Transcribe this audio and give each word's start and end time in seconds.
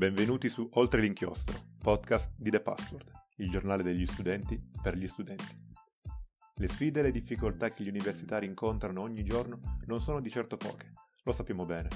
Benvenuti 0.00 0.48
su 0.48 0.66
Oltre 0.76 1.02
l'inchiostro, 1.02 1.54
podcast 1.78 2.32
di 2.34 2.48
The 2.48 2.62
Password, 2.62 3.12
il 3.36 3.50
giornale 3.50 3.82
degli 3.82 4.06
studenti 4.06 4.58
per 4.82 4.96
gli 4.96 5.06
studenti. 5.06 5.44
Le 6.54 6.68
sfide 6.68 7.00
e 7.00 7.02
le 7.02 7.10
difficoltà 7.10 7.68
che 7.74 7.84
gli 7.84 7.88
universitari 7.88 8.46
incontrano 8.46 9.02
ogni 9.02 9.22
giorno 9.24 9.60
non 9.84 10.00
sono 10.00 10.22
di 10.22 10.30
certo 10.30 10.56
poche, 10.56 10.94
lo 11.22 11.32
sappiamo 11.32 11.66
bene. 11.66 11.90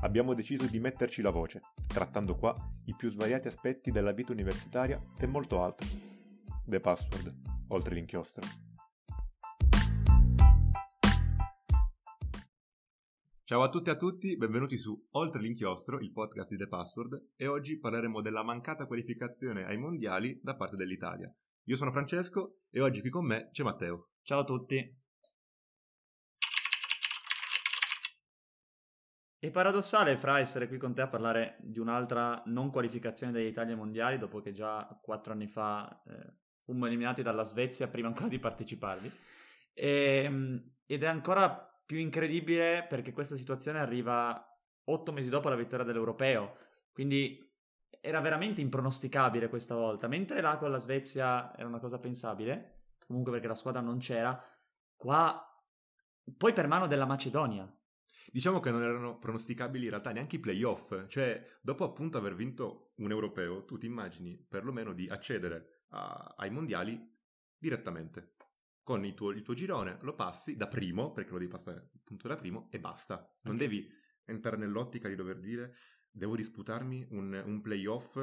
Abbiamo 0.00 0.34
deciso 0.34 0.66
di 0.66 0.80
metterci 0.80 1.22
la 1.22 1.30
voce, 1.30 1.60
trattando 1.86 2.34
qua 2.34 2.52
i 2.86 2.96
più 2.96 3.08
svariati 3.08 3.46
aspetti 3.46 3.92
della 3.92 4.10
vita 4.10 4.32
universitaria 4.32 4.98
e 5.16 5.26
molto 5.28 5.62
altro. 5.62 5.86
The 6.64 6.80
Password, 6.80 7.36
oltre 7.68 7.94
l'inchiostro. 7.94 8.67
Ciao 13.48 13.62
a 13.62 13.70
tutti 13.70 13.88
e 13.88 13.92
a 13.92 13.96
tutti, 13.96 14.36
benvenuti 14.36 14.76
su 14.76 15.08
Oltre 15.12 15.40
l'inchiostro, 15.40 15.98
il 16.00 16.12
podcast 16.12 16.50
di 16.50 16.58
The 16.58 16.68
Password, 16.68 17.30
e 17.34 17.46
oggi 17.46 17.78
parleremo 17.78 18.20
della 18.20 18.42
mancata 18.42 18.84
qualificazione 18.84 19.64
ai 19.64 19.78
mondiali 19.78 20.38
da 20.42 20.54
parte 20.54 20.76
dell'Italia. 20.76 21.34
Io 21.64 21.74
sono 21.74 21.90
Francesco 21.90 22.58
e 22.68 22.82
oggi 22.82 23.00
qui 23.00 23.08
con 23.08 23.24
me 23.24 23.48
c'è 23.50 23.62
Matteo. 23.62 24.10
Ciao 24.20 24.40
a 24.40 24.44
tutti. 24.44 24.96
È 29.38 29.50
paradossale, 29.50 30.18
Fra, 30.18 30.40
essere 30.40 30.68
qui 30.68 30.76
con 30.76 30.92
te 30.92 31.00
a 31.00 31.08
parlare 31.08 31.56
di 31.60 31.78
un'altra 31.78 32.42
non 32.48 32.70
qualificazione 32.70 33.32
dell'Italia 33.32 33.72
ai 33.72 33.78
mondiali 33.78 34.18
dopo 34.18 34.42
che 34.42 34.52
già 34.52 34.86
quattro 35.00 35.32
anni 35.32 35.46
fa 35.46 36.02
eh, 36.06 36.34
fummo 36.64 36.84
eliminati 36.84 37.22
dalla 37.22 37.44
Svezia 37.44 37.88
prima 37.88 38.08
ancora 38.08 38.28
di 38.28 38.38
parteciparvi. 38.38 39.10
E, 39.72 40.22
ehm, 40.22 40.72
ed 40.84 41.02
è 41.02 41.06
ancora 41.06 41.67
più 41.88 41.96
incredibile 41.96 42.84
perché 42.86 43.14
questa 43.14 43.34
situazione 43.34 43.78
arriva 43.78 44.46
otto 44.84 45.10
mesi 45.10 45.30
dopo 45.30 45.48
la 45.48 45.56
vittoria 45.56 45.86
dell'Europeo, 45.86 46.54
quindi 46.92 47.50
era 48.02 48.20
veramente 48.20 48.60
impronosticabile 48.60 49.48
questa 49.48 49.74
volta, 49.74 50.06
mentre 50.06 50.42
là 50.42 50.58
con 50.58 50.70
la 50.70 50.76
Svezia 50.76 51.56
era 51.56 51.66
una 51.66 51.78
cosa 51.78 51.98
pensabile, 51.98 52.88
comunque 53.06 53.32
perché 53.32 53.46
la 53.46 53.54
squadra 53.54 53.80
non 53.80 53.96
c'era, 54.00 54.38
qua 54.96 55.42
poi 56.36 56.52
per 56.52 56.66
mano 56.66 56.86
della 56.86 57.06
Macedonia. 57.06 57.66
Diciamo 58.30 58.60
che 58.60 58.70
non 58.70 58.82
erano 58.82 59.16
pronosticabili 59.16 59.84
in 59.84 59.90
realtà 59.90 60.12
neanche 60.12 60.36
i 60.36 60.40
playoff, 60.40 61.06
cioè 61.06 61.42
dopo 61.62 61.84
appunto 61.84 62.18
aver 62.18 62.34
vinto 62.34 62.92
un 62.96 63.10
europeo, 63.10 63.64
tu 63.64 63.78
ti 63.78 63.86
immagini 63.86 64.36
perlomeno 64.36 64.92
di 64.92 65.08
accedere 65.08 65.84
a, 65.92 66.34
ai 66.36 66.50
mondiali 66.50 67.16
direttamente 67.56 68.34
con 68.88 69.04
il 69.04 69.12
tuo, 69.12 69.32
il 69.32 69.42
tuo, 69.42 69.52
girone, 69.52 69.98
lo 70.00 70.14
passi 70.14 70.56
da 70.56 70.66
primo, 70.66 71.12
perché 71.12 71.32
lo 71.32 71.36
devi 71.36 71.50
passare 71.50 71.90
appunto 71.94 72.26
da 72.26 72.36
primo, 72.36 72.68
e 72.70 72.80
basta. 72.80 73.16
Non 73.42 73.56
okay. 73.56 73.68
devi 73.68 73.86
entrare 74.24 74.56
nell'ottica 74.56 75.08
di 75.08 75.14
dover 75.14 75.40
dire 75.40 75.74
devo 76.10 76.34
disputarmi 76.34 77.08
un, 77.10 77.42
un 77.44 77.60
playoff 77.60 78.18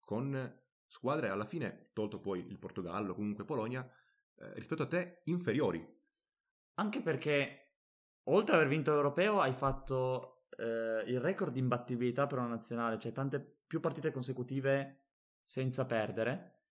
con 0.00 0.60
squadre 0.88 1.28
alla 1.28 1.44
fine, 1.44 1.90
tolto 1.92 2.18
poi 2.18 2.44
il 2.48 2.58
Portogallo, 2.58 3.14
comunque 3.14 3.44
Polonia, 3.44 3.88
eh, 4.38 4.54
rispetto 4.54 4.82
a 4.82 4.88
te 4.88 5.20
inferiori. 5.26 5.86
Anche 6.74 7.00
perché 7.00 7.76
oltre 8.24 8.54
ad 8.54 8.60
aver 8.62 8.72
vinto 8.72 8.90
l'Europeo 8.90 9.40
hai 9.40 9.54
fatto 9.54 10.48
eh, 10.56 11.04
il 11.06 11.20
record 11.20 11.52
di 11.52 11.60
imbattibilità 11.60 12.26
per 12.26 12.38
una 12.38 12.48
nazionale, 12.48 12.98
cioè 12.98 13.12
tante 13.12 13.60
più 13.68 13.78
partite 13.78 14.10
consecutive 14.10 15.10
senza 15.40 15.86
perdere 15.86 16.64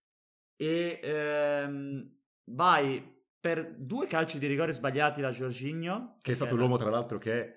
e 0.57 0.99
ehm, 1.01 2.19
vai 2.49 3.15
per 3.39 3.75
due 3.75 4.07
calci 4.07 4.39
di 4.39 4.47
rigore 4.47 4.73
sbagliati 4.73 5.21
da 5.21 5.31
Giorginio. 5.31 6.17
Che 6.21 6.31
è 6.31 6.35
stato 6.35 6.51
era... 6.51 6.59
l'uomo, 6.59 6.77
tra 6.77 6.89
l'altro, 6.89 7.17
che 7.17 7.53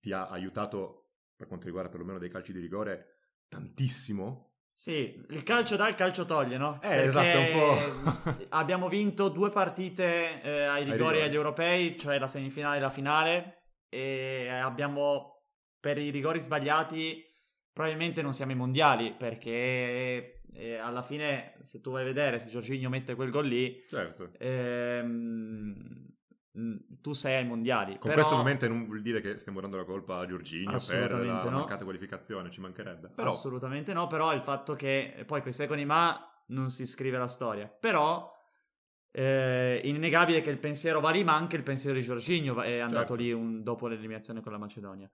ti 0.00 0.12
ha 0.12 0.28
aiutato, 0.28 1.10
per 1.36 1.46
quanto 1.46 1.66
riguarda 1.66 1.90
perlomeno 1.90 2.18
dei 2.18 2.30
calci 2.30 2.52
di 2.52 2.60
rigore, 2.60 3.18
tantissimo. 3.48 4.50
Sì, 4.74 5.24
il 5.28 5.42
calcio 5.42 5.76
dà, 5.76 5.88
il 5.88 5.94
calcio 5.94 6.24
toglie, 6.24 6.56
no? 6.58 6.80
Eh, 6.82 7.02
esatto, 7.02 7.38
un 7.38 7.52
po'. 7.52 8.46
abbiamo 8.50 8.88
vinto 8.88 9.28
due 9.28 9.50
partite 9.50 10.42
eh, 10.42 10.62
ai 10.62 10.84
rigori 10.84 11.20
agli 11.20 11.34
europei, 11.34 11.96
cioè 11.96 12.18
la 12.18 12.26
semifinale 12.26 12.78
e 12.78 12.80
la 12.80 12.90
finale, 12.90 13.62
e 13.88 14.48
abbiamo, 14.48 15.44
per 15.78 15.98
i 15.98 16.10
rigori 16.10 16.40
sbagliati, 16.40 17.24
probabilmente 17.72 18.22
non 18.22 18.34
siamo 18.34 18.50
ai 18.50 18.58
mondiali, 18.58 19.14
perché 19.16 20.41
e 20.54 20.76
alla 20.76 21.02
fine, 21.02 21.54
se 21.60 21.80
tu 21.80 21.90
vai 21.90 22.02
a 22.02 22.04
vedere, 22.04 22.38
se 22.38 22.48
Giorginio 22.48 22.88
mette 22.88 23.14
quel 23.14 23.30
gol 23.30 23.46
lì, 23.46 23.84
certo. 23.88 24.30
ehm, 24.38 26.10
tu 27.00 27.12
sei 27.12 27.36
ai 27.36 27.46
mondiali. 27.46 27.92
Con 27.92 28.10
però... 28.10 28.14
questo 28.14 28.34
ovviamente 28.34 28.68
non 28.68 28.84
vuol 28.84 29.00
dire 29.00 29.20
che 29.20 29.38
stiamo 29.38 29.60
dando 29.60 29.78
la 29.78 29.84
colpa 29.84 30.18
a 30.18 30.26
Giorginio 30.26 30.78
per 30.86 31.12
la 31.12 31.42
no. 31.44 31.50
mancata 31.50 31.84
qualificazione, 31.84 32.50
ci 32.50 32.60
mancherebbe. 32.60 33.08
Però... 33.14 33.30
Assolutamente 33.30 33.92
no, 33.94 34.06
però 34.06 34.34
il 34.34 34.42
fatto 34.42 34.74
che 34.74 35.24
poi 35.26 35.40
quei 35.40 35.54
secoli 35.54 35.84
ma 35.84 36.44
non 36.48 36.70
si 36.70 36.84
scrive 36.84 37.16
la 37.16 37.28
storia. 37.28 37.66
Però 37.66 38.30
eh, 39.10 39.80
innegabile 39.84 40.40
che 40.40 40.50
il 40.50 40.58
pensiero 40.58 41.00
va 41.00 41.10
lì, 41.10 41.24
ma 41.24 41.34
anche 41.34 41.56
il 41.56 41.62
pensiero 41.62 41.96
di 41.96 42.02
Giorginio 42.02 42.60
è 42.60 42.78
andato 42.78 43.14
certo. 43.16 43.22
lì 43.22 43.32
un, 43.32 43.62
dopo 43.62 43.86
l'eliminazione 43.86 44.42
con 44.42 44.52
la 44.52 44.58
Macedonia. 44.58 45.10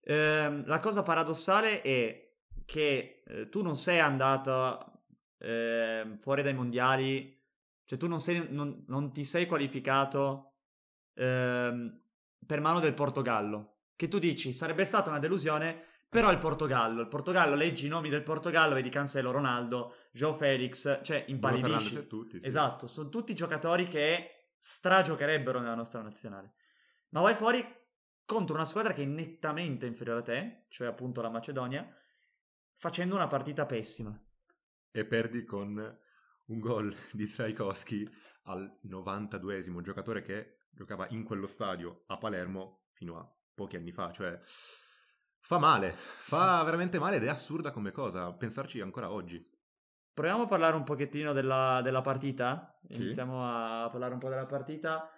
Eh, 0.00 0.62
la 0.64 0.78
cosa 0.78 1.02
paradossale 1.02 1.82
è 1.82 2.25
che 2.66 3.22
eh, 3.24 3.48
tu 3.48 3.62
non 3.62 3.76
sei 3.76 4.00
andato 4.00 5.04
eh, 5.38 6.16
fuori 6.20 6.42
dai 6.42 6.52
mondiali, 6.52 7.34
cioè 7.86 7.98
tu 7.98 8.08
non, 8.08 8.20
sei, 8.20 8.46
non, 8.50 8.84
non 8.88 9.12
ti 9.12 9.24
sei 9.24 9.46
qualificato 9.46 10.56
eh, 11.14 11.92
per 12.44 12.60
mano 12.60 12.80
del 12.80 12.92
Portogallo, 12.92 13.84
che 13.96 14.08
tu 14.08 14.18
dici 14.18 14.52
sarebbe 14.52 14.84
stata 14.84 15.08
una 15.08 15.20
delusione, 15.20 15.80
però 16.08 16.30
il 16.30 16.38
Portogallo, 16.38 17.00
il 17.00 17.08
Portogallo, 17.08 17.54
leggi 17.54 17.86
i 17.86 17.88
nomi 17.88 18.08
del 18.08 18.22
Portogallo, 18.22 18.74
vedi 18.74 18.88
Cancelo, 18.88 19.30
Ronaldo, 19.30 19.94
Joe 20.12 20.34
Felix, 20.34 21.00
cioè 21.02 21.24
impallidisci. 21.28 22.06
Tutti, 22.06 22.40
sì. 22.40 22.46
Esatto, 22.46 22.86
sono 22.86 23.08
tutti 23.08 23.34
giocatori 23.34 23.86
che 23.86 24.54
stragiocherebbero 24.58 25.60
nella 25.60 25.74
nostra 25.74 26.02
nazionale. 26.02 26.54
Ma 27.10 27.20
vai 27.20 27.34
fuori 27.34 27.64
contro 28.24 28.54
una 28.54 28.64
squadra 28.64 28.92
che 28.92 29.02
è 29.02 29.06
nettamente 29.06 29.86
inferiore 29.86 30.20
a 30.20 30.22
te, 30.22 30.64
cioè 30.68 30.88
appunto 30.88 31.22
la 31.22 31.30
Macedonia, 31.30 31.88
facendo 32.76 33.14
una 33.14 33.26
partita 33.26 33.66
pessima. 33.66 34.18
E 34.90 35.04
perdi 35.04 35.44
con 35.44 35.98
un 36.46 36.58
gol 36.60 36.94
di 37.12 37.26
Trajkowski 37.26 38.08
al 38.44 38.78
92esimo, 38.86 39.80
giocatore 39.80 40.22
che 40.22 40.58
giocava 40.70 41.06
in 41.10 41.24
quello 41.24 41.46
stadio 41.46 42.04
a 42.06 42.18
Palermo 42.18 42.84
fino 42.92 43.18
a 43.18 43.34
pochi 43.54 43.76
anni 43.76 43.92
fa, 43.92 44.12
cioè 44.12 44.38
fa 45.40 45.58
male, 45.58 45.92
fa 45.92 46.58
sì. 46.58 46.64
veramente 46.64 46.98
male 46.98 47.16
ed 47.16 47.24
è 47.24 47.28
assurda 47.28 47.70
come 47.70 47.90
cosa 47.90 48.32
pensarci 48.32 48.80
ancora 48.80 49.10
oggi. 49.10 49.54
Proviamo 50.12 50.44
a 50.44 50.46
parlare 50.46 50.76
un 50.76 50.84
pochettino 50.84 51.32
della, 51.32 51.80
della 51.82 52.00
partita, 52.00 52.78
sì. 52.88 53.02
iniziamo 53.02 53.44
a 53.44 53.88
parlare 53.90 54.14
un 54.14 54.20
po' 54.20 54.28
della 54.28 54.46
partita. 54.46 55.10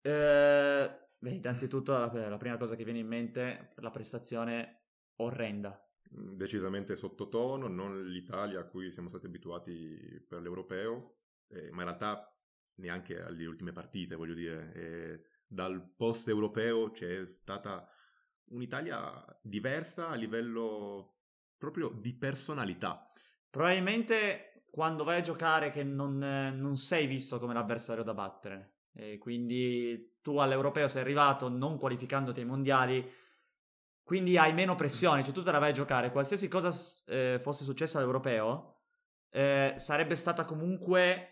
Eh, 0.00 1.08
beh, 1.18 1.30
innanzitutto 1.30 1.92
la, 1.92 2.28
la 2.28 2.36
prima 2.36 2.56
cosa 2.56 2.76
che 2.76 2.84
viene 2.84 3.00
in 3.00 3.06
mente 3.08 3.42
è 3.42 3.72
la 3.76 3.90
prestazione 3.90 4.82
orrenda 5.16 5.83
decisamente 6.14 6.96
sottotono, 6.96 7.68
non 7.68 8.06
l'Italia 8.06 8.60
a 8.60 8.64
cui 8.64 8.90
siamo 8.90 9.08
stati 9.08 9.26
abituati 9.26 10.24
per 10.26 10.40
l'europeo, 10.40 11.16
eh, 11.48 11.70
ma 11.70 11.82
in 11.82 11.88
realtà 11.88 12.36
neanche 12.76 13.20
alle 13.22 13.46
ultime 13.46 13.72
partite, 13.72 14.14
voglio 14.14 14.34
dire. 14.34 14.72
Eh, 14.74 15.24
dal 15.46 15.92
post 15.96 16.28
europeo 16.28 16.90
c'è 16.90 17.26
stata 17.26 17.88
un'Italia 18.46 19.24
diversa 19.40 20.08
a 20.08 20.14
livello 20.14 21.18
proprio 21.56 21.88
di 21.90 22.12
personalità. 22.14 23.06
Probabilmente 23.48 24.64
quando 24.70 25.04
vai 25.04 25.18
a 25.18 25.22
giocare 25.22 25.70
che 25.70 25.84
non, 25.84 26.18
non 26.18 26.76
sei 26.76 27.06
visto 27.06 27.38
come 27.38 27.54
l'avversario 27.54 28.02
da 28.02 28.14
battere. 28.14 28.72
E 28.92 29.18
quindi 29.18 30.18
tu 30.20 30.38
all'europeo 30.38 30.88
sei 30.88 31.02
arrivato 31.02 31.48
non 31.48 31.78
qualificandoti 31.78 32.40
ai 32.40 32.46
mondiali 32.46 33.08
quindi 34.04 34.36
hai 34.36 34.52
meno 34.52 34.74
pressione, 34.74 35.24
cioè 35.24 35.32
tu 35.32 35.42
te 35.42 35.50
la 35.50 35.58
vai 35.58 35.70
a 35.70 35.74
giocare. 35.74 36.12
Qualsiasi 36.12 36.46
cosa 36.46 36.70
eh, 37.06 37.38
fosse 37.40 37.64
successa 37.64 37.98
all'europeo, 37.98 38.82
eh, 39.30 39.74
sarebbe 39.78 40.14
stata 40.14 40.44
comunque 40.44 41.30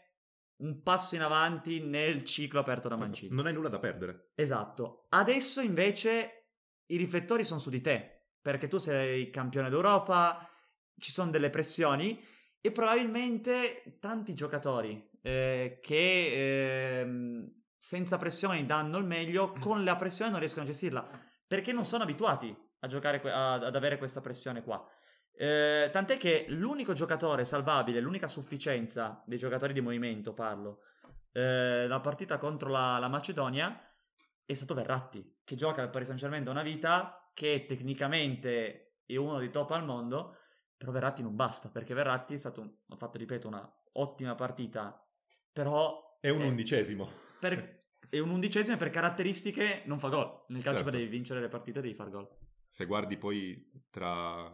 un 0.62 0.82
passo 0.82 1.14
in 1.14 1.20
avanti 1.20 1.80
nel 1.80 2.24
ciclo 2.24 2.60
aperto 2.60 2.88
da 2.88 2.96
Mancini. 2.96 3.34
Non 3.34 3.46
hai 3.46 3.52
nulla 3.52 3.68
da 3.68 3.78
perdere. 3.78 4.30
Esatto. 4.34 5.06
Adesso 5.10 5.60
invece 5.60 6.46
i 6.86 6.96
riflettori 6.96 7.44
sono 7.44 7.60
su 7.60 7.68
di 7.68 7.82
te, 7.82 8.28
perché 8.40 8.68
tu 8.68 8.78
sei 8.78 9.28
campione 9.30 9.68
d'Europa, 9.68 10.48
ci 10.98 11.10
sono 11.10 11.30
delle 11.30 11.50
pressioni 11.50 12.24
e 12.58 12.72
probabilmente 12.72 13.98
tanti 14.00 14.34
giocatori 14.34 15.10
eh, 15.20 15.78
che 15.82 17.00
ehm, 17.00 17.64
senza 17.76 18.16
pressioni 18.16 18.64
danno 18.64 18.96
il 18.96 19.04
meglio, 19.04 19.52
con 19.60 19.84
la 19.84 19.96
pressione 19.96 20.30
non 20.30 20.40
riescono 20.40 20.64
a 20.64 20.68
gestirla 20.68 21.30
perché 21.52 21.74
non 21.74 21.84
sono 21.84 22.04
abituati 22.04 22.56
a 22.78 22.86
giocare, 22.86 23.20
a, 23.30 23.52
ad 23.52 23.76
avere 23.76 23.98
questa 23.98 24.22
pressione 24.22 24.62
qua. 24.62 24.82
Eh, 25.34 25.90
tant'è 25.92 26.16
che 26.16 26.46
l'unico 26.48 26.94
giocatore 26.94 27.44
salvabile, 27.44 28.00
l'unica 28.00 28.26
sufficienza 28.26 29.22
dei 29.26 29.36
giocatori 29.36 29.74
di 29.74 29.82
movimento, 29.82 30.32
parlo, 30.32 30.78
eh, 31.30 31.86
la 31.86 32.00
partita 32.00 32.38
contro 32.38 32.70
la, 32.70 32.96
la, 32.98 33.08
Macedonia 33.08 33.78
è 34.46 34.54
stato 34.54 34.72
Verratti, 34.72 35.40
che 35.44 35.54
gioca 35.54 35.82
al 35.82 35.90
Paris 35.90 36.06
Saint 36.06 36.22
Germain 36.22 36.42
da 36.42 36.52
una 36.52 36.62
vita, 36.62 37.30
che 37.34 37.66
tecnicamente 37.68 39.00
è 39.04 39.16
uno 39.16 39.38
dei 39.38 39.50
top 39.50 39.72
al 39.72 39.84
mondo, 39.84 40.38
Però 40.78 40.90
Verratti 40.90 41.22
non 41.22 41.36
basta, 41.36 41.68
perché 41.68 41.92
Verratti 41.92 42.32
è 42.32 42.38
stato, 42.38 42.62
un, 42.62 42.72
ha 42.88 42.96
fatto, 42.96 43.18
ripeto, 43.18 43.46
una 43.46 43.70
ottima 43.92 44.34
partita, 44.34 45.06
però... 45.52 46.16
È 46.18 46.30
un 46.30 46.40
undicesimo. 46.40 47.06
Per, 47.40 47.80
è 48.12 48.18
un 48.18 48.28
undicesimo 48.28 48.76
e 48.76 48.78
per 48.78 48.90
caratteristiche 48.90 49.84
non 49.86 49.98
fa 49.98 50.10
gol. 50.10 50.44
Nel 50.48 50.62
calcio 50.62 50.82
Certo. 50.82 50.98
devi 50.98 51.08
vincere 51.08 51.40
le 51.40 51.48
partite, 51.48 51.80
devi 51.80 51.94
far 51.94 52.10
gol. 52.10 52.28
Se 52.68 52.84
guardi 52.84 53.16
poi 53.16 53.70
tra 53.88 54.50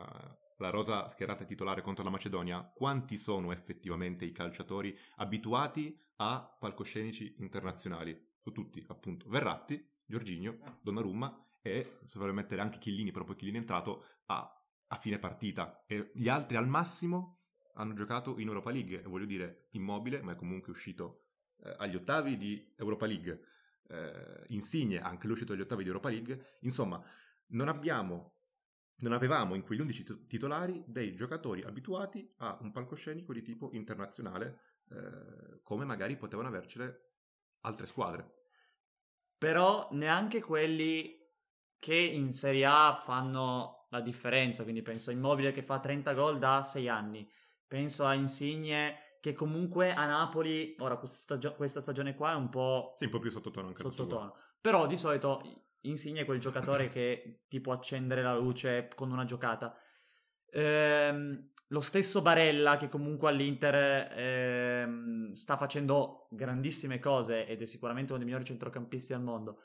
la 0.58 0.70
rosa 0.70 1.08
schierata 1.08 1.44
titolare 1.44 1.82
contro 1.82 2.04
la 2.04 2.10
Macedonia, 2.10 2.62
quanti 2.72 3.16
sono 3.16 3.50
effettivamente 3.50 4.24
i 4.24 4.30
calciatori 4.30 4.96
abituati 5.16 6.00
a 6.18 6.56
palcoscenici 6.56 7.34
internazionali? 7.38 8.16
Su 8.38 8.52
tutti, 8.52 8.84
appunto. 8.86 9.28
Verratti, 9.28 9.84
Giorginio, 10.06 10.58
Donnarumma 10.80 11.44
e 11.60 11.98
se 12.06 12.16
vuole 12.16 12.32
mettere 12.32 12.60
anche 12.60 12.78
Chiellini, 12.78 13.10
però 13.10 13.24
poi 13.24 13.34
Chiellini 13.34 13.58
è 13.58 13.62
entrato 13.62 14.04
a, 14.26 14.48
a 14.86 14.96
fine 14.98 15.18
partita. 15.18 15.82
E 15.84 16.12
gli 16.14 16.28
altri 16.28 16.56
al 16.56 16.68
massimo 16.68 17.40
hanno 17.74 17.94
giocato 17.94 18.38
in 18.38 18.46
Europa 18.46 18.70
League, 18.70 19.02
e 19.02 19.08
voglio 19.08 19.26
dire 19.26 19.66
Immobile, 19.72 20.22
ma 20.22 20.30
è 20.30 20.36
comunque 20.36 20.70
uscito 20.70 21.27
eh, 21.64 21.74
agli 21.78 21.96
ottavi 21.96 22.36
di 22.36 22.74
Europa 22.76 23.06
League. 23.06 23.40
Eh, 23.88 24.44
Insigne, 24.48 25.00
anche 25.00 25.24
lui 25.24 25.32
uscito 25.32 25.52
agli 25.52 25.60
ottavi 25.60 25.82
di 25.82 25.88
Europa 25.88 26.08
League. 26.08 26.58
Insomma, 26.60 27.02
non 27.48 27.68
abbiamo 27.68 28.38
non 29.00 29.12
avevamo 29.12 29.54
in 29.54 29.62
quegli 29.62 29.80
11 29.80 30.04
tit- 30.04 30.26
titolari 30.26 30.82
dei 30.86 31.14
giocatori 31.14 31.62
abituati 31.62 32.28
a 32.38 32.58
un 32.62 32.72
palcoscenico 32.72 33.32
di 33.32 33.42
tipo 33.42 33.70
internazionale, 33.72 34.60
eh, 34.90 35.60
come 35.62 35.84
magari 35.84 36.16
potevano 36.16 36.48
avercele 36.48 37.10
altre 37.60 37.86
squadre. 37.86 38.34
Però 39.36 39.88
neanche 39.92 40.40
quelli 40.40 41.16
che 41.78 41.94
in 41.94 42.32
Serie 42.32 42.66
A 42.66 43.00
fanno 43.04 43.86
la 43.90 44.00
differenza, 44.00 44.64
quindi 44.64 44.82
penso 44.82 45.10
a 45.10 45.12
Immobile 45.12 45.52
che 45.52 45.62
fa 45.62 45.78
30 45.78 46.12
gol 46.14 46.38
da 46.38 46.62
6 46.62 46.88
anni, 46.88 47.30
penso 47.66 48.04
a 48.04 48.14
Insigne 48.14 49.07
che 49.20 49.32
comunque 49.32 49.92
a 49.92 50.06
Napoli, 50.06 50.76
ora 50.78 50.96
questa, 50.96 51.16
stagio- 51.16 51.54
questa 51.54 51.80
stagione 51.80 52.14
qua 52.14 52.32
è 52.32 52.36
un 52.36 52.48
po' 52.48 52.94
Sì, 52.96 53.04
un 53.04 53.10
po' 53.10 53.18
più 53.18 53.30
sottotono 53.30 53.68
anche 53.68 53.82
sottotono, 53.82 54.34
però 54.60 54.86
di 54.86 54.96
solito 54.96 55.42
Insigne 55.82 56.22
è 56.22 56.24
quel 56.24 56.40
giocatore 56.40 56.88
che 56.90 57.42
ti 57.48 57.60
può 57.60 57.72
accendere 57.72 58.22
la 58.22 58.36
luce 58.36 58.88
con 58.94 59.10
una 59.10 59.24
giocata. 59.24 59.76
Ehm, 60.50 61.50
lo 61.68 61.80
stesso 61.80 62.22
Barella 62.22 62.76
che 62.76 62.88
comunque 62.88 63.28
all'Inter 63.28 64.12
ehm, 64.16 65.30
sta 65.32 65.56
facendo 65.56 66.28
grandissime 66.30 66.98
cose 66.98 67.46
ed 67.46 67.60
è 67.60 67.64
sicuramente 67.66 68.12
uno 68.12 68.18
dei 68.18 68.26
migliori 68.26 68.46
centrocampisti 68.46 69.12
al 69.12 69.22
mondo. 69.22 69.62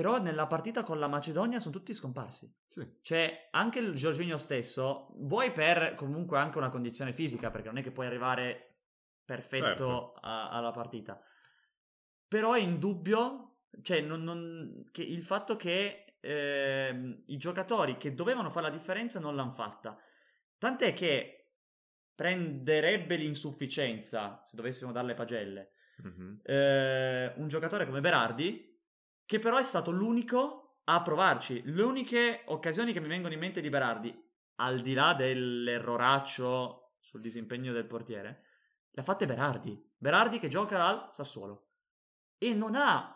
Però 0.00 0.18
nella 0.20 0.46
partita 0.46 0.82
con 0.82 0.98
la 0.98 1.06
Macedonia 1.08 1.58
sono 1.58 1.74
tutti 1.74 1.94
scomparsi. 1.94 2.52
Sì, 2.66 2.98
Cioè, 3.00 3.48
anche 3.50 3.78
il 3.78 3.94
Giorginio 3.94 4.36
stesso, 4.36 5.08
vuoi 5.20 5.52
per 5.52 5.94
comunque 5.94 6.38
anche 6.38 6.58
una 6.58 6.68
condizione 6.68 7.12
fisica, 7.14 7.50
perché 7.50 7.68
non 7.68 7.78
è 7.78 7.82
che 7.82 7.92
puoi 7.92 8.06
arrivare 8.06 8.80
perfetto 9.24 9.64
Certo. 9.66 10.12
a- 10.20 10.50
alla 10.50 10.70
partita. 10.70 11.18
Però 12.28 12.52
è 12.52 12.60
indubbio, 12.60 13.60
cioè, 13.82 14.00
non- 14.02 14.22
non- 14.22 14.84
che 14.90 15.02
il 15.02 15.22
fatto 15.22 15.56
che 15.56 16.02
ehm, 16.20 17.22
i 17.26 17.36
giocatori 17.36 17.96
che 17.98 18.12
dovevano 18.12 18.50
fare 18.50 18.66
la 18.66 18.72
differenza 18.72 19.20
non 19.20 19.36
l'hanno 19.36 19.52
fatta. 19.52 19.96
Tant'è 20.58 20.92
che 20.92 21.52
prenderebbe 22.16 23.14
l'insufficienza, 23.16 24.42
se 24.44 24.56
dovessimo 24.56 24.90
darle 24.90 25.14
pagelle, 25.14 25.70
Mhm. 26.02 26.40
eh, 26.42 27.32
un 27.36 27.46
giocatore 27.46 27.86
come 27.86 28.00
Berardi, 28.00 28.75
che 29.26 29.38
però 29.38 29.58
è 29.58 29.62
stato 29.62 29.90
l'unico 29.90 30.78
a 30.84 31.02
provarci. 31.02 31.62
Le 31.64 31.82
uniche 31.82 32.42
occasioni 32.46 32.92
che 32.92 33.00
mi 33.00 33.08
vengono 33.08 33.34
in 33.34 33.40
mente 33.40 33.60
di 33.60 33.68
Berardi, 33.68 34.24
al 34.56 34.80
di 34.80 34.94
là 34.94 35.12
dell'erroraccio 35.12 36.94
sul 37.00 37.20
disimpegno 37.20 37.72
del 37.72 37.86
portiere, 37.86 38.44
le 38.90 39.02
ha 39.02 39.04
fatte 39.04 39.26
Berardi. 39.26 39.78
Berardi 39.98 40.38
che 40.38 40.48
gioca 40.48 40.84
al 40.84 41.08
Sassuolo 41.12 41.72
e 42.38 42.54
non 42.54 42.74
ha. 42.74 43.15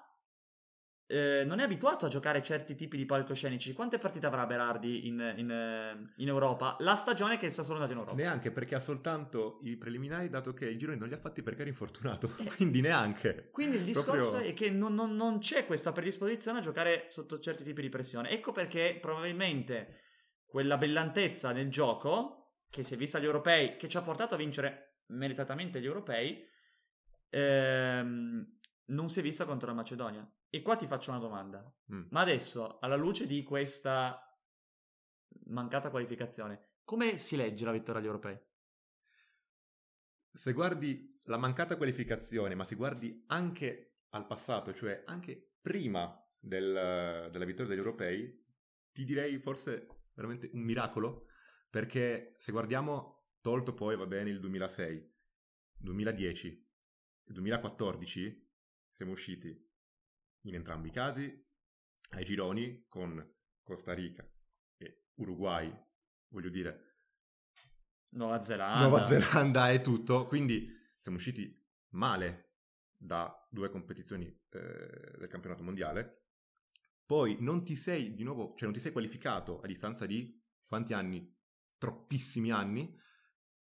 Eh, 1.11 1.43
non 1.45 1.59
è 1.59 1.65
abituato 1.65 2.07
a 2.07 2.09
giocare 2.09 2.41
certi 2.41 2.77
tipi 2.77 2.97
di 2.97 3.05
palcoscenici. 3.05 3.73
Quante 3.73 3.99
partite 3.99 4.27
avrà 4.27 4.47
Berardi 4.47 5.09
in, 5.09 5.35
in, 5.37 5.51
eh, 5.51 6.13
in 6.23 6.29
Europa? 6.29 6.77
La 6.79 6.95
stagione 6.95 7.37
che 7.37 7.47
il 7.47 7.53
Sassuolo 7.53 7.81
è 7.81 7.83
andato 7.83 7.99
in 7.99 8.07
Europa. 8.07 8.23
Neanche 8.23 8.53
perché 8.53 8.77
ha 8.77 8.79
soltanto 8.79 9.59
i 9.65 9.77
preliminari, 9.77 10.29
dato 10.29 10.55
che 10.55 10.71
i 10.71 10.79
gironi 10.79 10.99
non 10.99 11.09
li 11.09 11.15
ha 11.15 11.19
fatti 11.19 11.43
perché 11.43 11.63
era 11.63 11.69
infortunato. 11.71 12.33
Eh. 12.39 12.45
Quindi 12.55 12.81
neanche. 12.81 13.49
Quindi 13.51 13.79
il 13.79 13.83
discorso 13.83 14.31
Proprio- 14.31 14.51
è 14.51 14.55
che 14.55 14.71
non, 14.71 14.95
non- 14.95 15.17
non 15.17 15.41
c'è 15.41 15.67
questa 15.67 15.91
predisposizione 15.91 16.61
a 16.61 16.63
giocare 16.63 17.07
sotto 17.09 17.41
certi 17.41 17.65
tipi 17.65 17.83
di 17.83 17.89
pressione. 17.89 18.31
Ecco 18.31 18.53
perché 18.53 18.97
probabilmente 19.01 20.03
quella 20.47 20.77
brillantezza 20.77 21.51
nel 21.51 21.71
gioco, 21.71 22.61
che 22.71 22.85
si 22.85 22.95
è 22.95 22.97
vista 22.97 23.19
agli 23.19 23.25
europei, 23.25 23.75
che 23.77 23.89
ci 23.89 23.97
ha 23.97 24.03
portato 24.03 24.35
a 24.35 24.39
vincere 24.39 25.01
meritatamente 25.07 25.81
gli 25.81 25.87
europei, 25.87 26.47
ehm, 27.31 28.59
non 28.91 29.09
si 29.09 29.21
è 29.21 29.23
vista 29.23 29.45
contro 29.45 29.69
la 29.69 29.75
Macedonia. 29.75 30.29
E 30.49 30.63
qua 30.63 30.77
ti 30.77 30.87
faccio 30.87 31.11
una 31.11 31.19
domanda. 31.19 31.63
Mm. 31.93 32.07
Ma 32.11 32.21
adesso, 32.21 32.79
alla 32.79 32.97
luce 32.97 33.27
di 33.27 33.43
questa 33.43 34.23
mancata 35.47 35.91
qualificazione, 35.91 36.79
come 36.85 37.19
si 37.19 37.37
legge 37.37 37.65
la 37.65 37.73
vittoria 37.73 38.01
agli 38.01 38.07
europei? 38.07 38.39
Se 40.33 40.53
guardi 40.53 41.19
la 41.25 41.37
mancata 41.37 41.77
qualificazione, 41.77 42.55
ma 42.55 42.65
se 42.65 42.77
guardi 42.77 43.25
anche 43.29 44.03
al 44.11 44.27
passato, 44.27 44.73
cioè 44.75 45.03
anche 45.07 45.55
prima 45.61 46.17
del- 46.39 47.29
della 47.31 47.45
vittoria 47.45 47.69
degli 47.69 47.79
europei, 47.79 48.45
ti 48.93 49.05
direi 49.05 49.39
forse 49.39 49.87
veramente 50.15 50.51
un 50.53 50.63
miracolo, 50.63 51.27
perché 51.69 52.35
se 52.39 52.51
guardiamo, 52.51 53.29
tolto 53.41 53.73
poi 53.75 53.97
va 53.97 54.07
bene 54.07 54.31
il 54.31 54.41
2006, 54.41 55.15
2010 55.77 56.69
e 57.25 57.33
2014, 57.33 58.50
siamo 59.01 59.15
usciti 59.15 59.49
in 60.43 60.55
entrambi 60.55 60.89
i 60.89 60.93
casi 60.93 61.49
ai 62.11 62.23
gironi 62.23 62.85
con 62.87 63.35
Costa 63.63 63.95
Rica 63.95 64.31
e 64.77 65.07
Uruguay, 65.15 65.75
voglio 66.29 66.51
dire, 66.51 66.99
Nuova 68.11 68.43
Zelanda. 68.43 68.87
Nuova 68.87 69.05
Zelanda 69.05 69.71
e 69.71 69.81
tutto, 69.81 70.27
quindi 70.27 70.69
siamo 70.99 71.17
usciti 71.17 71.67
male 71.93 72.57
da 72.95 73.49
due 73.51 73.71
competizioni 73.71 74.27
eh, 74.27 75.17
del 75.17 75.29
campionato 75.29 75.63
mondiale. 75.63 76.27
Poi 77.07 77.39
non 77.41 77.65
ti 77.65 77.77
sei 77.77 78.15
di 78.15 78.23
nuovo, 78.23 78.51
cioè 78.51 78.65
non 78.65 78.75
ti 78.75 78.81
sei 78.81 78.93
qualificato 78.93 79.63
a 79.63 79.67
distanza 79.67 80.05
di 80.05 80.39
quanti 80.67 80.93
anni? 80.93 81.35
Troppissimi 81.79 82.51
anni. 82.51 82.95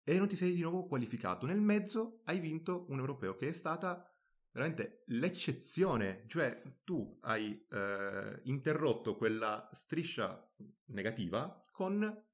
E 0.02 0.18
non 0.18 0.26
ti 0.26 0.35
sei 0.35 0.52
di 0.52 0.62
nuovo 0.62 0.87
qualificato. 0.87 1.47
Nel 1.47 1.61
mezzo 1.61 2.23
hai 2.25 2.40
vinto 2.40 2.87
un 2.88 2.99
europeo 2.99 3.37
che 3.37 3.47
è 3.47 3.52
stata 3.52 4.04
veramente 4.52 5.05
l'eccezione. 5.07 6.25
Cioè 6.26 6.62
tu 6.85 7.19
hai 7.23 7.67
eh, 7.71 8.40
interrotto 8.45 9.17
quella 9.17 9.69
striscia 9.73 10.50
negativa 10.87 11.61
con 11.71 12.26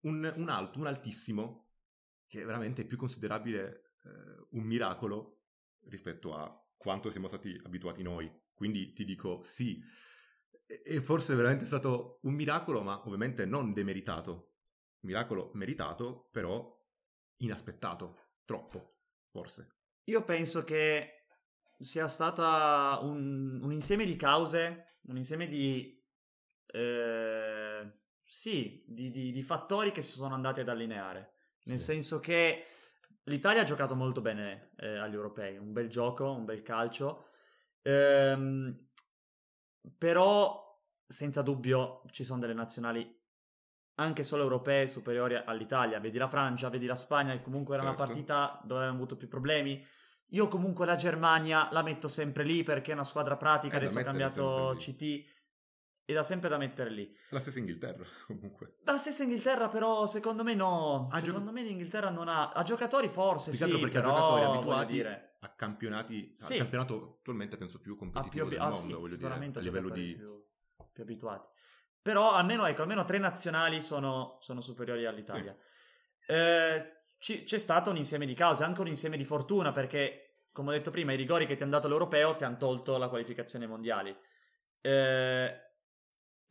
un, 0.00 0.32
un 0.36 0.48
alto, 0.48 0.78
un 0.78 0.86
altissimo, 0.86 1.68
che 2.26 2.44
veramente 2.44 2.82
è 2.82 2.86
più 2.86 2.96
considerabile 2.96 3.94
eh, 4.04 4.46
un 4.50 4.62
miracolo 4.64 5.44
rispetto 5.86 6.34
a 6.34 6.68
quanto 6.76 7.10
siamo 7.10 7.28
stati 7.28 7.60
abituati 7.64 8.02
noi. 8.02 8.30
Quindi 8.54 8.92
ti 8.92 9.04
dico 9.04 9.42
sì, 9.42 9.82
e 10.66 11.02
forse 11.02 11.32
è 11.32 11.36
veramente 11.36 11.66
stato 11.66 12.20
un 12.22 12.34
miracolo, 12.34 12.82
ma 12.82 13.04
ovviamente 13.06 13.44
non 13.44 13.72
demeritato. 13.72 14.54
Miracolo 15.00 15.50
meritato, 15.54 16.28
però 16.30 16.78
inaspettato, 17.38 18.34
troppo, 18.44 18.98
forse. 19.30 19.79
Io 20.10 20.24
penso 20.24 20.64
che 20.64 21.26
sia 21.78 22.08
stata 22.08 22.98
un, 23.02 23.60
un 23.62 23.72
insieme 23.72 24.04
di 24.04 24.16
cause, 24.16 24.96
un 25.02 25.16
insieme 25.16 25.46
di... 25.46 25.96
eh, 26.66 27.92
sì, 28.24 28.84
di, 28.88 29.10
di- 29.10 29.30
di 29.30 29.42
fattori 29.42 29.92
che 29.92 30.02
si 30.02 30.12
sono 30.12 30.34
andati 30.34 30.60
ad 30.60 30.68
allineare. 30.68 31.34
Nel 31.64 31.78
Sì. 31.78 31.84
senso 31.86 32.18
che 32.18 32.66
l'Italia 33.24 33.60
ha 33.62 33.64
giocato 33.64 33.94
molto 33.94 34.20
bene 34.20 34.72
eh, 34.78 34.98
agli 34.98 35.14
europei, 35.14 35.56
un 35.58 35.72
bel 35.72 35.88
gioco, 35.88 36.32
un 36.32 36.44
bel 36.44 36.62
calcio. 36.62 37.26
Ehm, 37.82 38.88
però, 39.96 40.78
senza 41.06 41.42
dubbio, 41.42 42.02
ci 42.10 42.24
sono 42.24 42.40
delle 42.40 42.54
nazionali 42.54 43.16
anche 44.00 44.22
solo 44.22 44.42
europee 44.42 44.88
superiori 44.88 45.34
all'Italia. 45.34 46.00
Vedi 46.00 46.18
la 46.18 46.26
Francia, 46.28 46.68
vedi 46.70 46.86
la 46.86 46.94
Spagna, 46.94 47.32
che 47.32 47.42
comunque 47.42 47.74
era 47.74 47.82
una 47.84 47.94
Certo. 47.94 48.06
partita 48.06 48.60
dove 48.62 48.80
avevano 48.80 48.96
avuto 48.96 49.16
più 49.16 49.28
problemi. 49.28 49.84
Io 50.32 50.48
comunque 50.48 50.86
la 50.86 50.94
Germania 50.94 51.68
la 51.70 51.82
metto 51.82 52.08
sempre 52.08 52.44
lì 52.44 52.62
perché 52.62 52.92
è 52.92 52.94
una 52.94 53.04
squadra 53.04 53.36
pratica, 53.36 53.76
È 53.76 53.78
da 53.78 53.84
adesso 53.84 53.98
ha 53.98 54.02
cambiato 54.02 54.74
CT 54.76 55.24
ed 56.04 56.16
ha 56.16 56.22
sempre 56.22 56.48
da 56.48 56.56
mettere 56.56 56.90
lì. 56.90 57.14
La 57.30 57.40
stessa 57.40 57.58
Inghilterra, 57.58 58.04
comunque. 58.26 58.76
La 58.84 58.96
stessa 58.96 59.22
Inghilterra 59.22 59.68
però 59.68 60.06
secondo 60.06 60.42
me 60.42 60.54
no, 60.54 61.08
gio- 61.12 61.24
secondo 61.26 61.52
me 61.52 61.62
l'Inghilterra 61.62 62.10
non 62.10 62.28
ha... 62.28 62.52
Ha 62.52 62.62
giocatori 62.62 63.08
forse 63.08 63.50
Più 63.50 63.58
sì, 63.58 63.64
che 63.64 63.70
altro 63.72 63.80
perché 63.88 64.00
però, 64.00 64.14
giocatori 64.16 64.56
abituati 64.56 64.92
dire, 64.92 65.36
a 65.40 65.48
campionati, 65.50 66.32
Sì. 66.36 66.52
al 66.52 66.58
campionato 66.58 67.16
attualmente 67.18 67.56
penso 67.56 67.78
più 67.80 67.96
più, 67.96 67.96
competitivo 67.96 68.44
abi- 68.46 68.54
del 68.54 68.62
ah, 68.62 68.68
mondo, 68.70 68.78
sì, 68.78 68.86
voglio 68.86 69.00
dire, 69.02 69.16
sicuramente 69.16 69.58
a 69.58 69.62
livello 69.62 69.88
di... 69.90 70.14
più, 70.14 70.44
più 70.92 71.02
abituati. 71.02 71.48
Però 72.02 72.32
almeno, 72.32 72.66
ecco, 72.66 72.82
almeno 72.82 73.04
tre 73.04 73.18
nazionali 73.18 73.82
sono, 73.82 74.38
sono 74.40 74.60
superiori 74.60 75.06
all'Italia. 75.06 75.56
Sì. 76.18 76.32
Eh, 76.32 76.92
ci, 77.18 77.44
c'è 77.44 77.58
stato 77.58 77.90
un 77.90 77.96
insieme 77.96 78.26
di 78.26 78.34
cause, 78.34 78.64
anche 78.64 78.80
un 78.80 78.88
insieme 78.88 79.16
di 79.16 79.24
fortuna, 79.24 79.72
perché, 79.72 80.46
come 80.52 80.70
ho 80.70 80.72
detto 80.72 80.90
prima, 80.90 81.12
i 81.12 81.16
rigori 81.16 81.46
che 81.46 81.56
ti 81.56 81.62
hanno 81.62 81.72
dato 81.72 81.88
l'europeo 81.88 82.36
ti 82.36 82.44
hanno 82.44 82.56
tolto 82.56 82.96
la 82.96 83.08
qualificazione 83.08 83.66
mondiali. 83.66 84.16
Eh, 84.80 85.60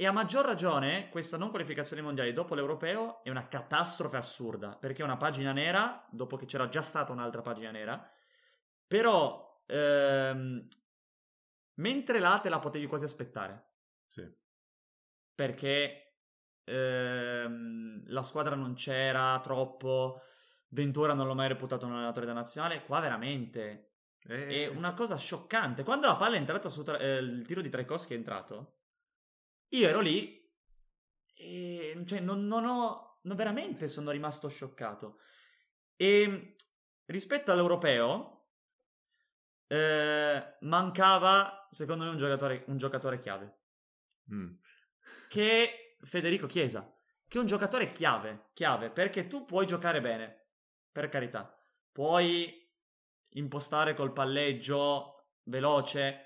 e 0.01 0.05
a 0.05 0.11
maggior 0.13 0.45
ragione, 0.45 1.09
questa 1.09 1.37
non 1.37 1.49
qualificazione 1.49 2.01
mondiale 2.01 2.31
dopo 2.31 2.55
l'europeo 2.55 3.21
è 3.21 3.29
una 3.29 3.49
catastrofe 3.49 4.15
assurda, 4.15 4.77
perché 4.77 5.01
è 5.01 5.03
una 5.03 5.17
pagina 5.17 5.51
nera, 5.51 6.07
dopo 6.09 6.37
che 6.37 6.45
c'era 6.45 6.69
già 6.69 6.81
stata 6.81 7.11
un'altra 7.11 7.41
pagina 7.41 7.71
nera, 7.71 8.09
però 8.87 9.61
ehm, 9.65 10.67
mentre 11.75 12.19
là 12.19 12.39
te 12.39 12.47
la 12.47 12.59
potevi 12.59 12.85
quasi 12.85 13.03
aspettare. 13.03 13.71
Sì. 14.07 14.25
Perché 15.39 16.15
ehm, 16.65 18.03
la 18.07 18.21
squadra 18.23 18.55
non 18.55 18.73
c'era 18.73 19.39
troppo, 19.41 20.21
Ventura 20.71 21.13
non 21.13 21.27
l'ho 21.27 21.33
mai 21.33 21.47
reputato 21.47 21.85
un 21.85 21.93
allenatore 21.93 22.25
da 22.25 22.33
nazionale, 22.33 22.83
qua 22.83 22.99
veramente 22.99 23.93
eh. 24.27 24.65
è 24.65 24.67
una 24.67 24.93
cosa 24.93 25.15
scioccante. 25.15 25.85
Quando 25.85 26.07
la 26.07 26.17
palla 26.17 26.35
è 26.35 26.39
entrata 26.39 26.67
su 26.67 26.83
tra- 26.83 26.97
eh, 26.97 27.19
il 27.19 27.45
tiro 27.45 27.61
di 27.61 27.69
Tchaikovsky 27.69 28.15
è 28.15 28.17
entrato, 28.17 28.79
io 29.69 29.87
ero 29.87 30.01
lì 30.01 30.45
e 31.37 32.03
cioè, 32.05 32.19
non, 32.19 32.45
non 32.45 32.65
ho, 32.65 33.19
non 33.21 33.37
veramente 33.37 33.87
sono 33.87 34.11
rimasto 34.11 34.49
scioccato. 34.49 35.21
E 35.95 36.55
rispetto 37.05 37.53
all'europeo, 37.53 38.49
eh, 39.67 40.57
mancava, 40.59 41.65
secondo 41.71 42.03
me, 42.03 42.09
un 42.09 42.17
giocatore, 42.17 42.65
un 42.67 42.75
giocatore 42.75 43.19
chiave. 43.19 43.57
Mm. 44.33 44.67
Che 45.27 45.97
Federico 46.01 46.47
Chiesa. 46.47 46.93
Che 47.27 47.37
è 47.37 47.41
un 47.41 47.47
giocatore 47.47 47.87
chiave, 47.87 48.49
chiave, 48.53 48.89
perché 48.89 49.27
tu 49.27 49.45
puoi 49.45 49.67
giocare 49.67 50.01
bene 50.01 50.47
per 50.91 51.09
carità. 51.09 51.55
Puoi 51.91 52.67
impostare 53.33 53.93
col 53.93 54.13
palleggio 54.13 55.33
veloce, 55.43 56.25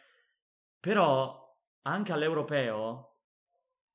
però 0.79 1.57
anche 1.81 2.11
all'europeo 2.13 3.19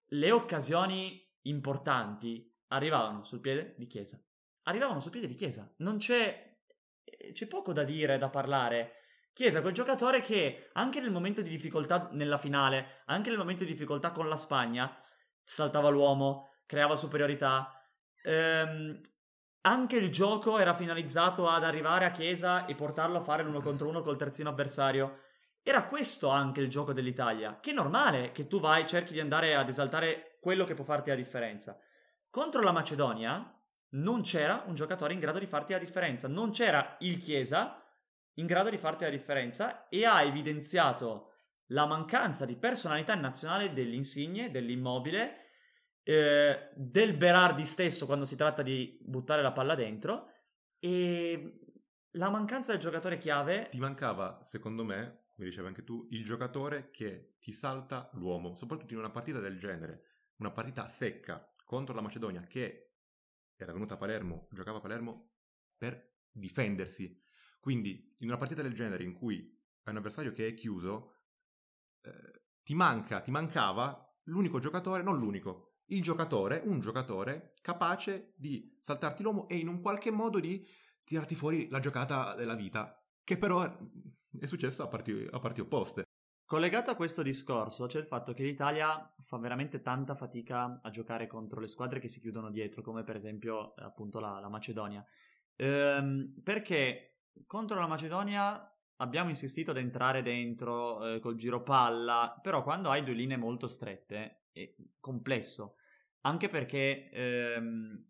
le 0.09 0.30
occasioni 0.30 1.26
importanti 1.42 2.54
arrivavano 2.68 3.25
sul 3.25 3.40
piede 3.40 3.75
di 3.78 3.87
Chiesa. 3.87 4.23
Arrivavano 4.64 5.00
sul 5.00 5.11
piede 5.11 5.28
di 5.28 5.35
Chiesa. 5.35 5.73
Non 5.78 5.97
c'è 5.97 6.49
c'è 7.33 7.47
poco 7.47 7.73
da 7.73 7.85
dire, 7.85 8.18
da 8.18 8.28
parlare. 8.28 8.92
Chiesa, 9.38 9.61
quel 9.61 9.73
giocatore 9.73 10.21
che 10.21 10.68
anche 10.73 10.99
nel 10.99 11.12
momento 11.12 11.42
di 11.42 11.50
difficoltà 11.50 12.09
nella 12.11 12.38
finale, 12.38 13.02
anche 13.04 13.28
nel 13.28 13.38
momento 13.38 13.62
di 13.62 13.71
difficoltà 13.71 14.11
con 14.11 14.28
la 14.28 14.35
Spagna, 14.35 14.92
saltava 15.45 15.90
l'uomo, 15.90 16.57
creava 16.66 16.97
superiorità. 16.97 17.73
Ehm, 18.25 19.00
anche 19.61 19.97
il 19.97 20.11
gioco 20.11 20.59
era 20.59 20.75
finalizzato 20.75 21.49
ad 21.49 21.62
arrivare 21.62 22.04
a 22.04 22.11
Chiesa 22.11 22.66
e 22.66 22.75
portarlo 22.75 23.18
a 23.18 23.21
fare 23.21 23.45
l'uno 23.45 23.61
contro 23.61 23.88
uno 23.88 24.02
col 24.02 24.16
terzino 24.16 24.49
avversario. 24.49 25.21
Era 25.62 25.87
questo 25.87 26.30
anche 26.30 26.61
il 26.61 26.68
gioco 26.68 26.92
dell'Italia, 26.92 27.61
che 27.61 27.71
è 27.71 27.75
normale 27.75 28.33
che 28.33 28.49
tu 28.49 28.59
vai, 28.59 28.88
cerchi 28.88 29.12
di 29.12 29.21
andare 29.21 29.54
ad 29.54 29.68
esaltare 29.68 30.38
quello 30.40 30.64
che 30.64 30.75
può 30.75 30.83
farti 30.83 31.11
la 31.11 31.14
differenza. 31.14 31.78
Contro 32.28 32.61
la 32.61 32.73
Macedonia 32.73 33.57
non 33.90 34.23
c'era 34.23 34.64
un 34.66 34.75
giocatore 34.75 35.12
in 35.12 35.21
grado 35.21 35.38
di 35.38 35.47
farti 35.47 35.75
la 35.75 35.78
differenza, 35.78 36.26
non 36.26 36.50
c'era 36.50 36.97
il 36.99 37.21
Chiesa 37.21 37.85
in 38.38 38.47
grado 38.47 38.71
di 38.71 38.78
farti 38.78 39.04
la 39.04 39.11
differenza 39.11 39.88
e 39.88 40.04
ha 40.04 40.23
evidenziato 40.23 41.33
la 41.68 41.87
mancanza 41.87 42.45
di 42.45 42.57
personalità 42.57 43.14
nazionale 43.14 43.73
dell'Insigne, 43.73 44.50
dell'immobile 44.50 45.47
eh, 46.02 46.71
del 46.75 47.14
Berardi 47.16 47.64
stesso 47.64 48.07
quando 48.07 48.25
si 48.25 48.37
tratta 48.37 48.62
di 48.62 48.99
buttare 49.02 49.42
la 49.42 49.52
palla 49.52 49.75
dentro 49.75 50.30
e 50.78 51.61
la 52.12 52.30
mancanza 52.30 52.73
del 52.73 52.80
giocatore 52.80 53.18
chiave. 53.18 53.68
Ti 53.71 53.78
mancava, 53.78 54.38
secondo 54.42 54.85
me, 54.85 55.26
come 55.35 55.49
dicevi 55.49 55.66
anche 55.66 55.85
tu, 55.85 56.07
il 56.11 56.25
giocatore 56.25 56.90
che 56.90 57.37
ti 57.38 57.52
salta 57.52 58.09
l'uomo, 58.14 58.54
soprattutto 58.54 58.95
in 58.95 59.00
una 59.00 59.11
partita 59.11 59.40
del 59.40 59.59
genere, 59.59 60.04
una 60.37 60.50
partita 60.50 60.88
secca 60.88 61.47
contro 61.64 61.95
la 61.95 62.00
Macedonia 62.00 62.47
che 62.47 62.95
era 63.57 63.73
venuta 63.73 63.95
a 63.95 63.99
Palermo, 63.99 64.49
giocava 64.50 64.78
a 64.78 64.80
Palermo 64.80 65.33
per 65.76 66.14
difendersi. 66.30 67.21
Quindi 67.69 68.03
in 68.21 68.29
una 68.29 68.39
partita 68.39 68.63
del 68.63 68.73
genere 68.73 69.05
in 69.05 69.13
cui 69.13 69.37
hai 69.83 69.93
un 69.93 69.99
avversario 69.99 70.33
che 70.33 70.47
è 70.47 70.55
chiuso, 70.55 71.17
eh, 72.01 72.45
ti 72.63 72.73
manca, 72.73 73.21
ti 73.21 73.31
mancava 73.31 74.11
l'unico 74.23 74.59
giocatore, 74.59 75.03
non 75.03 75.19
l'unico, 75.19 75.81
il 75.89 76.03
giocatore, 76.03 76.63
un 76.65 76.81
giocatore 76.81 77.53
capace 77.61 78.33
di 78.39 78.75
saltarti 78.81 79.23
l'uomo 79.23 79.47
e 79.49 79.59
in 79.59 79.69
un 79.69 79.83
qualche 79.83 80.11
modo 80.11 80.41
di 80.41 80.67
tirarti 81.05 81.35
fuori 81.35 81.69
la 81.69 81.79
giocata 81.79 82.35
della 82.35 82.55
vita, 82.55 82.99
che 83.23 83.37
però 83.37 83.63
è 84.41 84.47
successo 84.47 84.83
a 84.83 84.89
parti, 84.89 85.29
a 85.31 85.39
parti 85.39 85.61
opposte. 85.61 86.05
Collegato 86.47 86.91
a 86.91 86.97
questo 86.97 87.21
discorso 87.21 87.85
c'è 87.85 87.99
il 87.99 88.07
fatto 88.07 88.33
che 88.33 88.45
l'Italia 88.45 89.15
fa 89.21 89.37
veramente 89.37 89.83
tanta 89.83 90.15
fatica 90.15 90.81
a 90.83 90.89
giocare 90.89 91.27
contro 91.27 91.61
le 91.61 91.69
squadre 91.69 92.01
che 92.01 92.09
si 92.09 92.19
chiudono 92.19 92.51
dietro, 92.51 92.81
come 92.81 93.05
per 93.05 93.17
esempio 93.17 93.75
appunto 93.75 94.21
la, 94.21 94.41
la 94.41 94.49
Macedonia. 94.49 95.05
Ehm, 95.57 96.41
perché 96.43 97.18
contro 97.47 97.78
la 97.78 97.87
Macedonia 97.87 98.73
abbiamo 98.97 99.28
insistito 99.30 99.71
ad 99.71 99.76
entrare 99.76 100.23
dentro 100.23 101.04
eh, 101.07 101.21
col 101.21 101.37
giro 101.37 101.62
palla, 101.62 102.38
però 102.42 102.62
quando 102.62 102.90
hai 102.90 103.04
due 103.04 103.14
linee 103.14 103.37
molto 103.37 103.66
strette 103.68 104.47
è 104.52 104.75
complesso 104.99 105.76
anche 106.23 106.49
perché 106.49 107.11
ehm, 107.11 108.04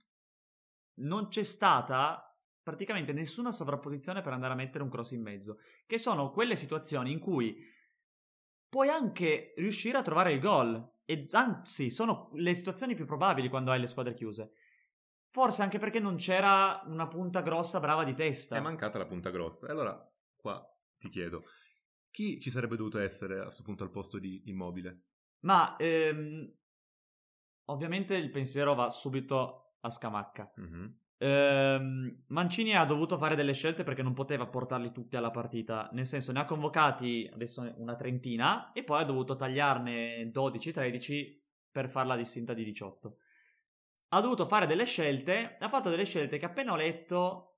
non 1.01 1.29
c'è 1.29 1.45
stata 1.45 2.23
praticamente 2.63 3.13
nessuna 3.13 3.51
sovrapposizione 3.51 4.21
per 4.21 4.33
andare 4.33 4.53
a 4.53 4.57
mettere 4.57 4.85
un 4.85 4.91
cross 4.91 5.13
in 5.13 5.23
mezzo, 5.23 5.59
che 5.87 5.99
sono 5.99 6.31
quelle 6.31 6.57
situazioni 6.57 7.13
in 7.13 7.19
cui 7.19 7.57
puoi 8.69 8.89
anche 8.89 9.55
riuscire 9.57 9.97
a 9.97 10.03
trovare 10.03 10.33
il 10.33 10.41
gol, 10.41 10.97
e 11.05 11.27
anzi 11.31 11.89
sono 11.89 12.31
le 12.35 12.55
situazioni 12.55 12.95
più 12.95 13.07
probabili 13.07 13.49
quando 13.49 13.71
hai 13.71 13.81
le 13.81 13.87
squadre 13.87 14.13
chiuse. 14.13 14.53
Forse 15.31 15.63
anche 15.63 15.79
perché 15.79 16.01
non 16.01 16.17
c'era 16.17 16.83
una 16.87 17.07
punta 17.07 17.43
grossa 17.43 17.81
brava 17.81 18.05
di 18.05 18.15
testa. 18.15 18.57
È 18.57 18.61
mancata 18.61 18.99
la 18.99 19.07
punta 19.07 19.31
grossa. 19.31 19.69
E 19.69 19.71
allora, 19.71 20.13
qua 20.37 20.65
ti 20.97 21.09
chiedo, 21.09 21.45
chi 22.11 22.41
ci 22.41 22.51
sarebbe 22.51 22.77
dovuto 22.77 22.99
essere 22.99 23.39
a 23.39 23.43
questo 23.45 23.63
punto 23.63 23.85
al 23.85 23.91
posto 23.91 24.19
di 24.19 24.43
Immobile? 24.47 25.03
Ma 25.41 25.77
ehm, 25.77 26.53
ovviamente 27.67 28.17
il 28.17 28.31
pensiero 28.31 28.75
va 28.75 28.91
subito 28.91 29.75
a 29.81 29.91
Scamacca. 29.91 30.53
Mm-hmm. 30.61 30.87
Ehm, 31.19 32.23
Mancini 32.29 32.75
ha 32.77 32.85
dovuto 32.85 33.19
fare 33.19 33.35
delle 33.35 33.53
scelte 33.53 33.83
perché 33.83 34.03
non 34.03 34.15
poteva 34.15 34.47
portarli 34.47 34.93
tutti 34.93 35.17
alla 35.17 35.31
partita, 35.31 35.89
nel 35.93 36.07
senso 36.07 36.33
ne 36.33 36.41
ha 36.41 36.45
convocati 36.45 37.29
adesso 37.33 37.73
una 37.77 37.97
trentina 37.97 38.73
e 38.73 38.85
poi 38.85 39.03
ha 39.03 39.05
dovuto 39.05 39.37
tagliarne 39.37 40.31
12-13 40.31 41.37
per 41.71 41.89
farla 41.89 42.17
distinta 42.17 42.55
di 42.55 42.65
18. 42.65 43.19
Ha 44.09 44.21
dovuto 44.21 44.47
fare 44.47 44.67
delle 44.67 44.85
scelte, 44.85 45.57
ha 45.59 45.69
fatto 45.69 45.91
delle 45.91 46.05
scelte 46.05 46.39
che 46.39 46.47
appena 46.47 46.73
ho 46.73 46.77
letto 46.77 47.49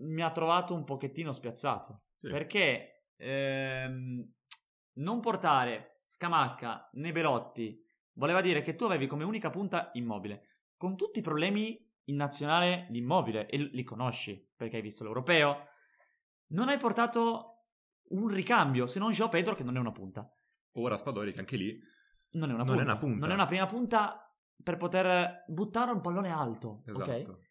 mi 0.00 0.22
ha 0.22 0.30
trovato 0.30 0.74
un 0.74 0.84
pochettino 0.84 1.32
spiazzato. 1.32 2.04
Sì. 2.16 2.28
Perché 2.28 3.06
ehm, 3.16 4.32
non 4.94 5.20
portare 5.20 6.02
Scamacca 6.04 6.90
né 6.94 7.12
Belotti 7.12 7.84
voleva 8.14 8.40
dire 8.40 8.62
che 8.62 8.74
tu 8.74 8.84
avevi 8.84 9.06
come 9.06 9.24
unica 9.24 9.50
punta 9.50 9.90
immobile, 9.94 10.66
con 10.76 10.96
tutti 10.96 11.18
i 11.20 11.22
problemi 11.22 11.88
in 12.04 12.16
nazionale 12.16 12.86
di 12.90 12.98
immobile, 12.98 13.46
e 13.46 13.58
li 13.58 13.84
conosci, 13.84 14.50
perché 14.56 14.76
hai 14.76 14.82
visto 14.82 15.04
l'europeo. 15.04 15.68
Non 16.48 16.68
hai 16.68 16.78
portato 16.78 17.66
un 18.08 18.28
ricambio, 18.28 18.86
se 18.86 18.98
non 18.98 19.12
Joao 19.12 19.28
Pedro, 19.28 19.54
che 19.54 19.62
non 19.62 19.76
è 19.76 19.78
una 19.78 19.92
punta. 19.92 20.28
Ora 20.72 20.96
Spadori, 20.96 21.32
che 21.32 21.40
anche 21.40 21.56
lì 21.56 21.80
non 22.32 22.50
è 22.50 22.54
una, 22.54 22.64
non 22.64 22.66
punta. 22.66 22.80
È 22.80 22.84
una 22.84 22.98
punta. 22.98 23.18
Non 23.18 23.30
è 23.30 23.34
una 23.34 23.46
prima 23.46 23.66
punta 23.66 24.29
per 24.62 24.76
poter 24.76 25.44
buttare 25.48 25.90
un 25.90 26.00
pallone 26.00 26.30
alto. 26.30 26.82
Esatto. 26.86 27.02
Ok? 27.02 27.48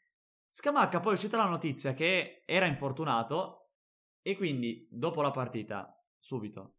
Scamacca 0.48 1.00
poi 1.00 1.12
è 1.12 1.16
uscita 1.16 1.38
la 1.38 1.46
notizia 1.46 1.94
che 1.94 2.44
era 2.46 2.66
infortunato 2.66 3.74
e 4.22 4.36
quindi 4.36 4.88
dopo 4.89 5.22
la 5.22 5.32
partita, 5.32 5.96
subito, 6.18 6.78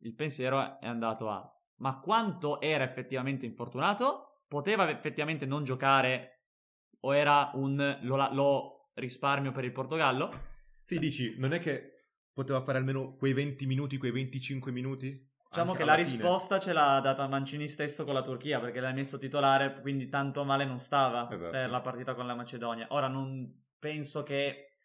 il 0.00 0.14
pensiero 0.14 0.78
è 0.78 0.86
andato 0.86 1.28
a 1.30 1.52
ma 1.78 2.00
quanto 2.00 2.60
era 2.60 2.84
effettivamente 2.84 3.46
infortunato? 3.46 4.42
Poteva 4.48 4.88
effettivamente 4.90 5.46
non 5.46 5.64
giocare 5.64 6.46
o 7.00 7.14
era 7.14 7.50
un 7.54 7.98
lo, 8.02 8.28
lo 8.32 8.90
risparmio 8.94 9.52
per 9.52 9.64
il 9.64 9.72
Portogallo? 9.72 10.46
Sì, 10.82 10.98
dici, 10.98 11.36
non 11.38 11.52
è 11.52 11.60
che 11.60 12.10
poteva 12.32 12.60
fare 12.60 12.78
almeno 12.78 13.14
quei 13.16 13.32
20 13.32 13.66
minuti, 13.66 13.98
quei 13.98 14.10
25 14.10 14.72
minuti? 14.72 15.26
Diciamo 15.48 15.72
che 15.72 15.84
la 15.84 15.94
risposta 15.94 16.58
ce 16.58 16.74
l'ha 16.74 17.00
data 17.00 17.26
Mancini 17.26 17.68
stesso 17.68 18.04
con 18.04 18.12
la 18.12 18.22
Turchia 18.22 18.60
perché 18.60 18.80
l'ha 18.80 18.92
messo 18.92 19.16
titolare, 19.16 19.80
quindi 19.80 20.08
tanto 20.08 20.44
male 20.44 20.66
non 20.66 20.78
stava 20.78 21.28
esatto. 21.30 21.50
per 21.50 21.70
la 21.70 21.80
partita 21.80 22.14
con 22.14 22.26
la 22.26 22.34
Macedonia. 22.34 22.86
Ora 22.90 23.08
non 23.08 23.64
penso 23.78 24.22
che 24.22 24.76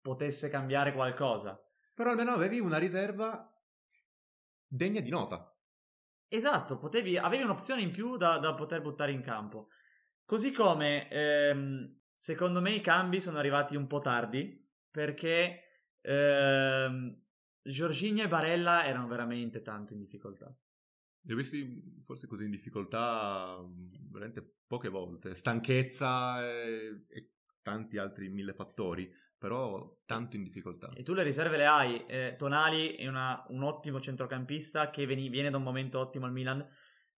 potesse 0.00 0.48
cambiare 0.48 0.92
qualcosa. 0.92 1.60
Però 1.92 2.10
almeno 2.10 2.32
avevi 2.32 2.60
una 2.60 2.78
riserva 2.78 3.52
degna 4.66 5.00
di 5.00 5.10
nota. 5.10 5.52
Esatto, 6.28 6.78
potevi, 6.78 7.16
avevi 7.16 7.42
un'opzione 7.42 7.80
in 7.80 7.90
più 7.90 8.16
da, 8.16 8.38
da 8.38 8.54
poter 8.54 8.80
buttare 8.80 9.10
in 9.12 9.22
campo. 9.22 9.68
Così 10.24 10.52
come, 10.52 11.08
ehm, 11.10 12.00
secondo 12.14 12.60
me, 12.60 12.72
i 12.72 12.80
cambi 12.80 13.20
sono 13.20 13.38
arrivati 13.38 13.76
un 13.76 13.86
po' 13.86 13.98
tardi, 13.98 14.68
perché 14.90 15.62
ehm, 16.00 17.23
Giorginio 17.64 18.24
e 18.24 18.28
Barella 18.28 18.84
erano 18.84 19.06
veramente 19.06 19.62
tanto 19.62 19.94
in 19.94 19.98
difficoltà. 19.98 20.54
Li 21.22 21.32
ho 21.32 21.36
visti 21.36 22.02
forse 22.02 22.26
così 22.26 22.44
in 22.44 22.50
difficoltà 22.50 23.58
mm, 23.58 24.10
veramente 24.10 24.56
poche 24.66 24.90
volte. 24.90 25.34
Stanchezza 25.34 26.44
e, 26.46 27.06
e 27.08 27.30
tanti 27.62 27.96
altri 27.96 28.28
mille 28.28 28.52
fattori, 28.52 29.10
però 29.38 30.00
tanto 30.04 30.36
in 30.36 30.42
difficoltà. 30.42 30.90
E 30.94 31.02
tu 31.02 31.14
le 31.14 31.22
riserve 31.22 31.56
le 31.56 31.66
hai. 31.66 32.04
Eh, 32.06 32.34
Tonali 32.36 32.96
è 32.96 33.06
una, 33.06 33.42
un 33.48 33.62
ottimo 33.62 33.98
centrocampista 33.98 34.90
che 34.90 35.06
viene, 35.06 35.28
viene 35.30 35.50
da 35.50 35.56
un 35.56 35.62
momento 35.62 35.98
ottimo 35.98 36.26
al 36.26 36.32
Milan. 36.32 36.66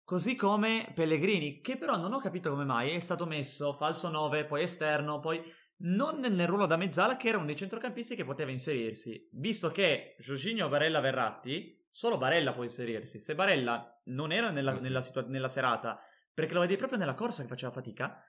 Così 0.04 0.36
come 0.36 0.92
Pellegrini, 0.94 1.62
che 1.62 1.78
però 1.78 1.96
non 1.96 2.12
ho 2.12 2.18
capito 2.18 2.50
come 2.50 2.66
mai 2.66 2.90
è 2.90 2.98
stato 2.98 3.24
messo 3.24 3.72
falso 3.72 4.10
9, 4.10 4.44
poi 4.44 4.62
esterno, 4.62 5.18
poi 5.18 5.42
non 5.78 6.20
nel 6.20 6.46
ruolo 6.46 6.66
da 6.66 6.76
mezzala, 6.76 7.16
che 7.16 7.28
era 7.28 7.36
uno 7.36 7.46
dei 7.46 7.56
centrocampisti 7.56 8.14
che 8.14 8.24
poteva 8.24 8.50
inserirsi. 8.50 9.28
Visto 9.32 9.70
che 9.70 10.16
Jorginho, 10.18 10.68
Barella, 10.68 11.00
Verratti, 11.00 11.86
solo 11.90 12.16
Barella 12.16 12.52
può 12.52 12.62
inserirsi. 12.62 13.20
Se 13.20 13.34
Barella 13.34 14.00
non 14.04 14.32
era 14.32 14.50
nella, 14.50 14.72
nella, 14.74 15.00
situa- 15.00 15.26
nella 15.26 15.48
serata, 15.48 16.00
perché 16.32 16.54
lo 16.54 16.60
vedi 16.60 16.76
proprio 16.76 16.98
nella 16.98 17.14
corsa 17.14 17.42
che 17.42 17.48
faceva 17.48 17.72
fatica, 17.72 18.22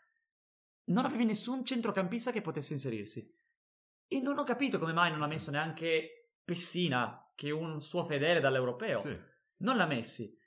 non 0.86 1.06
avevi 1.06 1.26
nessun 1.26 1.64
centrocampista 1.64 2.32
che 2.32 2.42
potesse 2.42 2.74
inserirsi. 2.74 3.34
E 4.08 4.20
non 4.20 4.38
ho 4.38 4.44
capito 4.44 4.78
come 4.78 4.94
mai 4.94 5.12
non 5.12 5.24
ha 5.24 5.28
messo 5.28 5.50
neanche 5.52 6.34
Pessina, 6.44 7.32
che 7.34 7.48
è 7.48 7.52
un 7.52 7.82
suo 7.82 8.04
fedele 8.04 8.40
dall'europeo. 8.40 9.00
Sì. 9.00 9.18
Non 9.58 9.78
l'ha 9.78 9.88
messi. 9.88 10.38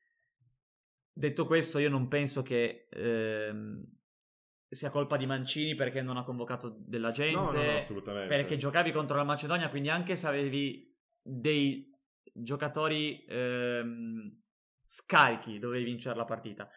Detto 1.13 1.47
questo, 1.47 1.79
io 1.79 1.91
non 1.91 2.07
penso 2.07 2.43
che 2.43 2.87
ehm, 2.89 3.98
sia 4.69 4.91
colpa 4.91 5.17
di 5.17 5.27
Mancini 5.27 5.75
perché 5.75 6.03
non 6.03 6.17
ha 6.17 6.25
convocato 6.25 6.77
della 6.79 7.11
gente. 7.11 7.37
No, 7.37 7.51
no, 7.51 7.63
no, 7.63 7.77
assolutamente. 7.77 8.35
Perché 8.35 8.57
giocavi 8.57 8.93
contro 8.93 9.17
la 9.17 9.25
Macedonia, 9.25 9.71
quindi 9.71 9.89
anche 9.89 10.17
se 10.17 10.27
avevi 10.27 10.95
dei 11.21 11.91
giocatori 12.33 13.25
ehm, 13.27 14.43
scarichi 14.85 15.59
dovevi 15.59 15.85
vincere 15.85 16.17
la 16.17 16.25
partita. 16.25 16.69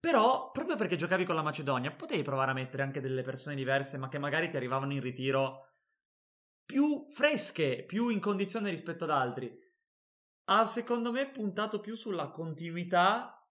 Però, 0.00 0.50
proprio 0.50 0.76
perché 0.76 0.96
giocavi 0.96 1.24
con 1.24 1.34
la 1.34 1.42
Macedonia, 1.42 1.90
potevi 1.90 2.22
provare 2.22 2.50
a 2.50 2.54
mettere 2.54 2.82
anche 2.82 3.00
delle 3.00 3.22
persone 3.22 3.54
diverse, 3.54 3.96
ma 3.96 4.08
che 4.08 4.18
magari 4.18 4.50
ti 4.50 4.56
arrivavano 4.56 4.92
in 4.92 5.00
ritiro 5.00 5.72
più 6.64 7.06
fresche, 7.08 7.84
più 7.86 8.08
in 8.08 8.20
condizione 8.20 8.70
rispetto 8.70 9.04
ad 9.04 9.10
altri. 9.10 9.50
Ha, 10.46 10.66
secondo 10.66 11.10
me, 11.10 11.30
puntato 11.30 11.80
più 11.80 11.94
sulla 11.94 12.28
continuità 12.28 13.43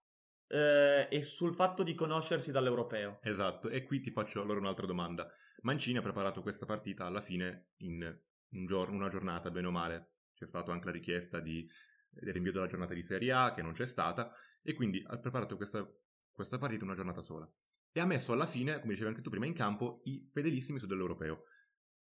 eh, 0.46 1.08
e 1.10 1.22
sul 1.22 1.54
fatto 1.54 1.82
di 1.82 1.94
conoscersi 1.94 2.52
dall'europeo. 2.52 3.18
Esatto, 3.22 3.68
e 3.68 3.82
qui 3.84 4.00
ti 4.00 4.10
faccio 4.10 4.40
allora 4.40 4.60
un'altra 4.60 4.86
domanda. 4.86 5.30
Mancini 5.62 5.98
ha 5.98 6.02
preparato 6.02 6.42
questa 6.42 6.66
partita 6.66 7.06
alla 7.06 7.22
fine 7.22 7.70
in 7.78 8.02
un 8.50 8.66
giorno, 8.66 8.96
una 8.96 9.08
giornata, 9.08 9.50
bene 9.50 9.66
o 9.66 9.70
male. 9.70 10.12
C'è 10.34 10.46
stata 10.46 10.72
anche 10.72 10.86
la 10.86 10.92
richiesta 10.92 11.40
di, 11.40 11.66
rinvio 12.10 12.52
della 12.52 12.66
giornata 12.66 12.94
di 12.94 13.02
Serie 13.02 13.32
A, 13.32 13.54
che 13.54 13.62
non 13.62 13.72
c'è 13.72 13.86
stata, 13.86 14.32
e 14.62 14.74
quindi 14.74 15.02
ha 15.06 15.18
preparato 15.18 15.56
questa, 15.56 15.88
questa 16.32 16.58
partita 16.58 16.84
una 16.84 16.94
giornata 16.94 17.22
sola. 17.22 17.50
E 17.92 18.00
ha 18.00 18.06
messo 18.06 18.32
alla 18.32 18.46
fine, 18.46 18.80
come 18.80 18.92
dicevi 18.92 19.10
anche 19.10 19.22
tu 19.22 19.30
prima, 19.30 19.46
in 19.46 19.54
campo 19.54 20.00
i 20.04 20.28
fedelissimi 20.32 20.78
su 20.78 20.86
dell'europeo. 20.86 21.44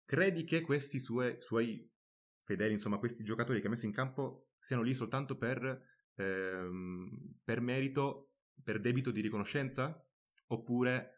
Credi 0.05 0.45
che 0.45 0.61
questi 0.61 1.01
suoi, 1.01 1.37
suoi 1.41 1.91
fedeli, 2.45 2.75
insomma, 2.75 2.99
questi 2.99 3.25
giocatori 3.25 3.61
che 3.61 3.67
ha 3.67 3.71
messo 3.71 3.87
in 3.87 3.93
campo 3.93 4.51
siano 4.59 4.83
lì 4.83 4.95
soltanto 4.95 5.37
per, 5.37 5.83
ehm, 6.19 7.39
per 7.43 7.61
merito, 7.61 8.35
per 8.63 8.81
debito 8.81 9.11
di 9.11 9.21
riconoscenza? 9.21 10.05
Oppure 10.49 11.13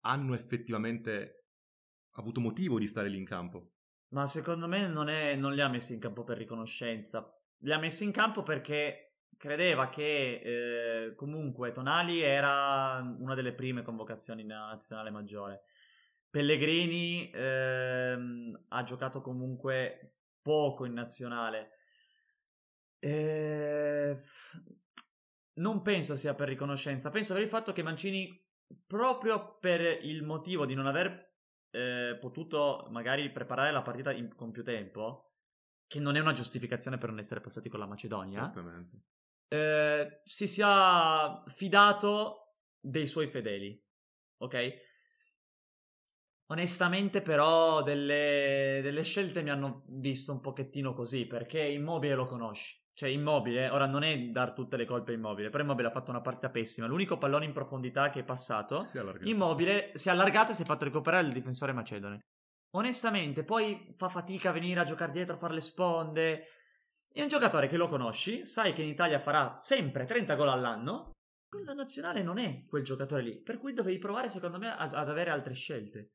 hanno 0.00 0.34
effettivamente 0.34 1.48
avuto 2.12 2.40
motivo 2.40 2.78
di 2.78 2.86
stare 2.86 3.08
lì 3.08 3.18
in 3.18 3.24
campo? 3.24 3.72
Ma 4.08 4.26
secondo 4.26 4.66
me 4.66 4.86
non, 4.86 5.08
è, 5.08 5.34
non 5.34 5.52
li 5.54 5.60
ha 5.60 5.68
messi 5.68 5.94
in 5.94 6.00
campo 6.00 6.24
per 6.24 6.38
riconoscenza. 6.38 7.28
Li 7.58 7.72
ha 7.72 7.78
messi 7.78 8.04
in 8.04 8.12
campo 8.12 8.42
perché 8.42 9.06
credeva 9.36 9.88
che 9.88 10.40
eh, 11.08 11.14
comunque 11.14 11.72
Tonali 11.72 12.20
era 12.20 13.00
una 13.18 13.34
delle 13.34 13.52
prime 13.52 13.82
convocazioni 13.82 14.44
nella 14.44 14.66
nazionale 14.66 15.10
maggiore. 15.10 15.64
Pellegrini 16.30 17.30
ehm, 17.32 18.66
ha 18.68 18.82
giocato 18.82 19.20
comunque 19.20 20.16
poco 20.40 20.84
in 20.84 20.92
nazionale. 20.92 21.70
Eh, 23.06 24.16
non 25.54 25.80
penso 25.82 26.16
sia 26.16 26.34
per 26.34 26.48
riconoscenza, 26.48 27.10
penso 27.10 27.34
per 27.34 27.42
il 27.42 27.48
fatto 27.48 27.72
che 27.72 27.84
Mancini, 27.84 28.44
proprio 28.84 29.58
per 29.58 29.80
il 30.02 30.24
motivo 30.24 30.66
di 30.66 30.74
non 30.74 30.88
aver 30.88 31.34
eh, 31.70 32.18
potuto 32.20 32.88
magari 32.90 33.30
preparare 33.30 33.70
la 33.70 33.82
partita 33.82 34.10
in, 34.10 34.34
con 34.34 34.50
più 34.50 34.64
tempo, 34.64 35.34
che 35.86 36.00
non 36.00 36.16
è 36.16 36.20
una 36.20 36.32
giustificazione 36.32 36.98
per 36.98 37.10
non 37.10 37.20
essere 37.20 37.40
passati 37.40 37.68
con 37.68 37.78
la 37.78 37.86
Macedonia, 37.86 38.52
eh, 39.48 40.20
si 40.24 40.48
sia 40.48 41.44
fidato 41.46 42.56
dei 42.80 43.06
suoi 43.06 43.28
fedeli. 43.28 43.80
Ok? 44.38 44.84
Onestamente, 46.46 47.22
però, 47.22 47.82
delle, 47.82 48.80
delle, 48.82 49.02
scelte 49.04 49.42
mi 49.42 49.50
hanno 49.50 49.84
visto 49.86 50.32
un 50.32 50.40
pochettino 50.40 50.92
così, 50.92 51.26
perché 51.26 51.60
Immobile 51.60 52.14
lo 52.16 52.26
conosci. 52.26 52.84
Cioè, 52.96 53.10
Immobile, 53.10 53.68
ora 53.68 53.84
non 53.84 54.04
è 54.04 54.16
dar 54.30 54.54
tutte 54.54 54.78
le 54.78 54.86
colpe 54.86 55.12
a 55.12 55.14
Immobile, 55.16 55.50
però 55.50 55.62
Immobile 55.62 55.88
ha 55.88 55.90
fatto 55.90 56.10
una 56.10 56.22
partita 56.22 56.48
pessima. 56.48 56.86
L'unico 56.86 57.18
pallone 57.18 57.44
in 57.44 57.52
profondità 57.52 58.08
che 58.08 58.20
è 58.20 58.24
passato, 58.24 58.86
Si 58.86 58.96
è. 58.96 59.04
Immobile 59.24 59.90
si 59.92 60.08
è 60.08 60.12
allargato 60.12 60.52
e 60.52 60.54
si 60.54 60.62
è 60.62 60.64
fatto 60.64 60.86
recuperare 60.86 61.26
il 61.26 61.32
difensore 61.34 61.74
macedone. 61.74 62.20
Onestamente, 62.70 63.44
poi 63.44 63.92
fa 63.98 64.08
fatica 64.08 64.48
a 64.48 64.52
venire 64.52 64.80
a 64.80 64.84
giocare 64.84 65.12
dietro, 65.12 65.34
a 65.34 65.36
fare 65.36 65.52
le 65.52 65.60
sponde. 65.60 66.46
È 67.06 67.20
un 67.20 67.28
giocatore 67.28 67.68
che 67.68 67.76
lo 67.76 67.86
conosci, 67.86 68.46
sai 68.46 68.72
che 68.72 68.80
in 68.80 68.88
Italia 68.88 69.18
farà 69.18 69.58
sempre 69.58 70.06
30 70.06 70.34
gol 70.34 70.48
all'anno. 70.48 71.10
Con 71.50 71.64
la 71.64 71.74
nazionale 71.74 72.22
non 72.22 72.38
è 72.38 72.64
quel 72.64 72.82
giocatore 72.82 73.20
lì, 73.20 73.42
per 73.42 73.58
cui 73.58 73.74
dovevi 73.74 73.98
provare, 73.98 74.30
secondo 74.30 74.56
me, 74.56 74.74
ad, 74.74 74.94
ad 74.94 75.10
avere 75.10 75.28
altre 75.28 75.52
scelte. 75.52 76.12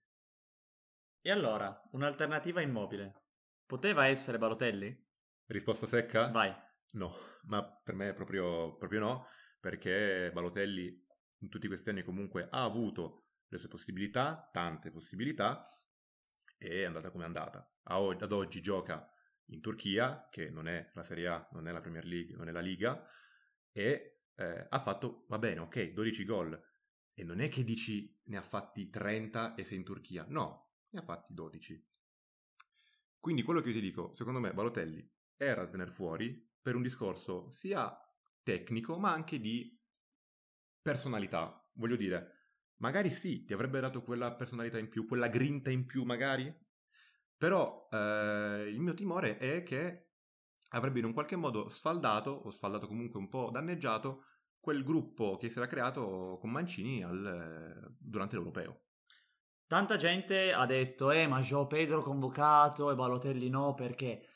E 1.22 1.30
allora, 1.30 1.80
un'alternativa 1.92 2.60
immobile. 2.60 3.22
Poteva 3.68 4.08
essere 4.08 4.40
Balotelli? 4.40 5.10
Risposta 5.46 5.86
secca? 5.86 6.32
Vai. 6.32 6.70
No, 6.92 7.16
ma 7.44 7.64
per 7.64 7.96
me 7.96 8.14
proprio, 8.14 8.76
proprio 8.76 9.00
no, 9.00 9.28
perché 9.60 10.30
Balotelli 10.34 11.06
in 11.40 11.50
tutti 11.50 11.68
questi 11.68 11.90
anni 11.90 12.04
comunque 12.04 12.48
ha 12.50 12.64
avuto 12.64 13.28
le 13.48 13.58
sue 13.58 13.70
possibilità, 13.70 14.50
tante 14.52 14.92
possibilità, 14.92 15.68
e 16.58 16.82
è 16.82 16.84
andata 16.84 17.12
come 17.12 17.24
è 17.24 17.28
andata. 17.28 17.66
A 17.84 17.96
ad 17.96 18.32
oggi 18.32 18.62
gioca 18.62 19.10
in 19.46 19.62
Turchia, 19.62 20.28
che 20.30 20.50
non 20.50 20.68
è 20.68 20.92
la 20.94 21.04
Serie 21.04 21.28
A, 21.28 21.50
non 21.52 21.68
è 21.68 21.72
la 21.72 21.82
Premier 21.82 22.06
League, 22.06 22.36
non 22.36 22.48
è 22.48 22.52
la 22.52 22.60
Liga, 22.60 23.06
e 23.72 24.24
eh, 24.36 24.68
ha 24.70 24.80
fatto, 24.80 25.26
va 25.28 25.40
bene, 25.40 25.60
ok, 25.60 25.92
12 25.92 26.26
gol. 26.26 26.70
E 27.14 27.24
non 27.24 27.40
è 27.40 27.50
che 27.50 27.64
dici 27.64 28.20
ne 28.26 28.38
ha 28.38 28.42
fatti 28.42 28.90
30 28.90 29.56
e 29.56 29.64
sei 29.64 29.78
in 29.78 29.84
Turchia, 29.84 30.26
no, 30.28 30.76
ne 30.90 31.00
ha 31.00 31.04
fatti 31.04 31.34
12. 31.34 31.90
Quindi 33.20 33.44
quello 33.44 33.62
che 33.62 33.70
io 33.70 33.76
ti 33.76 33.82
dico, 33.82 34.16
secondo 34.16 34.40
me 34.40 34.54
Balotelli 34.54 35.08
era 35.36 35.64
da 35.64 35.70
tenere 35.70 35.92
fuori 35.92 36.51
per 36.62 36.76
un 36.76 36.82
discorso 36.82 37.50
sia 37.50 37.98
tecnico 38.44 38.98
ma 38.98 39.12
anche 39.12 39.40
di 39.40 39.80
personalità. 40.82 41.58
Voglio 41.74 41.96
dire, 41.96 42.50
magari 42.78 43.12
sì, 43.12 43.44
ti 43.46 43.54
avrebbe 43.54 43.80
dato 43.80 44.04
quella 44.04 44.34
personalità 44.34 44.78
in 44.78 44.90
più, 44.90 45.06
quella 45.06 45.28
grinta 45.28 45.70
in 45.70 45.86
più 45.86 46.04
magari, 46.04 46.54
però 47.38 47.88
eh, 47.92 48.68
il 48.70 48.80
mio 48.80 48.94
timore 48.94 49.38
è 49.38 49.64
che 49.64 50.10
avrebbe 50.70 51.00
in 51.00 51.06
un 51.06 51.14
qualche 51.14 51.36
modo 51.36 51.70
sfaldato, 51.70 52.32
o 52.32 52.50
sfaldato 52.50 52.88
comunque 52.88 53.20
un 53.20 53.30
po' 53.30 53.50
danneggiato, 53.52 54.26
quel 54.60 54.84
gruppo 54.84 55.38
che 55.38 55.50
si 55.50 55.58
era 55.58 55.68
creato 55.68 56.38
con 56.40 56.52
Mancini 56.52 57.04
al, 57.04 57.96
durante 58.00 58.36
l'Europeo. 58.36 58.82
Tanta 59.66 59.96
gente 59.96 60.54
ha 60.54 60.66
detto, 60.66 61.12
eh, 61.12 61.28
ma 61.28 61.40
Joao 61.40 61.66
Pedro 61.66 62.02
convocato 62.02 62.92
e 62.92 62.96
Balotelli 62.96 63.50
no, 63.50 63.74
perché 63.74 64.28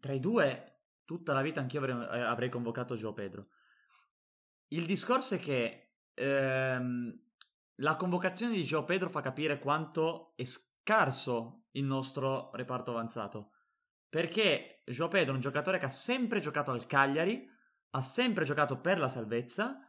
tra 0.00 0.12
i 0.12 0.20
due 0.20 0.73
tutta 1.04 1.32
la 1.32 1.42
vita 1.42 1.60
anch'io 1.60 1.80
avrei, 1.80 1.94
eh, 1.96 2.20
avrei 2.20 2.48
convocato 2.48 2.96
Joao 2.96 3.12
Pedro. 3.12 3.48
Il 4.68 4.86
discorso 4.86 5.34
è 5.34 5.38
che 5.38 5.96
ehm, 6.14 7.22
la 7.76 7.96
convocazione 7.96 8.54
di 8.54 8.62
Joao 8.62 8.84
Pedro 8.84 9.08
fa 9.08 9.20
capire 9.20 9.58
quanto 9.58 10.34
è 10.36 10.44
scarso 10.44 11.66
il 11.72 11.84
nostro 11.84 12.50
reparto 12.54 12.90
avanzato. 12.90 13.50
Perché 14.08 14.82
Joao 14.86 15.08
Pedro 15.08 15.32
è 15.32 15.34
un 15.34 15.40
giocatore 15.40 15.78
che 15.78 15.86
ha 15.86 15.90
sempre 15.90 16.40
giocato 16.40 16.70
al 16.70 16.86
Cagliari, 16.86 17.48
ha 17.90 18.02
sempre 18.02 18.44
giocato 18.44 18.80
per 18.80 18.98
la 18.98 19.08
salvezza 19.08 19.80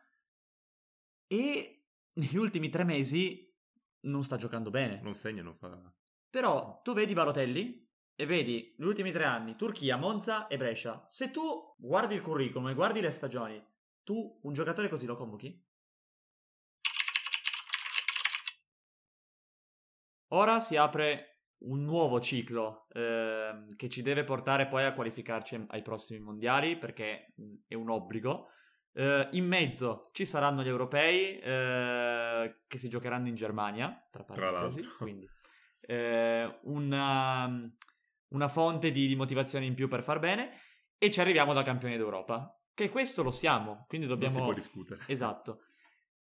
e 1.28 1.88
negli 2.14 2.38
ultimi 2.38 2.70
tre 2.70 2.84
mesi 2.84 3.54
non 4.02 4.24
sta 4.24 4.38
giocando 4.38 4.70
bene. 4.70 5.00
Non 5.02 5.14
segna, 5.14 5.42
non 5.42 5.54
fa... 5.54 5.94
Però 6.30 6.82
tu 6.82 6.94
vedi 6.94 7.14
Balotelli 7.14 7.85
e 8.16 8.26
vedi 8.26 8.74
gli 8.78 8.84
ultimi 8.84 9.12
tre 9.12 9.26
anni 9.26 9.56
Turchia, 9.56 9.98
Monza 9.98 10.48
e 10.48 10.58
Brescia. 10.58 11.06
Se 11.08 11.32
tu 11.32 11.76
guardi 11.78 12.16
il 12.16 12.22
curriculum 12.22 12.70
e 12.70 12.74
guardi 12.74 13.02
le 13.02 13.12
stagioni, 13.12 13.62
tu 14.04 14.40
un 14.44 14.54
giocatore 14.54 14.88
così 14.88 15.06
lo 15.06 15.18
convochi? 15.18 15.64
Ora 20.30 20.60
si 20.60 20.76
apre 20.76 21.36
un 21.66 21.84
nuovo 21.84 22.20
ciclo 22.20 22.88
eh, 22.92 23.74
che 23.76 23.90
ci 23.90 24.02
deve 24.02 24.24
portare 24.24 24.68
poi 24.68 24.84
a 24.84 24.94
qualificarci 24.94 25.66
ai 25.70 25.82
prossimi 25.82 26.20
mondiali 26.20 26.78
perché 26.78 27.34
è 27.68 27.74
un 27.76 27.90
obbligo. 27.90 28.50
Eh, 28.94 29.30
in 29.32 29.46
mezzo 29.46 30.10
ci 30.14 30.26
saranno 30.26 30.64
gli 30.64 30.68
europei 30.68 31.38
eh, 31.40 32.64
che 32.68 32.78
si 32.78 32.88
giocheranno 32.88 33.28
in 33.28 33.36
Germania, 33.36 34.08
tra 34.10 34.24
parentesi, 34.24 34.82
l'altro. 34.82 34.98
quindi 35.04 35.30
eh, 35.82 36.60
una, 36.64 37.70
una 38.30 38.48
fonte 38.48 38.92
di, 38.92 39.08
di 39.08 39.16
motivazione 39.16 39.66
in 39.66 39.74
più 39.74 39.88
per 39.88 40.04
far 40.04 40.20
bene 40.20 40.52
e 40.98 41.12
ci 41.12 41.20
arriviamo 41.20 41.54
da 41.54 41.62
campioni 41.64 41.98
d'Europa, 41.98 42.60
che 42.74 42.90
questo 42.90 43.24
lo 43.24 43.32
siamo, 43.32 43.86
quindi 43.88 44.08
Non 44.08 44.16
dobbiamo... 44.18 44.36
si 44.38 44.42
può 44.42 44.54
discutere. 44.54 45.04
Esatto. 45.08 45.62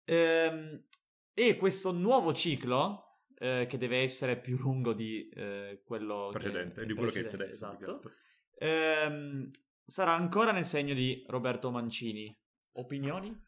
Ehm, 0.05 0.85
e 1.33 1.55
questo 1.57 1.91
nuovo 1.91 2.33
ciclo, 2.33 3.23
eh, 3.37 3.65
che 3.67 3.77
deve 3.77 3.99
essere 3.99 4.39
più 4.39 4.57
lungo 4.57 4.93
di 4.93 5.27
eh, 5.29 5.81
quello 5.83 6.29
Precedente, 6.31 6.81
che, 6.81 6.87
di 6.87 6.93
quello 6.93 7.11
che 7.11 7.21
precedente, 7.23 7.43
adesso. 7.55 7.69
più 7.69 7.85
che 7.85 7.91
esatto, 7.91 8.11
ehm, 8.57 9.49
sarà 9.85 10.13
ancora 10.13 10.51
nel 10.51 10.65
segno 10.65 10.93
di 10.93 11.23
Roberto 11.27 11.71
Mancini. 11.71 12.35
Opinioni? 12.73 13.43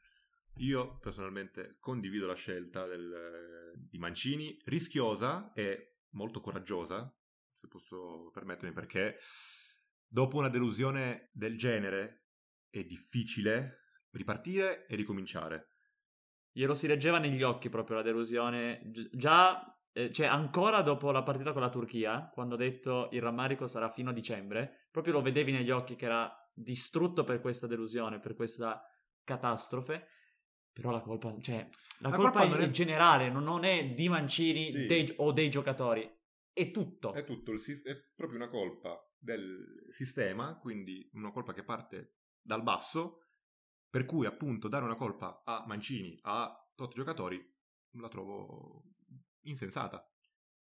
Io 0.57 0.97
personalmente 0.97 1.77
condivido 1.79 2.25
la 2.25 2.33
scelta 2.35 2.85
del- 2.87 3.73
di 3.75 3.97
Mancini, 3.99 4.57
rischiosa 4.65 5.51
e 5.53 5.97
molto 6.11 6.41
coraggiosa, 6.41 7.13
se 7.67 7.69
posso 7.69 8.29
permettermi, 8.33 8.73
perché 8.73 9.17
dopo 10.07 10.37
una 10.37 10.49
delusione 10.49 11.29
del 11.33 11.57
genere 11.57 12.27
è 12.69 12.83
difficile 12.83 13.81
ripartire 14.11 14.85
e 14.87 14.95
ricominciare. 14.95 15.75
Glielo 16.51 16.73
si 16.73 16.87
leggeva 16.87 17.19
negli 17.19 17.43
occhi 17.43 17.69
proprio 17.69 17.97
la 17.97 18.01
delusione. 18.01 18.81
Gi- 18.85 19.09
già, 19.13 19.61
eh, 19.91 20.11
cioè 20.11 20.25
ancora 20.25 20.81
dopo 20.81 21.11
la 21.11 21.21
partita 21.21 21.51
con 21.51 21.61
la 21.61 21.69
Turchia, 21.69 22.29
quando 22.33 22.55
ha 22.55 22.57
detto 22.57 23.09
il 23.11 23.21
rammarico 23.21 23.67
sarà 23.67 23.89
fino 23.89 24.09
a 24.09 24.13
dicembre, 24.13 24.87
proprio 24.89 25.13
lo 25.13 25.21
vedevi 25.21 25.51
negli 25.51 25.69
occhi 25.69 25.95
che 25.95 26.05
era 26.05 26.33
distrutto 26.51 27.23
per 27.23 27.41
questa 27.41 27.67
delusione, 27.67 28.19
per 28.19 28.33
questa 28.33 28.81
catastrofe. 29.23 30.07
Però 30.73 30.91
la 30.91 31.01
colpa, 31.01 31.35
cioè, 31.41 31.67
la, 31.99 32.09
La 32.09 32.15
colpa, 32.15 32.39
colpa 32.41 32.57
è, 32.57 32.67
è- 32.67 32.69
generale, 32.69 33.29
non, 33.29 33.43
non 33.43 33.63
è 33.63 33.93
di 33.93 34.09
Mancini 34.09 34.69
Sì. 34.69 34.85
dei- 34.85 35.11
o 35.17 35.31
dei 35.31 35.49
giocatori, 35.49 36.07
è 36.57 36.71
tutto. 36.71 37.13
È 37.13 37.23
tutto, 37.23 37.51
è 37.51 37.95
proprio 38.15 38.39
una 38.39 38.49
colpa 38.49 38.99
del 39.15 39.85
sistema, 39.91 40.57
quindi 40.57 41.07
una 41.13 41.31
colpa 41.31 41.53
che 41.53 41.63
parte 41.63 42.15
dal 42.41 42.63
basso, 42.63 43.27
per 43.87 44.05
cui 44.05 44.25
appunto 44.25 44.67
dare 44.67 44.83
una 44.83 44.95
colpa 44.95 45.43
a 45.45 45.63
Mancini, 45.67 46.17
a 46.23 46.51
tot 46.73 46.95
giocatori, 46.95 47.39
la 47.91 48.07
trovo 48.07 48.85
insensata. 49.41 50.03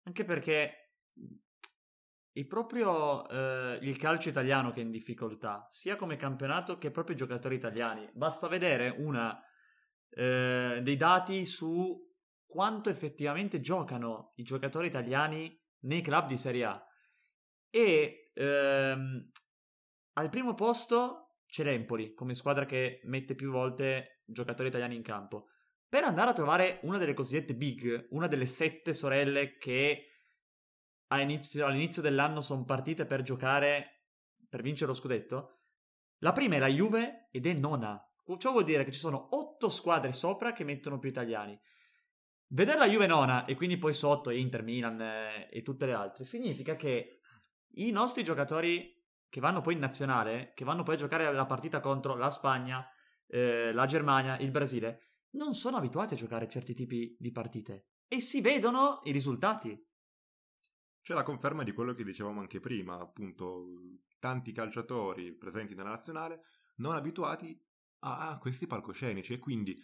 Anche 0.05 0.25
perché 0.25 0.93
è 2.31 2.47
proprio 2.47 3.29
eh, 3.29 3.81
il 3.83 3.97
calcio 3.97 4.29
italiano 4.29 4.71
che 4.71 4.83
è 4.83 4.85
in 4.85 4.93
difficoltà, 4.93 5.67
sia 5.71 5.97
come 5.97 6.15
campionato 6.15 6.79
che 6.79 6.93
proprio 6.93 7.17
i 7.17 7.19
giocatori 7.19 7.57
italiani. 7.57 8.09
Basta 8.15 8.47
vedere 8.47 8.91
una, 8.91 9.37
eh, 10.11 10.79
dei 10.85 10.97
dati 10.97 11.45
su 11.45 12.09
quanto 12.47 12.91
effettivamente 12.91 13.61
giocano 13.61 14.33
i 14.37 14.45
giocatori 14.45 14.87
italiani 14.87 15.59
nei 15.81 16.03
club 16.03 16.27
di 16.27 16.39
Serie 16.39 16.65
A. 16.65 16.87
E 17.71 18.31
ehm, 18.35 19.31
al 20.15 20.29
primo 20.29 20.55
posto 20.55 21.37
c'è 21.47 21.65
l'Empoli 21.65 22.15
come 22.15 22.35
squadra 22.35 22.65
che 22.65 23.01
mette 23.05 23.35
più 23.35 23.51
volte 23.51 24.23
giocatori 24.25 24.69
italiani 24.69 24.97
in 24.97 25.03
campo. 25.03 25.47
Per 25.89 26.05
andare 26.05 26.31
a 26.31 26.35
trovare 26.35 26.81
una 26.83 26.99
delle 26.99 27.15
cosiddette 27.15 27.55
big, 27.55 28.09
una 28.11 28.29
delle 28.29 28.47
sette 28.47 28.93
sorelle 28.93 29.57
che 29.57 30.07
inizio- 31.19 31.67
all'inizio 31.67 32.03
dell'anno 32.03 32.41
sono 32.41 32.65
partite 32.65 33.07
per 33.07 33.23
giocare, 33.23 34.05
per 34.49 34.63
vincere 34.63 34.91
lo 34.91 34.97
scudetto, 34.97 35.59
la 36.19 36.33
prima 36.33 36.57
è 36.57 36.59
la 36.59 36.69
Juve 36.69 37.29
ed 37.33 37.47
è 37.47 37.55
nona. 37.55 38.01
Ciò 38.39 38.53
vuol 38.53 38.63
dire 38.63 38.85
che 38.85 38.93
ci 38.93 38.99
sono 39.01 39.35
otto 39.35 39.69
squadre 39.69 40.13
sopra 40.13 40.53
che 40.53 40.63
mettono 40.63 41.01
più 41.01 41.09
italiani. 41.09 41.59
Vedere 42.53 42.79
la 42.79 42.89
Juve 42.89 43.07
nona 43.07 43.45
e 43.45 43.55
quindi 43.55 43.79
poi 43.79 43.95
sotto 43.95 44.31
Inter, 44.31 44.65
Milan 44.65 45.01
eh, 45.01 45.49
e 45.53 45.63
tutte 45.63 45.87
le 45.87 45.93
altre 45.93 46.25
significa 46.25 46.75
che 46.75 47.21
i 47.75 47.93
nostri 47.93 48.25
giocatori 48.25 48.93
che 49.29 49.41
vanno 49.41 49.61
poi 49.61 49.75
in 49.75 49.79
nazionale, 49.79 50.53
che 50.57 50.65
vanno 50.65 50.83
poi 50.83 50.97
a 50.97 50.99
giocare 50.99 51.33
la 51.33 51.47
partita 51.47 51.79
contro 51.79 52.17
la 52.17 52.29
Spagna, 52.29 52.85
eh, 53.29 53.73
la 53.73 53.87
Germania, 53.87 54.37
il 54.39 54.51
Brasile, 54.51 55.19
non 55.35 55.55
sono 55.55 55.77
abituati 55.77 56.15
a 56.15 56.17
giocare 56.17 56.49
certi 56.49 56.75
tipi 56.75 57.17
di 57.21 57.31
partite 57.31 57.91
e 58.09 58.21
si 58.21 58.41
vedono 58.41 58.99
i 59.05 59.13
risultati. 59.13 59.87
C'è 61.03 61.15
la 61.15 61.23
conferma 61.23 61.63
di 61.63 61.71
quello 61.71 61.95
che 61.95 62.03
dicevamo 62.03 62.41
anche 62.41 62.59
prima, 62.59 62.99
appunto, 62.99 63.65
tanti 64.19 64.51
calciatori 64.51 65.37
presenti 65.37 65.77
nella 65.77 65.91
nazionale 65.91 66.43
non 66.79 66.97
abituati 66.97 67.57
a, 68.01 68.31
a 68.31 68.39
questi 68.39 68.67
palcoscenici 68.67 69.35
e 69.35 69.39
quindi 69.39 69.81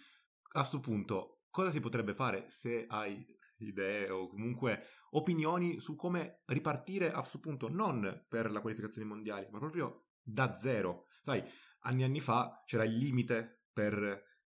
a 0.55 0.64
sto 0.64 0.81
punto 0.81 1.36
cosa 1.57 1.71
si 1.71 1.81
potrebbe 1.81 2.12
fare 2.12 2.51
se 2.51 2.85
hai 2.87 3.25
idee 3.61 4.11
o 4.11 4.29
comunque 4.29 4.88
opinioni 5.12 5.81
su 5.81 5.97
come 5.97 6.42
ripartire 6.45 7.11
a 7.11 7.23
sto 7.23 7.40
punto 7.40 7.71
non 7.71 8.27
per 8.29 8.51
la 8.51 8.61
qualificazione 8.61 9.09
mondiale, 9.09 9.49
ma 9.51 9.59
proprio 9.59 10.09
da 10.21 10.55
zero. 10.55 11.07
Sai, 11.23 11.42
anni 11.85 12.05
anni 12.05 12.21
fa 12.21 12.62
c'era 12.66 12.85
il 12.85 12.95
limite 12.95 13.62
per 13.73 13.95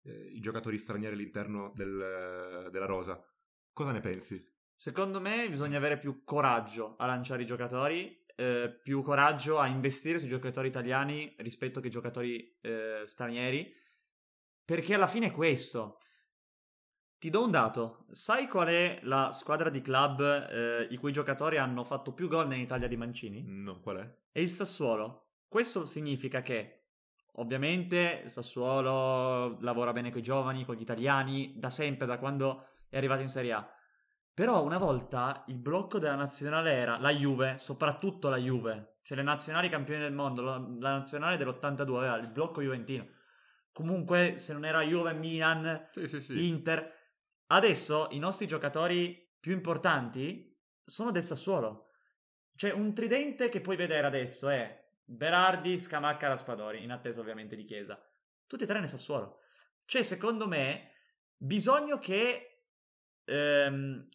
eh, 0.03 0.31
i 0.33 0.41
giocatori 0.41 0.79
stranieri 0.79 1.15
all'interno 1.15 1.71
del- 1.77 2.71
della 2.73 2.87
rosa. 2.87 3.25
Cosa 3.73 3.93
ne 3.93 4.01
pensi? 4.01 4.45
Secondo 4.75 5.21
me 5.21 5.49
bisogna 5.49 5.77
avere 5.77 5.99
più 5.99 6.25
coraggio 6.25 6.97
a 6.97 7.07
lanciare 7.07 7.43
i 7.43 7.47
giocatori, 7.47 8.21
eh, 8.35 8.81
più 8.83 9.01
coraggio 9.03 9.61
a 9.61 9.69
investire 9.69 10.19
sui 10.19 10.29
giocatori 10.29 10.67
italiani 10.67 11.37
rispetto 11.39 11.79
che 11.79 11.89
giocatori 11.89 12.59
eh, 12.63 13.03
stranieri, 13.05 13.73
perché 14.65 14.95
alla 14.95 15.07
fine 15.07 15.27
è 15.27 15.31
questo. 15.31 16.01
Ti 17.19 17.31
do 17.31 17.45
un 17.45 17.51
dato, 17.51 18.05
sai 18.11 18.47
qual 18.47 18.69
è 18.69 19.01
la 19.05 19.33
squadra 19.33 19.71
di 19.71 19.81
club 19.81 20.21
eh, 20.21 20.87
i 20.91 20.97
cui 20.99 21.13
giocatori 21.13 21.57
hanno 21.57 21.83
fatto 21.83 22.13
più 22.13 22.29
gol 22.29 22.53
in 22.53 22.61
Italia 22.61 22.89
di 22.89 22.97
Mancini? 22.97 23.43
No, 23.47 23.81
qual 23.81 23.97
è? 23.97 24.17
È 24.33 24.39
il 24.39 24.51
Sassuolo. 24.51 25.29
Questo 25.49 25.87
significa 25.87 26.43
che, 26.43 26.89
ovviamente, 27.37 28.21
il 28.25 28.31
Sassuolo 28.31 29.59
lavora 29.61 29.95
bene 29.95 30.11
con 30.11 30.21
i 30.21 30.23
giovani, 30.23 30.67
con 30.67 30.75
gli 30.75 30.83
italiani, 30.83 31.55
da 31.57 31.71
sempre, 31.71 32.07
da 32.07 32.19
quando 32.19 32.67
è 32.91 32.99
arrivato 32.99 33.23
in 33.23 33.29
Serie 33.29 33.53
A. 33.53 33.71
Però 34.35 34.63
una 34.63 34.77
volta 34.77 35.45
il 35.47 35.57
blocco 35.57 35.99
della 35.99 36.17
nazionale 36.17 36.75
era 36.75 36.99
la 36.99 37.11
Juve, 37.11 37.57
soprattutto 37.57 38.29
la 38.29 38.37
Juve, 38.37 38.99
cioè 39.03 39.17
le 39.17 39.23
nazionali 39.23 39.71
campioni 39.71 40.01
del 40.01 40.13
mondo, 40.13 40.43
la, 40.43 40.59
la 40.59 40.99
nazionale 40.99 41.39
dell'82 41.39 41.97
aveva 41.97 42.17
il 42.19 42.29
blocco 42.29 42.61
juventino. 42.61 43.07
Comunque, 43.73 44.37
se 44.37 44.53
non 44.53 44.67
era 44.67 44.83
Juve, 44.83 45.15
Milan, 45.15 45.89
Sì, 45.93 46.07
sì, 46.07 46.21
sì. 46.21 46.47
Inter. 46.47 46.96
Adesso 47.49 48.09
i 48.11 48.19
nostri 48.19 48.47
giocatori 48.47 49.35
più 49.39 49.53
importanti 49.53 50.59
sono 50.85 51.11
del 51.11 51.23
Sassuolo. 51.23 51.91
C'è 52.57 52.73
un 52.73 52.95
tridente 52.95 53.49
che 53.49 53.61
puoi 53.61 53.77
vedere 53.77 54.07
adesso 54.07 54.49
è 54.49 54.85
Berardi, 55.05 55.79
Scamacca, 55.79 56.29
Raspadori, 56.29 56.83
in 56.83 56.91
attesa 56.91 57.21
ovviamente 57.21 57.55
di 57.55 57.65
Chiesa. 57.65 58.01
Tutti 58.47 58.65
e 58.65 58.67
tre 58.67 58.81
nel 58.81 58.89
Sassuolo. 58.89 59.41
C'è 59.85 60.03
secondo 60.03 60.49
me 60.49 60.93
bisogno 61.37 61.99
che 61.99 62.63
ehm, 63.25 64.09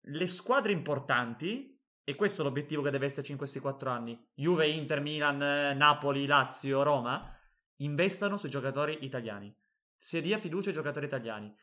le 0.00 0.26
squadre 0.26 0.72
importanti, 0.72 1.78
e 2.02 2.14
questo 2.14 2.40
è 2.40 2.44
l'obiettivo 2.44 2.80
che 2.80 2.90
deve 2.90 3.04
esserci 3.04 3.32
in 3.32 3.38
questi 3.38 3.58
quattro 3.60 3.90
anni, 3.90 4.18
Juve, 4.34 4.68
Inter, 4.68 5.02
Milan, 5.02 5.76
Napoli, 5.76 6.24
Lazio, 6.24 6.82
Roma, 6.82 7.30
investano 7.76 8.38
sui 8.38 8.48
giocatori 8.48 9.04
italiani. 9.04 9.54
Si 9.96 10.20
dia 10.22 10.38
fiducia 10.38 10.68
ai 10.68 10.74
giocatori 10.74 11.04
italiani. 11.04 11.54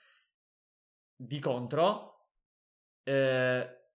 Di 1.16 1.40
contro, 1.40 2.30
eh, 3.04 3.86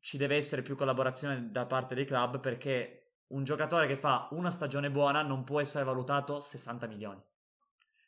ci 0.00 0.16
deve 0.16 0.36
essere 0.36 0.62
più 0.62 0.76
collaborazione 0.76 1.50
da 1.50 1.66
parte 1.66 1.94
dei 1.94 2.04
club 2.04 2.40
perché 2.40 3.22
un 3.28 3.44
giocatore 3.44 3.86
che 3.86 3.96
fa 3.96 4.28
una 4.32 4.50
stagione 4.50 4.90
buona 4.90 5.22
non 5.22 5.44
può 5.44 5.60
essere 5.60 5.84
valutato 5.84 6.40
60 6.40 6.86
milioni. 6.86 7.22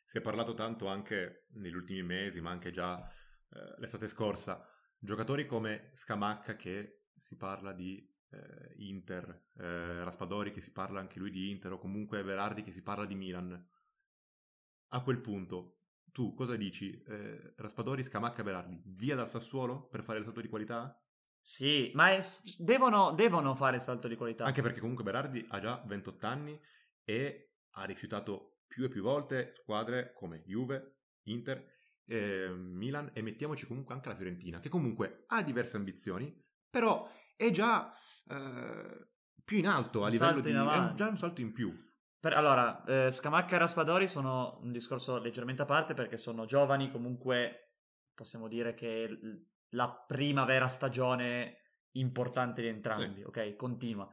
Si 0.03 0.17
è 0.17 0.21
parlato 0.21 0.53
tanto 0.53 0.87
anche 0.87 1.45
negli 1.53 1.75
ultimi 1.75 2.03
mesi, 2.03 2.41
ma 2.41 2.49
anche 2.49 2.71
già 2.71 2.99
eh, 2.99 3.75
l'estate 3.77 4.07
scorsa, 4.07 4.65
giocatori 4.97 5.45
come 5.45 5.91
Scamacca 5.93 6.55
che 6.55 7.05
si 7.15 7.37
parla 7.37 7.71
di 7.71 8.05
eh, 8.29 8.73
Inter, 8.77 9.49
eh, 9.57 10.03
Raspadori 10.03 10.51
che 10.51 10.61
si 10.61 10.71
parla 10.71 10.99
anche 10.99 11.19
lui 11.19 11.31
di 11.31 11.49
Inter, 11.49 11.73
o 11.73 11.77
comunque 11.77 12.23
Verardi 12.23 12.63
che 12.63 12.71
si 12.71 12.81
parla 12.81 13.05
di 13.05 13.15
Milan. 13.15 13.69
A 14.93 15.01
quel 15.01 15.19
punto, 15.19 15.80
tu 16.11 16.33
cosa 16.33 16.55
dici? 16.55 17.01
Eh, 17.07 17.53
Raspadori, 17.57 18.03
Scamacca, 18.03 18.43
Verardi, 18.43 18.81
via 18.85 19.15
dal 19.15 19.29
Sassuolo 19.29 19.87
per 19.87 20.03
fare 20.03 20.19
il 20.19 20.25
salto 20.25 20.41
di 20.41 20.47
qualità? 20.49 20.95
Sì, 21.41 21.91
ma 21.95 22.11
è- 22.11 22.19
devono, 22.57 23.13
devono 23.13 23.55
fare 23.55 23.77
il 23.77 23.81
salto 23.81 24.07
di 24.07 24.15
qualità. 24.15 24.45
Anche 24.45 24.61
perché 24.61 24.79
comunque 24.79 25.03
Berardi 25.03 25.45
ha 25.49 25.59
già 25.59 25.81
28 25.85 26.27
anni 26.27 26.59
e 27.03 27.53
ha 27.71 27.83
rifiutato 27.85 28.61
più 28.67 28.83
e 28.83 28.89
più 28.89 29.01
volte 29.01 29.51
squadre 29.55 30.13
come 30.13 30.43
Juve, 30.45 30.99
Inter, 31.23 31.65
eh, 32.05 32.49
Milan 32.49 33.09
e 33.13 33.21
mettiamoci 33.21 33.65
comunque 33.65 33.93
anche 33.93 34.09
la 34.09 34.15
Fiorentina, 34.15 34.59
che 34.59 34.69
comunque 34.69 35.23
ha 35.27 35.41
diverse 35.43 35.77
ambizioni, 35.77 36.33
però 36.69 37.09
è 37.35 37.49
già 37.51 37.91
eh, 38.27 39.07
più 39.43 39.57
in 39.57 39.67
alto 39.67 40.01
a 40.01 40.05
Un 40.05 40.11
livello 40.11 40.39
di... 40.41 40.49
in 40.49 40.55
è 40.55 40.59
avanti. 40.59 40.95
già 40.95 41.07
un 41.07 41.17
salto 41.17 41.41
in 41.41 41.51
più. 41.51 41.73
Per- 42.21 42.33
allora, 42.33 42.83
eh, 42.83 43.09
Scamacca 43.09 43.55
e 43.55 43.57
Raspadori 43.57 44.07
sono 44.07 44.59
un 44.61 44.71
discorso 44.71 45.17
leggermente 45.17 45.63
a 45.63 45.65
parte 45.65 45.95
perché 45.95 46.17
sono 46.17 46.45
giovani, 46.45 46.91
comunque 46.91 47.77
possiamo 48.13 48.47
dire 48.47 48.75
che 48.75 49.07
l- 49.09 49.45
la 49.69 49.89
prima 49.89 50.45
vera 50.45 50.67
stagione 50.67 51.57
importante 51.93 52.61
di 52.61 52.67
entrambi, 52.67 53.23
ok? 53.23 53.55
Continua. 53.55 54.07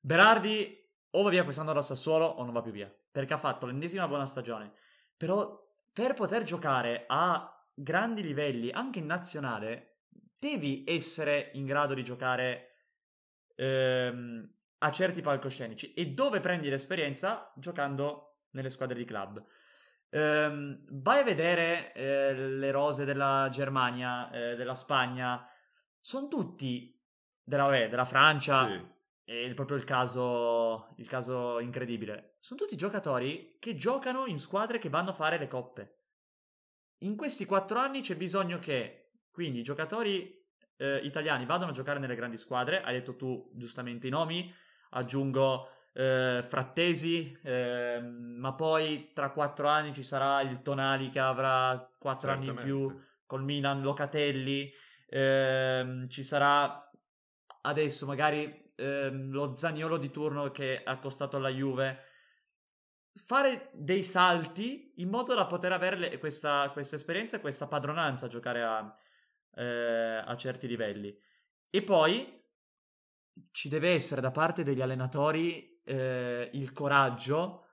Berardi 0.00 0.78
o 1.10 1.22
va 1.22 1.30
via 1.30 1.42
quest'anno 1.42 1.72
dal 1.72 1.82
Sassuolo 1.82 2.26
o 2.26 2.44
non 2.44 2.52
va 2.52 2.62
più 2.62 2.70
via, 2.70 2.94
perché 3.10 3.34
ha 3.34 3.38
fatto 3.38 3.66
l'ennesima 3.66 4.06
buona 4.06 4.24
stagione. 4.24 4.72
Però 5.16 5.60
per 5.92 6.14
poter 6.14 6.44
giocare 6.44 7.06
a 7.08 7.68
grandi 7.74 8.22
livelli, 8.22 8.70
anche 8.70 9.00
in 9.00 9.06
nazionale, 9.06 10.04
devi 10.38 10.84
essere 10.86 11.50
in 11.54 11.64
grado 11.66 11.92
di 11.94 12.04
giocare 12.04 12.68
ehm, 13.56 14.48
a 14.82 14.90
certi 14.90 15.20
palcoscenici. 15.20 15.94
E 15.94 16.08
dove 16.08 16.40
prendi 16.40 16.68
l'esperienza? 16.68 17.52
Giocando 17.56 18.46
nelle 18.50 18.68
squadre 18.68 18.98
di 18.98 19.04
club. 19.04 19.42
Ehm, 20.10 20.84
vai 21.02 21.20
a 21.20 21.24
vedere 21.24 21.92
eh, 21.94 22.34
le 22.34 22.70
rose 22.70 23.04
della 23.04 23.48
Germania, 23.50 24.30
eh, 24.30 24.56
della 24.56 24.74
Spagna, 24.74 25.48
sono 25.98 26.28
tutti 26.28 27.00
della, 27.42 27.64
vabbè, 27.64 27.88
della 27.88 28.04
Francia. 28.04 28.68
Sì. 28.68 28.90
È 29.24 29.54
proprio 29.54 29.76
il 29.76 29.84
caso, 29.84 30.92
il 30.96 31.08
caso 31.08 31.60
incredibile. 31.60 32.36
Sono 32.40 32.58
tutti 32.58 32.76
giocatori 32.76 33.56
che 33.60 33.76
giocano 33.76 34.26
in 34.26 34.38
squadre 34.38 34.78
che 34.78 34.88
vanno 34.88 35.10
a 35.10 35.14
fare 35.14 35.38
le 35.38 35.46
coppe. 35.46 36.00
In 36.98 37.16
questi 37.16 37.46
quattro 37.46 37.78
anni 37.78 38.00
c'è 38.00 38.16
bisogno 38.16 38.58
che, 38.58 39.12
quindi, 39.30 39.60
i 39.60 39.62
giocatori 39.62 40.44
eh, 40.76 40.96
italiani 41.04 41.46
vadano 41.46 41.70
a 41.70 41.74
giocare 41.74 42.00
nelle 42.00 42.16
grandi 42.16 42.36
squadre. 42.36 42.82
Hai 42.82 42.94
detto 42.94 43.14
tu 43.14 43.50
giustamente 43.54 44.08
i 44.08 44.10
nomi. 44.10 44.52
Aggiungo 44.94 45.68
eh, 45.92 46.44
Frattesi, 46.46 47.38
ehm, 47.42 48.36
ma 48.38 48.54
poi 48.54 49.10
tra 49.12 49.30
quattro 49.30 49.68
anni 49.68 49.92
ci 49.92 50.02
sarà 50.02 50.40
il 50.40 50.62
Tonali 50.62 51.10
che 51.10 51.20
avrà 51.20 51.90
quattro 51.98 52.30
anni 52.30 52.48
in 52.48 52.54
più 52.54 53.00
col 53.26 53.44
Milan, 53.44 53.82
Locatelli, 53.82 54.70
ehm, 55.08 56.08
ci 56.08 56.22
sarà 56.22 56.90
adesso 57.62 58.06
magari 58.06 58.72
ehm, 58.74 59.30
lo 59.30 59.54
Zaniolo 59.54 59.96
di 59.96 60.10
turno 60.10 60.50
che 60.50 60.82
ha 60.82 60.98
costato 60.98 61.36
alla 61.36 61.50
Juve. 61.50 62.10
Fare 63.14 63.70
dei 63.74 64.02
salti 64.02 64.94
in 64.96 65.10
modo 65.10 65.34
da 65.34 65.46
poter 65.46 65.72
avere 65.72 65.96
le- 65.96 66.18
questa, 66.18 66.70
questa 66.72 66.96
esperienza 66.96 67.36
e 67.36 67.40
questa 67.40 67.66
padronanza 67.66 68.26
a 68.26 68.28
giocare 68.30 68.62
a, 68.62 68.96
eh, 69.54 70.22
a 70.24 70.36
certi 70.36 70.66
livelli. 70.66 71.14
E 71.68 71.82
poi 71.82 72.41
ci 73.50 73.68
deve 73.68 73.90
essere 73.90 74.20
da 74.20 74.30
parte 74.30 74.62
degli 74.62 74.80
allenatori 74.80 75.80
eh, 75.84 76.50
il 76.52 76.72
coraggio 76.72 77.66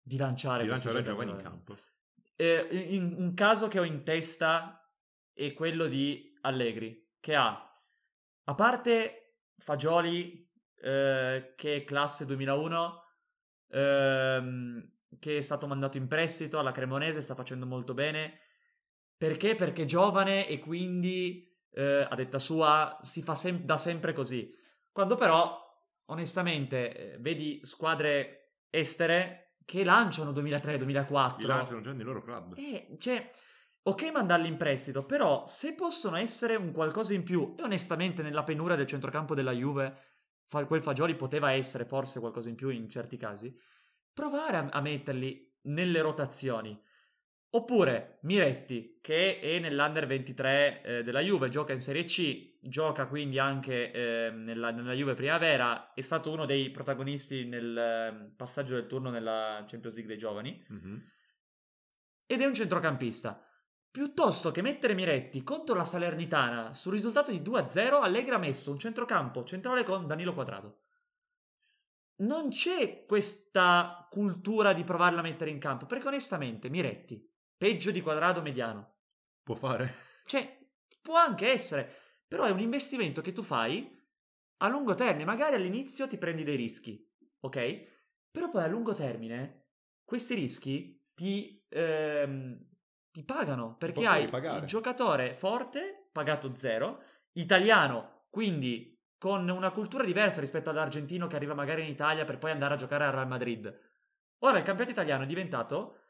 di 0.00 0.16
lanciare 0.16 0.64
Di 0.64 0.68
lanciare 0.68 1.02
giovani 1.02 1.30
in 1.30 1.36
campo. 1.36 1.76
Eh, 2.36 2.68
in- 2.90 3.14
un 3.18 3.34
caso 3.34 3.68
che 3.68 3.78
ho 3.78 3.84
in 3.84 4.02
testa 4.02 4.90
è 5.32 5.52
quello 5.52 5.86
di 5.86 6.36
Allegri, 6.42 7.14
che 7.20 7.34
ha, 7.34 7.72
a 8.44 8.54
parte 8.54 9.36
Fagioli, 9.58 10.50
eh, 10.80 11.54
che 11.56 11.76
è 11.76 11.84
classe 11.84 12.26
2001, 12.26 13.04
ehm, 13.68 14.92
che 15.18 15.36
è 15.36 15.40
stato 15.40 15.66
mandato 15.66 15.98
in 15.98 16.08
prestito 16.08 16.58
alla 16.58 16.72
Cremonese, 16.72 17.20
sta 17.20 17.34
facendo 17.34 17.66
molto 17.66 17.94
bene. 17.94 18.40
Perché? 19.16 19.54
Perché 19.54 19.82
è 19.82 19.86
giovane 19.86 20.48
e 20.48 20.58
quindi, 20.58 21.48
eh, 21.70 22.06
a 22.08 22.14
detta 22.16 22.38
sua, 22.38 22.98
si 23.04 23.22
fa 23.22 23.36
sem- 23.36 23.62
da 23.62 23.76
sempre 23.76 24.12
così. 24.12 24.52
Quando 24.92 25.14
però, 25.16 25.58
onestamente, 26.06 27.14
eh, 27.14 27.18
vedi 27.18 27.60
squadre 27.64 28.56
estere 28.70 29.56
che 29.64 29.84
lanciano 29.84 30.32
Li 30.32 30.50
2003-2004. 30.50 31.46
lanciano 31.46 31.80
già 31.80 31.92
nei 31.92 32.04
loro 32.04 32.22
club. 32.22 32.54
Eh, 32.56 32.96
cioè, 32.98 33.30
ok 33.82 34.10
mandarli 34.12 34.48
in 34.48 34.56
prestito, 34.56 35.04
però 35.04 35.46
se 35.46 35.74
possono 35.74 36.16
essere 36.16 36.56
un 36.56 36.72
qualcosa 36.72 37.14
in 37.14 37.22
più, 37.22 37.54
e 37.58 37.62
onestamente 37.62 38.22
nella 38.22 38.42
penuria 38.42 38.76
del 38.76 38.86
centrocampo 38.86 39.34
della 39.34 39.52
Juve, 39.52 39.96
quel 40.66 40.82
Fagioli 40.82 41.16
poteva 41.16 41.52
essere 41.52 41.84
forse 41.86 42.20
qualcosa 42.20 42.50
in 42.50 42.54
più 42.54 42.68
in 42.68 42.88
certi 42.88 43.16
casi, 43.16 43.56
provare 44.12 44.56
a, 44.58 44.68
a 44.70 44.80
metterli 44.80 45.56
nelle 45.62 46.00
rotazioni. 46.02 46.78
Oppure 47.54 48.18
Miretti, 48.22 48.98
che 49.02 49.38
è 49.38 49.58
nell'Under 49.58 50.06
23 50.06 50.82
eh, 50.82 51.02
della 51.02 51.20
Juve, 51.20 51.50
gioca 51.50 51.74
in 51.74 51.80
Serie 51.80 52.04
C, 52.04 52.56
gioca 52.62 53.06
quindi 53.06 53.38
anche 53.38 53.92
eh, 53.92 54.30
nella, 54.30 54.70
nella 54.70 54.94
Juve 54.94 55.12
Primavera, 55.14 55.92
è 55.92 56.00
stato 56.00 56.30
uno 56.30 56.46
dei 56.46 56.70
protagonisti 56.70 57.44
nel 57.44 57.76
eh, 57.76 58.32
passaggio 58.34 58.74
del 58.74 58.86
turno 58.86 59.10
nella 59.10 59.64
Champions 59.66 59.94
League 59.96 60.06
dei 60.12 60.16
giovani 60.18 60.64
Mhm. 60.66 61.10
ed 62.26 62.40
è 62.40 62.46
un 62.46 62.54
centrocampista. 62.54 63.46
Piuttosto 63.90 64.50
che 64.50 64.62
mettere 64.62 64.94
Miretti 64.94 65.42
contro 65.42 65.74
la 65.74 65.84
Salernitana 65.84 66.72
sul 66.72 66.92
risultato 66.92 67.30
di 67.30 67.42
2-0, 67.42 68.00
Allegri 68.00 68.32
ha 68.32 68.38
messo 68.38 68.70
un 68.70 68.78
centrocampo 68.78 69.44
centrale 69.44 69.82
con 69.82 70.06
Danilo 70.06 70.32
Quadrato. 70.32 70.78
Non 72.22 72.48
c'è 72.48 73.04
questa 73.04 74.06
cultura 74.10 74.72
di 74.72 74.84
provarla 74.84 75.18
a 75.18 75.22
mettere 75.22 75.50
in 75.50 75.58
campo, 75.58 75.84
perché 75.84 76.06
onestamente 76.06 76.70
Miretti, 76.70 77.28
peggio 77.62 77.92
di 77.92 78.00
Quadrato 78.00 78.42
mediano. 78.42 78.94
Può 79.44 79.54
fare. 79.54 79.94
Cioè, 80.24 80.66
può 81.00 81.14
anche 81.14 81.48
essere, 81.48 81.88
però 82.26 82.42
è 82.42 82.50
un 82.50 82.58
investimento 82.58 83.20
che 83.20 83.30
tu 83.30 83.42
fai 83.42 83.88
a 84.56 84.68
lungo 84.68 84.94
termine. 84.94 85.24
Magari 85.24 85.54
all'inizio 85.54 86.08
ti 86.08 86.18
prendi 86.18 86.42
dei 86.42 86.56
rischi, 86.56 87.08
ok? 87.38 87.86
Però 88.32 88.50
poi 88.50 88.64
a 88.64 88.66
lungo 88.66 88.94
termine 88.94 89.66
questi 90.04 90.34
rischi 90.34 91.10
ti, 91.14 91.64
ehm, 91.68 92.68
ti 93.12 93.22
pagano 93.22 93.76
perché 93.76 94.00
possono 94.00 94.14
hai 94.16 94.24
ripagare. 94.24 94.58
il 94.58 94.64
giocatore 94.64 95.32
forte, 95.34 96.08
pagato 96.10 96.52
zero, 96.56 97.00
italiano, 97.34 98.24
quindi 98.28 99.00
con 99.16 99.48
una 99.48 99.70
cultura 99.70 100.02
diversa 100.02 100.40
rispetto 100.40 100.68
all'argentino 100.68 101.28
che 101.28 101.36
arriva 101.36 101.54
magari 101.54 101.82
in 101.82 101.88
Italia 101.88 102.24
per 102.24 102.38
poi 102.38 102.50
andare 102.50 102.74
a 102.74 102.78
giocare 102.78 103.04
al 103.04 103.12
Real 103.12 103.28
Madrid. 103.28 103.80
Ora 104.40 104.58
il 104.58 104.64
campionato 104.64 104.90
italiano 104.90 105.22
è 105.22 105.26
diventato 105.26 106.01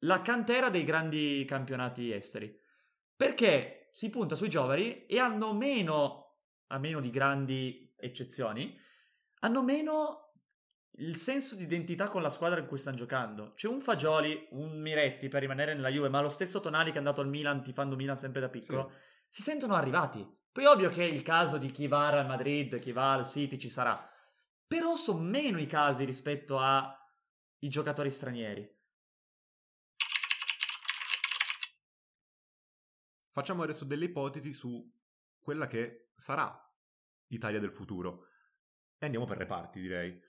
la 0.00 0.22
cantera 0.22 0.70
dei 0.70 0.84
grandi 0.84 1.44
campionati 1.46 2.12
esteri. 2.12 2.58
Perché 3.16 3.88
si 3.92 4.08
punta 4.10 4.34
sui 4.34 4.48
giovani 4.48 5.06
e 5.06 5.18
hanno 5.18 5.52
meno, 5.52 6.38
a 6.68 6.78
meno 6.78 7.00
di 7.00 7.10
grandi 7.10 7.94
eccezioni, 7.96 8.78
hanno 9.40 9.62
meno 9.62 10.32
il 11.00 11.16
senso 11.16 11.56
di 11.56 11.64
identità 11.64 12.08
con 12.08 12.22
la 12.22 12.28
squadra 12.28 12.60
in 12.60 12.66
cui 12.66 12.78
stanno 12.78 12.96
giocando. 12.96 13.52
C'è 13.54 13.68
un 13.68 13.80
Fagioli, 13.80 14.48
un 14.50 14.80
Miretti 14.80 15.28
per 15.28 15.40
rimanere 15.40 15.74
nella 15.74 15.88
Juve, 15.88 16.08
ma 16.08 16.20
lo 16.20 16.28
stesso 16.28 16.60
Tonali 16.60 16.90
che 16.90 16.96
è 16.96 16.98
andato 16.98 17.20
al 17.20 17.28
Milan, 17.28 17.62
tifando 17.62 17.96
Milan 17.96 18.18
sempre 18.18 18.40
da 18.40 18.48
piccolo, 18.48 18.92
si 19.28 19.42
sentono 19.42 19.74
arrivati. 19.74 20.26
Poi 20.52 20.64
ovvio 20.64 20.90
che 20.90 21.04
il 21.04 21.22
caso 21.22 21.58
di 21.58 21.70
chi 21.70 21.86
va 21.86 22.08
al 22.08 22.26
Madrid, 22.26 22.78
chi 22.78 22.92
va 22.92 23.12
al 23.12 23.26
City 23.26 23.56
ci 23.56 23.70
sarà. 23.70 24.08
Però 24.66 24.96
sono 24.96 25.20
meno 25.20 25.58
i 25.58 25.66
casi 25.66 26.04
rispetto 26.04 26.58
ai 26.58 27.68
giocatori 27.68 28.10
stranieri. 28.10 28.78
Facciamo 33.30 33.62
adesso 33.62 33.84
delle 33.84 34.06
ipotesi 34.06 34.52
su 34.52 34.88
quella 35.38 35.66
che 35.66 36.10
sarà 36.16 36.58
l'Italia 37.28 37.60
del 37.60 37.70
futuro. 37.70 38.26
E 38.98 39.06
andiamo 39.06 39.24
per 39.26 39.38
reparti, 39.38 39.80
direi. 39.80 40.20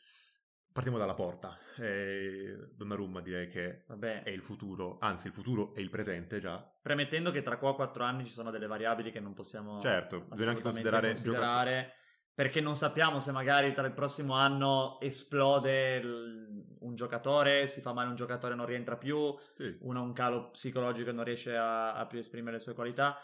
Partiamo 0.72 0.98
dalla 0.98 1.14
porta. 1.14 1.58
Eh, 1.78 2.70
Donnarumma 2.74 3.20
direi 3.20 3.50
che 3.50 3.84
Vabbè, 3.88 4.24
è 4.24 4.30
il 4.30 4.42
futuro, 4.42 5.00
anzi 5.02 5.28
il 5.28 5.34
futuro 5.34 5.74
è 5.74 5.82
il 5.82 5.90
presente 5.90 6.40
già. 6.40 6.60
premettendo 6.82 7.30
che 7.30 7.42
tra 7.42 7.58
qua 7.58 7.72
a 7.72 7.76
quattro 7.76 8.06
anni 8.06 8.24
ci 8.26 8.32
sono 8.32 8.52
delle 8.52 8.68
variabili 8.68 9.12
che 9.12 9.20
non 9.20 9.34
possiamo 9.34 9.82
Certo, 9.82 10.22
bisogna 10.22 10.52
anche 10.52 10.62
considerare, 10.62 11.08
considerare, 11.10 11.94
perché 12.34 12.62
non 12.62 12.76
sappiamo 12.76 13.20
se 13.20 13.32
magari 13.32 13.74
tra 13.74 13.86
il 13.86 13.94
prossimo 13.94 14.34
anno 14.36 15.00
esplode 15.02 15.96
il- 15.98 16.76
un 16.80 16.96
giocatore, 16.96 17.68
si 17.68 17.82
fa 17.82 17.94
male 17.94 18.10
un 18.10 18.16
giocatore 18.16 18.54
e 18.54 18.58
non 18.58 18.66
rientra 18.66 18.98
più, 18.98 19.36
Sì. 19.54 19.78
uno 19.82 20.00
ha 20.00 20.04
un 20.04 20.14
calo 20.14 20.50
psicologico 20.50 21.10
e 21.10 21.14
non 21.14 21.24
riesce 21.24 21.56
a, 21.56 21.94
a 21.94 22.06
più 22.08 22.18
esprimere 22.20 22.58
le 22.58 22.62
sue 22.62 22.74
qualità. 22.74 23.18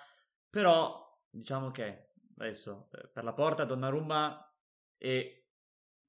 Però 0.50 1.06
diciamo 1.30 1.72
che 1.72 2.12
adesso 2.38 2.90
eh, 2.94 3.08
per 3.08 3.24
la 3.24 3.34
porta 3.34 3.66
Donnarumma 3.66 4.44
è 4.98 5.44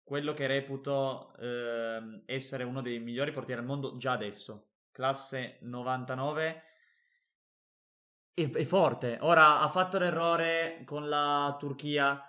quello 0.03 0.33
che 0.35 0.47
reputo 0.47 1.35
ehm, 1.39 2.23
essere 2.27 2.65
uno 2.65 2.81
dei 2.83 2.99
migliori 2.99 3.31
portieri 3.33 3.61
al 3.61 3.67
mondo 3.67 3.97
già 3.97 4.13
adesso. 4.13 4.71
Classe 4.91 5.59
99 5.63 6.63
è, 8.35 8.51
è 8.51 8.65
forte. 8.65 9.19
Ora 9.21 9.61
ha 9.61 9.69
fatto 9.69 9.99
l'errore 9.99 10.83
con 10.85 11.09
la 11.09 11.57
Turchia. 11.59 12.23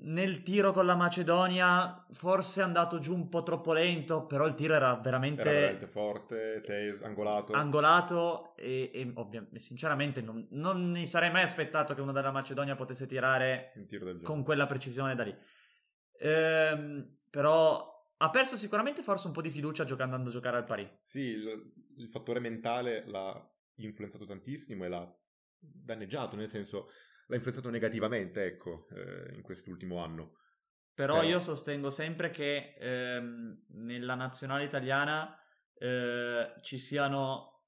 Nel 0.00 0.42
tiro 0.42 0.72
con 0.72 0.86
la 0.86 0.94
Macedonia 0.94 2.06
forse 2.12 2.60
è 2.60 2.64
andato 2.64 2.98
giù 2.98 3.14
un 3.14 3.28
po' 3.28 3.42
troppo 3.42 3.72
lento, 3.72 4.26
però 4.26 4.46
il 4.46 4.54
tiro 4.54 4.74
era 4.74 4.94
veramente, 4.96 5.42
Era 5.42 5.50
veramente 5.50 5.86
forte, 5.86 6.62
tese, 6.64 7.04
angolato. 7.04 7.52
angolato 7.52 8.56
e, 8.56 8.90
e 8.92 9.10
ovviamente, 9.14 9.58
sinceramente 9.58 10.22
non, 10.22 10.46
non 10.50 10.90
mi 10.90 11.06
sarei 11.06 11.30
mai 11.30 11.42
aspettato 11.42 11.94
che 11.94 12.00
uno 12.00 12.12
della 12.12 12.30
Macedonia 12.30 12.74
potesse 12.74 13.06
tirare 13.06 13.72
con 14.22 14.42
quella 14.42 14.66
precisione 14.66 15.14
da 15.14 15.24
lì. 15.24 15.36
Ehm, 16.20 17.18
però 17.28 17.90
ha 18.16 18.30
perso 18.30 18.56
sicuramente 18.56 19.02
forse 19.02 19.26
un 19.26 19.32
po' 19.32 19.42
di 19.42 19.50
fiducia 19.50 19.84
giocando 19.84 20.14
andando 20.14 20.30
a 20.30 20.32
giocare 20.40 20.56
al 20.56 20.64
pari. 20.64 20.88
Sì, 21.00 21.20
il, 21.20 21.72
il 21.96 22.08
fattore 22.08 22.40
mentale 22.40 23.04
l'ha 23.06 23.50
influenzato 23.76 24.24
tantissimo 24.24 24.84
e 24.84 24.88
l'ha 24.88 25.16
danneggiato, 25.58 26.36
nel 26.36 26.48
senso 26.48 26.88
l'ha 27.26 27.36
influenzato 27.36 27.70
negativamente, 27.70 28.44
ecco, 28.44 28.86
eh, 28.90 29.34
in 29.34 29.42
quest'ultimo 29.42 30.02
anno. 30.02 30.38
Però, 30.94 31.14
Però- 31.14 31.26
io 31.26 31.40
sostengo 31.40 31.90
sempre 31.90 32.30
che 32.30 32.74
ehm, 32.78 33.64
nella 33.68 34.14
nazionale 34.14 34.64
italiana 34.64 35.36
eh, 35.74 36.54
ci 36.60 36.78
siano 36.78 37.64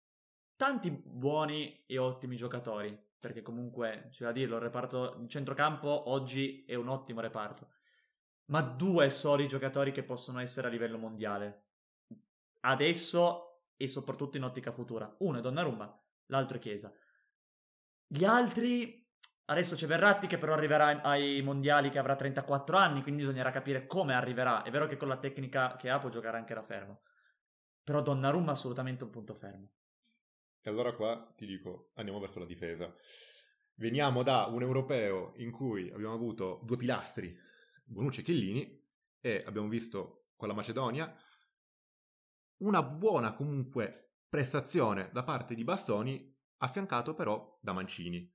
tanti 0.56 0.90
buoni 0.90 1.84
e 1.86 1.98
ottimi 1.98 2.36
giocatori, 2.36 2.96
perché 3.18 3.42
comunque, 3.42 4.08
c'è 4.10 4.24
da 4.24 4.32
dirlo, 4.32 4.56
il 4.56 4.62
reparto 4.62 5.18
il 5.20 5.28
centrocampo 5.28 6.10
oggi 6.10 6.64
è 6.66 6.74
un 6.74 6.88
ottimo 6.88 7.20
reparto, 7.20 7.70
ma 8.46 8.60
due 8.60 9.08
soli 9.10 9.48
giocatori 9.48 9.90
che 9.90 10.04
possono 10.04 10.40
essere 10.40 10.68
a 10.68 10.70
livello 10.70 10.98
mondiale, 10.98 11.68
adesso 12.60 13.72
e 13.76 13.88
soprattutto 13.88 14.36
in 14.36 14.44
ottica 14.44 14.70
futura. 14.70 15.12
Uno 15.20 15.38
è 15.38 15.40
Donnarumma, 15.40 16.04
l'altro 16.26 16.58
è 16.58 16.60
Chiesa. 16.60 16.92
Gli 18.06 18.24
altri 18.24 19.03
Adesso 19.46 19.74
c'è 19.74 19.86
Verratti 19.86 20.26
che 20.26 20.38
però 20.38 20.54
arriverà 20.54 21.02
ai 21.02 21.42
mondiali 21.42 21.90
che 21.90 21.98
avrà 21.98 22.16
34 22.16 22.78
anni, 22.78 23.02
quindi 23.02 23.20
bisognerà 23.20 23.50
capire 23.50 23.86
come 23.86 24.14
arriverà. 24.14 24.62
È 24.62 24.70
vero 24.70 24.86
che 24.86 24.96
con 24.96 25.08
la 25.08 25.18
tecnica 25.18 25.76
che 25.76 25.90
ha 25.90 25.98
può 25.98 26.08
giocare 26.08 26.38
anche 26.38 26.54
da 26.54 26.62
fermo. 26.62 27.02
Però 27.82 28.00
Donnarumma 28.00 28.52
assolutamente 28.52 29.04
un 29.04 29.10
punto 29.10 29.34
fermo. 29.34 29.70
E 30.62 30.70
allora 30.70 30.94
qua 30.94 31.30
ti 31.36 31.44
dico, 31.44 31.90
andiamo 31.94 32.20
verso 32.20 32.38
la 32.38 32.46
difesa. 32.46 32.94
Veniamo 33.74 34.22
da 34.22 34.46
un 34.46 34.62
europeo 34.62 35.34
in 35.36 35.50
cui 35.50 35.90
abbiamo 35.90 36.14
avuto 36.14 36.60
due 36.64 36.78
pilastri, 36.78 37.36
Bonucci 37.84 38.20
e 38.20 38.22
Chiellini, 38.22 38.82
e 39.20 39.42
abbiamo 39.46 39.68
visto 39.68 40.28
con 40.36 40.48
la 40.48 40.54
Macedonia 40.54 41.14
una 42.58 42.82
buona 42.82 43.34
comunque 43.34 44.20
prestazione 44.28 45.10
da 45.12 45.22
parte 45.22 45.54
di 45.54 45.64
Bastoni, 45.64 46.34
affiancato 46.58 47.12
però 47.14 47.58
da 47.60 47.72
Mancini. 47.72 48.32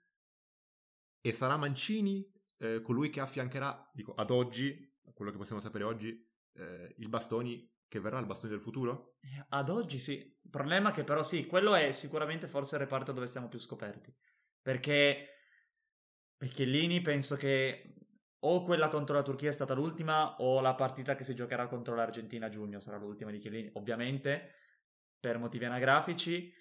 E 1.22 1.32
sarà 1.32 1.58
Mancini 1.58 2.26
eh, 2.58 2.82
colui 2.82 3.10
che 3.10 3.20
affiancherà, 3.20 3.90
dico, 3.94 4.14
ad 4.14 4.32
oggi, 4.32 4.98
quello 5.14 5.32
che 5.32 5.38
possiamo 5.38 5.62
sapere 5.62 5.84
oggi, 5.84 6.28
eh, 6.54 6.94
il 6.98 7.10
Bastoni 7.10 7.70
che 7.88 8.00
verrà 8.00 8.20
il 8.20 8.26
Bastoni 8.26 8.52
del 8.52 8.62
futuro? 8.62 9.16
Eh, 9.22 9.46
Ad 9.50 9.70
oggi 9.70 9.98
sì. 9.98 10.14
Il 10.14 10.50
problema 10.50 10.92
è 10.92 10.94
che 10.94 11.04
però 11.04 11.24
sì, 11.24 11.46
quello 11.48 11.74
è 11.76 11.92
sicuramente 11.92 12.48
forse 12.48 12.76
il 12.76 12.82
reparto 12.82 13.12
dove 13.12 13.28
siamo 13.28 13.48
più 13.48 13.60
scoperti. 13.60 14.16
Perché 14.62 15.28
Chiellini 16.38 17.02
penso 17.02 17.36
che 17.36 17.96
o 18.42 18.64
quella 18.64 18.88
contro 18.88 19.16
la 19.16 19.22
Turchia 19.22 19.50
è 19.50 19.54
stata 19.54 19.74
l'ultima 19.74 20.36
o 20.38 20.62
la 20.62 20.76
partita 20.76 21.16
che 21.16 21.24
si 21.24 21.36
giocherà 21.36 21.68
contro 21.68 21.96
l'Argentina 21.96 22.46
a 22.46 22.50
giugno 22.50 22.80
sarà 22.80 22.98
l'ultima 22.98 23.32
di 23.32 23.40
Chiellini, 23.40 23.70
ovviamente 23.74 24.54
per 25.20 25.38
motivi 25.38 25.66
anagrafici. 25.66 26.54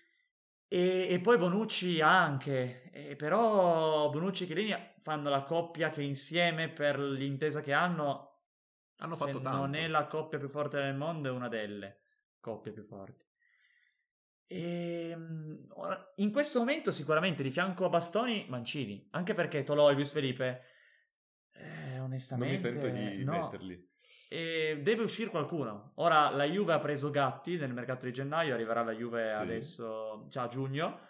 E, 0.71 1.07
e 1.09 1.21
poi 1.21 1.39
Bonucci 1.39 2.01
anche, 2.01 2.91
E 2.93 3.17
però 3.17 4.11
Bonucci 4.11 4.45
e 4.45 4.47
Chiellini 4.47 4.77
fanno 5.01 5.31
la 5.31 5.43
coppia 5.43 5.91
che 5.91 6.03
insieme 6.03 6.69
per 6.71 6.99
l'intesa 6.99 7.63
che 7.63 7.73
hanno 7.73 8.43
Hanno 8.99 9.17
fatto 9.17 9.41
tanto. 9.41 9.59
non 9.59 9.75
è 9.75 9.87
la 9.89 10.07
coppia 10.07 10.39
più 10.39 10.49
forte 10.49 10.81
del 10.81 10.95
mondo, 10.95 11.29
è 11.29 11.33
una 11.33 11.49
delle 11.49 12.03
coppie 12.41 12.73
più 12.73 12.83
forti. 12.85 13.25
E, 14.51 15.17
ora, 15.71 16.13
in 16.17 16.33
questo 16.33 16.59
momento 16.59 16.91
sicuramente 16.91 17.43
di 17.43 17.51
fianco 17.51 17.85
a 17.85 17.89
Bastoni 17.91 18.47
Mancini, 18.49 19.07
anche 19.13 19.35
perché 19.35 19.63
Tolò 19.63 19.91
e 19.91 19.95
Luis 19.95 20.11
Felipe 20.11 20.63
eh, 21.53 21.97
Non 21.97 22.05
onestamente 22.07 22.51
mi 22.53 22.57
sento 22.59 22.89
di 22.89 23.25
no. 23.25 23.33
metterli. 23.43 23.89
E 24.29 24.81
deve 24.83 25.03
uscire 25.03 25.31
qualcuno. 25.31 25.93
Ora 25.97 26.29
la 26.31 26.45
Juve 26.45 26.75
ha 26.75 26.79
preso 26.79 27.11
Gatti 27.11 27.57
nel 27.57 27.73
mercato 27.73 28.05
di 28.07 28.12
gennaio, 28.12 28.55
arriverà 28.55 28.83
la 28.85 28.93
Juve 28.93 29.31
Sì. 29.33 29.41
adesso 29.41 30.27
già 30.29 30.43
a 30.43 30.47
giugno. 30.49 31.01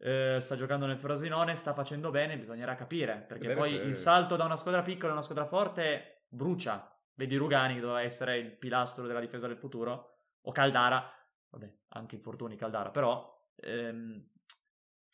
Eh, 0.00 0.38
sta 0.40 0.54
giocando 0.54 0.86
nel 0.86 0.98
Frosinone, 0.98 1.56
sta 1.56 1.72
facendo 1.72 2.10
bene, 2.10 2.38
bisognerà 2.38 2.76
capire, 2.76 3.24
perché 3.26 3.48
Vedere 3.48 3.58
poi 3.68 3.70
se- 3.78 3.82
il 3.82 3.94
salto 3.96 4.36
da 4.36 4.44
una 4.44 4.54
squadra 4.54 4.82
piccola 4.82 5.10
a 5.10 5.14
una 5.14 5.22
squadra 5.22 5.44
forte 5.44 6.22
brucia. 6.28 6.88
Vedi 7.14 7.34
Rugani 7.34 7.74
che 7.74 7.80
doveva 7.80 8.02
essere 8.02 8.38
il 8.38 8.52
pilastro 8.56 9.04
della 9.08 9.18
difesa 9.18 9.48
del 9.48 9.56
futuro, 9.56 10.10
o 10.42 10.52
Caldara, 10.52 11.12
vabbè, 11.50 11.72
anche 11.88 12.14
infortuni 12.14 12.54
Caldara, 12.54 12.90
però 12.90 13.36
ehm, 13.56 14.24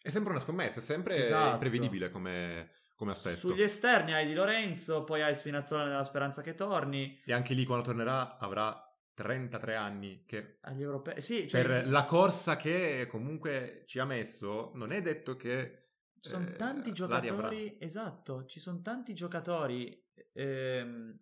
È 0.03 0.11
sempre 0.11 0.33
una 0.33 0.40
scommessa, 0.40 0.81
è 0.81 0.83
sempre 0.83 1.16
Esatto. 1.16 1.53
imprevedibile 1.55 2.11
come, 2.11 2.70
come 2.94 3.12
aspetto. 3.12 3.37
sugli 3.37 3.62
esterni 3.62 4.12
hai 4.12 4.26
Di 4.26 4.35
Lorenzo, 4.35 5.04
poi 5.04 5.22
hai 5.22 5.35
Spinazzola 5.35 5.85
nella 5.85 6.04
speranza 6.04 6.42
che 6.42 6.54
torni, 6.54 7.20
E 7.24 7.33
anche 7.33 7.54
lì 7.54 7.64
quando 7.64 7.85
tornerà 7.85 8.37
avrà 8.38 8.78
33 9.14 9.76
anni 9.76 10.24
che 10.26 10.59
agli 10.62 10.83
europei, 10.83 11.20
sì, 11.20 11.48
cioè, 11.48 11.62
per 11.62 11.88
la 11.88 12.04
corsa 12.04 12.57
che 12.57 13.07
comunque 13.09 13.85
ci 13.87 13.98
ha 13.98 14.04
messo 14.04 14.72
non 14.74 14.90
è 14.90 15.00
detto 15.00 15.37
che 15.37 15.90
Ci 16.20 16.30
sono 16.30 16.48
eh, 16.48 16.57
tanti 16.57 16.92
giocatori, 16.92 17.76
esatto, 17.80 18.44
ci 18.46 18.59
sono 18.59 18.80
tanti 18.80 19.14
giocatori 19.14 20.04
ehm, 20.33 21.16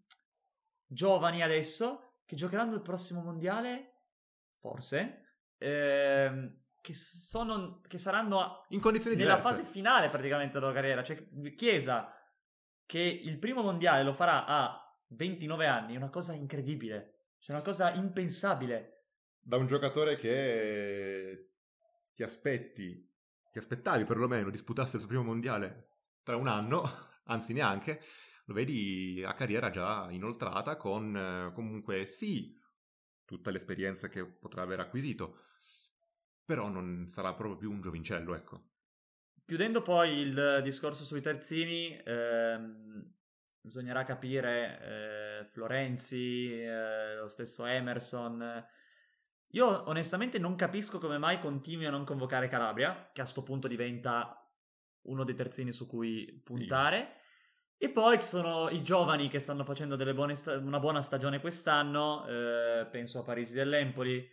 giovani 0.87 1.43
adesso 1.43 2.19
che 2.25 2.37
giocheranno 2.37 2.75
il 2.75 2.83
prossimo 2.83 3.23
mondiale, 3.23 4.05
forse, 4.59 5.37
ehm, 5.59 6.62
che, 6.83 6.93
sono, 6.93 7.81
che 7.87 7.97
saranno 7.97 8.41
a- 8.41 8.67
in 8.71 8.81
condizioni 8.81 9.17
nella 9.17 9.37
diverse. 9.37 9.63
fase 9.63 9.71
finale 9.71 10.09
praticamente 10.11 10.59
della 10.61 10.73
carriera. 10.73 11.03
Cioè, 11.03 11.27
Chiesa, 11.55 12.13
che 12.85 13.01
il 13.01 13.39
primo 13.39 13.63
mondiale 13.63 14.03
lo 14.03 14.13
farà 14.13 14.45
a 14.45 14.79
29 15.09 15.67
anni, 15.67 15.95
è 15.95 15.97
una 15.97 16.11
cosa 16.11 16.35
incredibile, 16.35 17.31
cioè 17.39 17.57
una 17.57 17.65
cosa 17.65 17.93
impensabile. 17.95 19.05
Da 19.41 19.57
un 19.57 19.67
giocatore 19.67 20.17
che 20.17 21.53
ti 22.13 22.23
aspetti, 22.23 23.11
ti 23.51 23.59
aspettavi 23.59 24.05
perlomeno 24.05 24.51
disputasse 24.51 24.97
il 24.97 25.03
suo 25.03 25.09
primo 25.09 25.25
mondiale 25.25 25.89
tra 26.23 26.37
un 26.37 26.49
anno, 26.49 26.83
anzi 27.27 27.53
neanche, 27.53 28.03
lo 28.47 28.55
vedi 28.55 29.23
a 29.25 29.35
carriera 29.35 29.71
già 29.71 30.09
inoltrata 30.11 30.77
con 30.77 31.17
eh, 31.17 31.53
comunque 31.55 32.07
sì 32.07 32.59
tutta 33.25 33.51
l'esperienza 33.51 34.09
che 34.09 34.25
potrà 34.27 34.63
aver 34.63 34.81
acquisito, 34.81 35.45
però 36.45 36.69
non 36.69 37.07
sarà 37.09 37.35
proprio 37.35 37.57
più 37.57 37.71
un 37.71 37.81
giovincello, 37.81 38.35
ecco. 38.35 38.71
Chiudendo 39.45 39.83
poi 39.83 40.19
il 40.19 40.61
discorso 40.63 41.05
sui 41.05 41.21
terzini, 41.21 42.01
ehm, 42.05 43.13
bisognerà 43.61 44.05
capire 44.05 44.81
eh, 44.81 45.45
Florenzi, 45.47 46.61
eh, 46.61 47.17
lo 47.17 47.29
stesso 47.29 47.65
Emerson. 47.67 48.67
Io 49.55 49.89
onestamente 49.89 50.39
non 50.39 50.55
capisco 50.57 50.99
come 50.99 51.19
mai 51.19 51.39
continui 51.39 51.85
a 51.87 51.91
non 51.91 52.05
convocare 52.05 52.49
Calabria, 52.49 53.11
che 53.13 53.21
a 53.21 53.27
sto 53.27 53.43
punto 53.43 53.69
diventa 53.69 54.39
uno 55.03 55.25
dei 55.25 55.35
terzini 55.35 55.73
su 55.73 55.87
cui 55.87 56.41
puntare. 56.45 57.17
E 57.77 57.91
poi 57.91 58.19
ci 58.19 58.27
sono 58.27 58.69
i 58.71 58.83
giovani 58.83 59.29
che 59.29 59.41
stanno 59.41 59.65
facendo 59.65 59.97
delle 59.97 60.15
buone 60.15 60.37
sta- 60.37 60.57
una 60.57 60.79
buona 60.79 61.03
stagione 61.03 61.41
quest'anno. 61.41 62.27
eh, 62.29 62.87
penso 62.91 63.19
a 63.19 63.23
Parisi 63.25 63.55
dell'Empoli, 63.55 64.25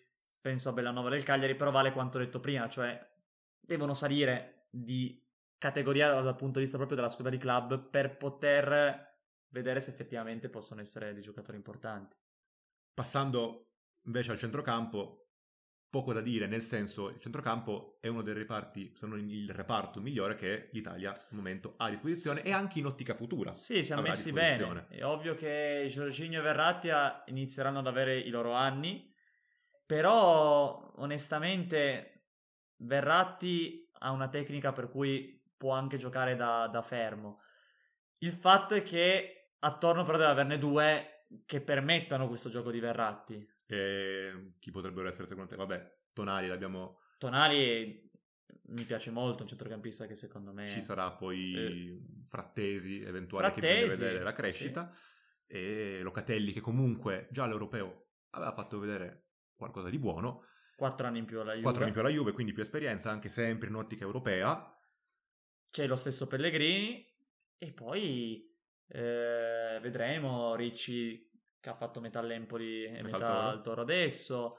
penso 0.41 0.69
a 0.69 0.73
Bellanova 0.73 1.09
del 1.09 1.23
Cagliari, 1.23 1.55
però 1.55 1.71
vale 1.71 1.91
quanto 1.91 2.17
detto 2.17 2.39
prima, 2.39 2.67
cioè 2.69 3.07
devono 3.59 3.93
salire 3.93 4.67
di 4.69 5.21
categoria 5.57 6.21
dal 6.21 6.35
punto 6.35 6.57
di 6.59 6.63
vista 6.63 6.77
proprio 6.77 6.97
della 6.97 7.09
squadra 7.09 7.33
di 7.33 7.39
club 7.39 7.89
per 7.89 8.17
poter 8.17 9.07
vedere 9.49 9.79
se 9.79 9.91
effettivamente 9.91 10.49
possono 10.49 10.81
essere 10.81 11.13
dei 11.13 11.21
giocatori 11.21 11.57
importanti. 11.57 12.15
Passando 12.93 13.73
invece 14.05 14.31
al 14.31 14.37
centrocampo, 14.37 15.29
poco 15.89 16.13
da 16.13 16.21
dire, 16.21 16.47
nel 16.47 16.61
senso 16.61 17.09
il 17.09 17.19
centrocampo 17.19 17.97
è 17.99 18.07
uno 18.07 18.21
dei 18.21 18.33
reparti, 18.33 18.93
sono 18.95 19.17
il 19.17 19.49
reparto 19.49 19.99
migliore 19.99 20.35
che 20.35 20.69
l'Italia 20.71 21.11
al 21.11 21.35
momento 21.35 21.73
ha 21.77 21.85
a 21.85 21.89
disposizione 21.89 22.41
e 22.43 22.51
anche 22.51 22.79
in 22.79 22.85
ottica 22.85 23.13
futura. 23.13 23.55
Sì, 23.55 23.83
siamo 23.83 24.03
messi 24.03 24.31
bene. 24.31 24.87
È 24.87 25.03
ovvio 25.03 25.35
che 25.35 25.87
Giorginio 25.89 26.39
e 26.39 26.43
Verratti 26.43 26.89
ah, 26.89 27.23
inizieranno 27.27 27.79
ad 27.79 27.87
avere 27.87 28.17
i 28.17 28.29
loro 28.29 28.53
anni, 28.53 29.11
però 29.89 30.93
onestamente 30.97 32.25
Verratti 32.75 33.89
ha 34.01 34.11
una 34.11 34.29
tecnica 34.29 34.71
per 34.71 34.87
cui 34.87 35.43
può 35.57 35.71
anche 35.71 35.97
giocare 35.97 36.35
da, 36.35 36.67
da 36.67 36.83
fermo. 36.83 37.41
Il 38.19 38.33
fatto 38.33 38.75
è 38.75 38.83
che 38.83 39.55
attorno 39.57 40.03
però 40.03 40.19
deve 40.19 40.29
averne 40.29 40.59
due 40.59 41.25
che 41.43 41.61
permettano 41.61 42.27
questo 42.27 42.49
gioco 42.49 42.69
di 42.69 42.79
Verratti. 42.79 43.43
E 43.65 44.53
chi 44.59 44.69
potrebbero 44.69 45.07
essere 45.07 45.25
secondo 45.25 45.49
te? 45.49 45.55
Vabbè, 45.55 46.01
Tonali 46.13 46.47
l'abbiamo... 46.47 46.99
Tonali 47.17 48.11
mi 48.67 48.83
piace 48.83 49.09
molto 49.09 49.41
un 49.41 49.49
centrocampista 49.49 50.05
che 50.05 50.13
secondo 50.13 50.53
me... 50.53 50.67
Ci 50.67 50.81
sarà 50.81 51.09
poi 51.13 51.53
Eh. 51.55 52.01
Frattesi, 52.27 53.01
eventuale 53.01 53.51
che 53.53 53.61
bisogna 53.61 53.79
Frattesi, 53.79 54.01
vedere 54.01 54.23
la 54.23 54.33
crescita, 54.33 54.95
e 55.47 56.01
Locatelli 56.03 56.53
che 56.53 56.61
comunque 56.61 57.27
già 57.31 57.45
all'europeo 57.45 58.09
aveva 58.29 58.51
fatto 58.51 58.77
vedere 58.77 59.28
qualcosa 59.59 59.89
di 59.89 59.99
buono, 59.99 60.45
Quattro 60.79 61.07
anni 61.07 61.19
in 61.19 61.25
più 61.25 61.41
alla 61.41 61.51
Juve. 61.51 61.63
4 61.63 61.83
anni 61.83 61.91
più 61.91 61.99
alla 61.99 62.09
Juve, 62.09 62.31
quindi 62.31 62.53
più 62.53 62.63
esperienza, 62.63 63.11
anche 63.11 63.27
sempre 63.27 63.67
in 63.67 63.75
ottica 63.75 64.05
europea. 64.05 64.73
C'è 65.69 65.85
lo 65.85 65.97
stesso 65.97 66.25
Pellegrini 66.25 67.05
e 67.57 67.73
poi 67.73 68.49
eh, 68.87 69.77
vedremo 69.81 70.55
Ricci 70.55 71.29
che 71.59 71.69
ha 71.69 71.75
fatto 71.75 71.99
metà 71.99 72.19
all'Empoli 72.19 72.85
e 72.85 73.01
Metà 73.03 73.17
metà, 73.17 73.43
al 73.49 73.61
Toro. 73.61 73.81
adesso. 73.81 74.57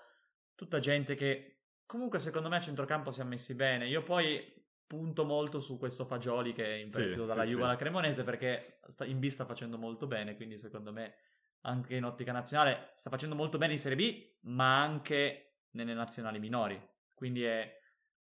Tutta 0.55 0.79
gente 0.79 1.15
che 1.15 1.63
comunque 1.87 2.19
secondo 2.19 2.51
me 2.51 2.57
a 2.59 2.61
centrocampo 2.61 3.11
si 3.11 3.23
è 3.23 3.25
messi 3.25 3.55
bene. 3.55 3.89
Io 3.89 4.03
poi 4.03 4.59
punto 4.87 5.25
molto 5.25 5.59
su 5.59 5.79
questo 5.79 6.05
Fagioli 6.05 6.53
che 6.53 6.67
è 6.67 6.75
in 6.75 6.91
Sì, 6.91 6.99
prestito 6.99 7.25
dalla 7.25 7.45
sì, 7.45 7.53
Juve 7.53 7.63
sì. 7.63 7.69
alla 7.69 7.77
Cremonese 7.77 8.25
perché 8.25 8.81
sta, 8.89 9.07
in 9.07 9.19
B 9.19 9.27
sta 9.29 9.47
facendo 9.47 9.79
molto 9.79 10.07
bene, 10.07 10.37
quindi 10.37 10.59
secondo 10.59 10.93
me 10.93 11.15
anche 11.63 11.97
in 11.97 12.05
ottica 12.05 12.33
nazionale 12.33 12.93
sta 12.95 13.11
facendo 13.11 13.35
molto 13.35 13.59
bene 13.59 13.75
in 13.75 13.79
Serie 13.79 13.97
B, 13.97 14.37
ma 14.49 14.81
anche 14.81 15.65
nelle 15.73 15.95
nazionali 15.95 16.39
minori. 16.39 16.81
Quindi 17.15 17.45
è 17.45 17.79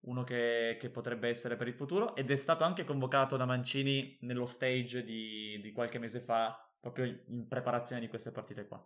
uno 0.02 0.24
che, 0.24 0.78
che 0.80 0.90
potrebbe 0.90 1.30
essere 1.30 1.56
per 1.56 1.68
il 1.68 1.74
futuro 1.74 2.16
ed 2.16 2.30
è 2.30 2.36
stato 2.36 2.64
anche 2.64 2.84
convocato 2.84 3.38
da 3.38 3.46
Mancini 3.46 4.18
nello 4.22 4.46
stage 4.46 5.04
di, 5.04 5.60
di 5.62 5.72
qualche 5.72 6.00
mese 6.00 6.20
fa, 6.20 6.56
proprio 6.80 7.06
in 7.06 7.48
preparazione 7.48 8.02
di 8.02 8.08
queste 8.08 8.32
partite 8.32 8.68
qua. 8.68 8.84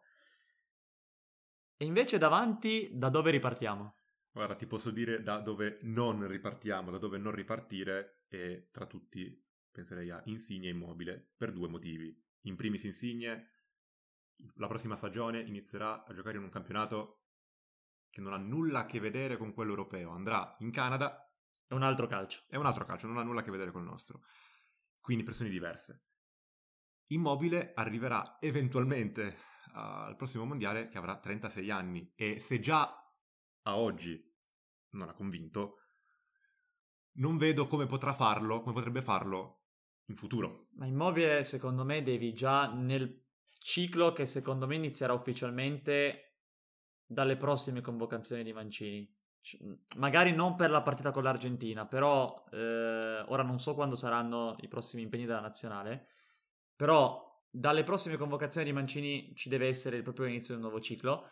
E 1.75 1.85
invece 1.85 2.17
davanti, 2.17 2.89
da 2.93 3.09
dove 3.09 3.31
ripartiamo? 3.31 3.95
Guarda, 4.31 4.55
ti 4.55 4.67
posso 4.67 4.91
dire 4.91 5.21
da 5.21 5.39
dove 5.39 5.79
non 5.81 6.25
ripartiamo, 6.27 6.91
da 6.91 6.97
dove 6.97 7.17
non 7.17 7.33
ripartire 7.33 8.23
e 8.29 8.69
tra 8.71 8.85
tutti 8.85 9.45
penserei 9.71 10.09
a 10.11 10.21
Insigne 10.25 10.67
e 10.67 10.71
Immobile 10.71 11.31
per 11.35 11.51
due 11.51 11.67
motivi. 11.67 12.15
In 12.43 12.55
primis 12.55 12.83
Insigne, 12.83 13.49
la 14.55 14.67
prossima 14.67 14.95
stagione 14.95 15.41
inizierà 15.41 16.05
a 16.05 16.13
giocare 16.13 16.37
in 16.37 16.43
un 16.43 16.49
campionato 16.49 17.23
che 18.09 18.21
non 18.21 18.33
ha 18.33 18.37
nulla 18.37 18.79
a 18.79 18.85
che 18.85 18.99
vedere 18.99 19.37
con 19.37 19.53
quello 19.53 19.71
europeo. 19.71 20.11
Andrà 20.11 20.55
in 20.59 20.71
Canada, 20.71 21.31
È 21.67 21.73
un 21.73 21.83
altro 21.83 22.07
calcio. 22.07 22.41
è 22.49 22.55
un 22.55 22.65
altro 22.65 22.85
calcio, 22.85 23.07
non 23.07 23.17
ha 23.17 23.23
nulla 23.23 23.41
a 23.41 23.43
che 23.43 23.51
vedere 23.51 23.71
con 23.71 23.81
il 23.81 23.87
nostro. 23.87 24.23
Quindi 24.99 25.23
pressioni 25.23 25.49
diverse. 25.51 26.05
Immobile 27.07 27.73
arriverà 27.75 28.37
eventualmente 28.39 29.37
al 29.73 30.15
prossimo 30.15 30.45
mondiale 30.45 30.89
che 30.89 30.97
avrà 30.97 31.17
36 31.17 31.69
anni 31.69 32.11
e 32.15 32.39
se 32.39 32.59
già 32.59 33.13
a 33.63 33.77
oggi 33.77 34.21
non 34.91 35.09
ha 35.09 35.13
convinto, 35.13 35.77
non 37.13 37.37
vedo 37.37 37.67
come 37.67 37.85
potrà 37.85 38.13
farlo, 38.13 38.61
come 38.61 38.73
potrebbe 38.73 39.01
farlo 39.01 39.65
in 40.05 40.15
futuro. 40.15 40.67
Ma 40.73 40.85
immobile, 40.85 41.43
secondo 41.43 41.83
me, 41.83 42.01
devi 42.01 42.33
già 42.33 42.71
nel 42.73 43.28
ciclo 43.59 44.11
che 44.11 44.25
secondo 44.25 44.65
me 44.65 44.75
inizierà 44.75 45.13
ufficialmente 45.13 46.29
dalle 47.05 47.37
prossime 47.37 47.81
convocazioni 47.81 48.43
di 48.43 48.53
Mancini. 48.53 49.17
C- 49.41 49.57
Magari 49.97 50.33
non 50.33 50.55
per 50.55 50.69
la 50.69 50.81
partita 50.81 51.11
con 51.11 51.23
l'Argentina, 51.23 51.85
però 51.85 52.43
eh, 52.51 53.23
ora 53.27 53.43
non 53.43 53.59
so 53.59 53.73
quando 53.75 53.95
saranno 53.95 54.55
i 54.61 54.67
prossimi 54.67 55.03
impegni 55.03 55.25
della 55.25 55.39
nazionale. 55.39 56.07
Però 56.75 57.27
dalle 57.51 57.83
prossime 57.83 58.15
convocazioni 58.15 58.67
di 58.67 58.73
Mancini 58.73 59.33
ci 59.35 59.49
deve 59.49 59.67
essere 59.67 60.01
proprio 60.01 60.25
l'inizio 60.25 60.53
di 60.55 60.61
un 60.61 60.67
nuovo 60.67 60.81
ciclo. 60.81 61.31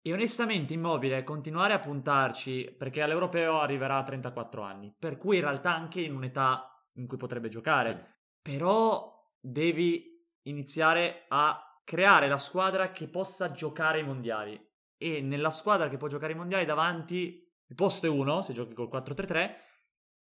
E 0.00 0.12
onestamente 0.12 0.74
Immobile 0.74 1.22
continuare 1.22 1.74
a 1.74 1.78
puntarci 1.78 2.74
perché 2.76 3.02
all'Europeo 3.02 3.60
arriverà 3.60 3.98
a 3.98 4.02
34 4.02 4.62
anni, 4.62 4.92
per 4.96 5.16
cui 5.16 5.36
in 5.36 5.42
realtà 5.42 5.74
anche 5.74 6.00
in 6.00 6.14
un'età 6.14 6.84
in 6.94 7.06
cui 7.06 7.16
potrebbe 7.16 7.48
giocare, 7.48 8.16
però 8.42 9.32
devi 9.40 10.11
iniziare 10.42 11.26
a 11.28 11.80
creare 11.84 12.28
la 12.28 12.38
squadra 12.38 12.90
che 12.90 13.08
possa 13.08 13.52
giocare 13.52 14.00
i 14.00 14.04
mondiali 14.04 14.60
e 14.96 15.20
nella 15.20 15.50
squadra 15.50 15.88
che 15.88 15.96
può 15.96 16.08
giocare 16.08 16.32
i 16.32 16.36
mondiali 16.36 16.64
davanti 16.64 17.42
il 17.66 17.74
posto 17.74 18.06
è 18.06 18.08
uno 18.08 18.42
se 18.42 18.52
giochi 18.52 18.74
col 18.74 18.88
4-3-3 18.88 19.56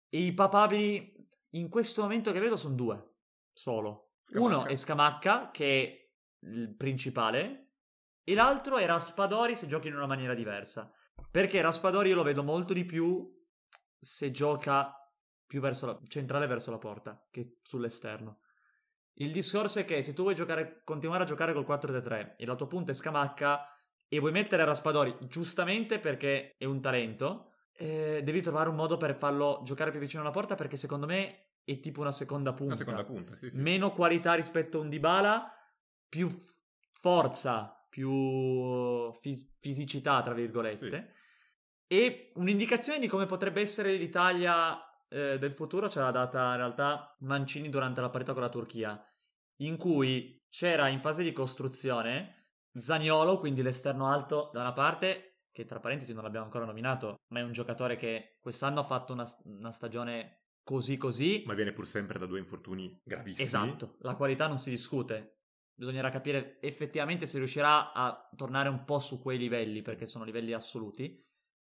e 0.08 0.20
i 0.20 0.32
papabili 0.32 1.28
in 1.50 1.68
questo 1.68 2.02
momento 2.02 2.32
che 2.32 2.38
vedo 2.38 2.56
sono 2.56 2.74
due 2.74 3.14
solo. 3.52 4.12
Scamacca. 4.22 4.44
Uno 4.44 4.66
è 4.66 4.76
Scamacca 4.76 5.50
che 5.50 5.64
è 5.82 6.46
il 6.46 6.74
principale 6.76 7.72
e 8.22 8.34
l'altro 8.34 8.76
è 8.76 8.86
Raspadori 8.86 9.56
se 9.56 9.66
giochi 9.66 9.88
in 9.88 9.96
una 9.96 10.06
maniera 10.06 10.34
diversa. 10.34 10.92
Perché 11.30 11.60
Raspadori 11.60 12.10
io 12.10 12.14
lo 12.14 12.22
vedo 12.22 12.42
molto 12.42 12.72
di 12.72 12.84
più 12.84 13.28
se 13.98 14.30
gioca 14.30 14.94
più 15.46 15.60
verso 15.60 15.86
la, 15.86 16.00
centrale 16.06 16.46
verso 16.46 16.70
la 16.70 16.78
porta 16.78 17.26
che 17.30 17.58
sull'esterno. 17.62 18.40
Il 19.14 19.32
discorso 19.32 19.80
è 19.80 19.84
che 19.84 20.02
se 20.02 20.12
tu 20.12 20.22
vuoi 20.22 20.34
giocare, 20.34 20.82
continuare 20.84 21.24
a 21.24 21.26
giocare 21.26 21.52
col 21.52 21.66
4-3-3 21.66 22.36
e 22.36 22.46
la 22.46 22.54
tua 22.54 22.66
punta 22.66 22.92
è 22.92 22.94
Scamacca 22.94 23.66
e 24.08 24.18
vuoi 24.18 24.32
mettere 24.32 24.64
Raspadori 24.64 25.16
giustamente 25.28 25.98
perché 25.98 26.56
è 26.56 26.64
un 26.64 26.80
talento, 26.80 27.52
eh, 27.76 28.22
devi 28.22 28.40
trovare 28.40 28.68
un 28.68 28.76
modo 28.76 28.96
per 28.96 29.14
farlo 29.14 29.60
giocare 29.64 29.90
più 29.90 30.00
vicino 30.00 30.22
alla 30.22 30.30
porta 30.30 30.54
perché 30.54 30.76
secondo 30.76 31.06
me 31.06 31.50
è 31.64 31.80
tipo 31.80 32.00
una 32.00 32.12
seconda 32.12 32.52
punta. 32.52 32.74
Una 32.74 32.76
seconda 32.76 33.04
punta, 33.04 33.36
sì, 33.36 33.50
sì. 33.50 33.60
Meno 33.60 33.92
qualità 33.92 34.34
rispetto 34.34 34.78
a 34.78 34.80
un 34.80 34.88
Dybala, 34.88 35.52
più 36.08 36.42
forza, 36.92 37.86
più 37.88 39.12
fis- 39.20 39.56
fisicità, 39.58 40.20
tra 40.22 40.34
virgolette. 40.34 41.14
E 41.86 42.32
un'indicazione 42.34 42.98
di 42.98 43.08
come 43.08 43.26
potrebbe 43.26 43.60
essere 43.60 43.92
l'Italia 43.94 44.89
eh, 45.10 45.38
del 45.38 45.52
futuro 45.52 45.88
ce 45.88 46.00
l'ha 46.00 46.10
data 46.10 46.50
in 46.50 46.56
realtà 46.56 47.16
Mancini 47.20 47.68
durante 47.68 48.00
la 48.00 48.08
partita 48.08 48.32
con 48.32 48.42
la 48.42 48.48
Turchia, 48.48 49.02
in 49.56 49.76
cui 49.76 50.42
c'era 50.48 50.88
in 50.88 51.00
fase 51.00 51.22
di 51.22 51.32
costruzione 51.32 52.46
Zaniolo, 52.72 53.38
quindi 53.38 53.62
l'esterno 53.62 54.06
alto 54.06 54.50
da 54.52 54.60
una 54.60 54.72
parte, 54.72 55.42
che 55.52 55.64
tra 55.64 55.80
parentesi 55.80 56.14
non 56.14 56.22
l'abbiamo 56.22 56.46
ancora 56.46 56.64
nominato, 56.64 57.16
ma 57.28 57.40
è 57.40 57.42
un 57.42 57.52
giocatore 57.52 57.96
che 57.96 58.36
quest'anno 58.40 58.80
ha 58.80 58.84
fatto 58.84 59.12
una, 59.12 59.26
una 59.44 59.72
stagione 59.72 60.44
così 60.62 60.96
così. 60.96 61.42
Ma 61.46 61.54
viene 61.54 61.72
pur 61.72 61.86
sempre 61.86 62.18
da 62.18 62.26
due 62.26 62.38
infortuni 62.38 62.96
gravissimi. 63.02 63.44
Esatto, 63.44 63.96
la 64.00 64.14
qualità 64.14 64.46
non 64.46 64.58
si 64.58 64.70
discute. 64.70 65.38
Bisognerà 65.74 66.10
capire 66.10 66.60
effettivamente 66.60 67.26
se 67.26 67.38
riuscirà 67.38 67.92
a 67.92 68.28
tornare 68.36 68.68
un 68.68 68.84
po' 68.84 68.98
su 68.98 69.20
quei 69.20 69.38
livelli, 69.38 69.82
perché 69.82 70.06
sono 70.06 70.24
livelli 70.24 70.52
assoluti. 70.52 71.26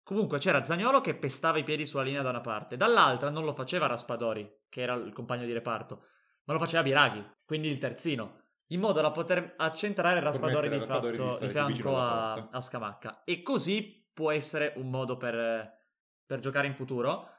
Comunque 0.07 0.37
c'era 0.37 0.63
Zagnolo 0.63 1.01
che 1.01 1.15
pestava 1.15 1.57
i 1.57 1.65
piedi 1.65 1.85
sulla 1.85 2.03
linea 2.03 2.21
da 2.21 2.29
una 2.29 2.39
parte, 2.39 2.77
dall'altra 2.77 3.29
non 3.29 3.43
lo 3.43 3.53
faceva 3.53 3.87
Raspadori, 3.87 4.59
che 4.69 4.79
era 4.79 4.93
il 4.93 5.11
compagno 5.11 5.43
di 5.43 5.51
reparto, 5.51 6.05
ma 6.45 6.53
lo 6.53 6.59
faceva 6.59 6.81
Biraghi, 6.81 7.21
quindi 7.43 7.67
il 7.67 7.77
terzino, 7.77 8.43
in 8.67 8.79
modo 8.79 9.01
da 9.01 9.11
poter 9.11 9.55
accentrare 9.57 10.21
Raspadori 10.21 10.69
di, 10.69 10.77
Raspadori 10.77 11.17
fatto- 11.17 11.43
di 11.43 11.49
fianco 11.49 11.97
a, 11.97 12.47
a 12.49 12.61
Scamacca. 12.61 13.25
E 13.25 13.41
così 13.41 14.09
può 14.13 14.31
essere 14.31 14.71
un 14.77 14.89
modo 14.89 15.17
per, 15.17 15.77
per 16.25 16.39
giocare 16.39 16.67
in 16.67 16.73
futuro, 16.73 17.29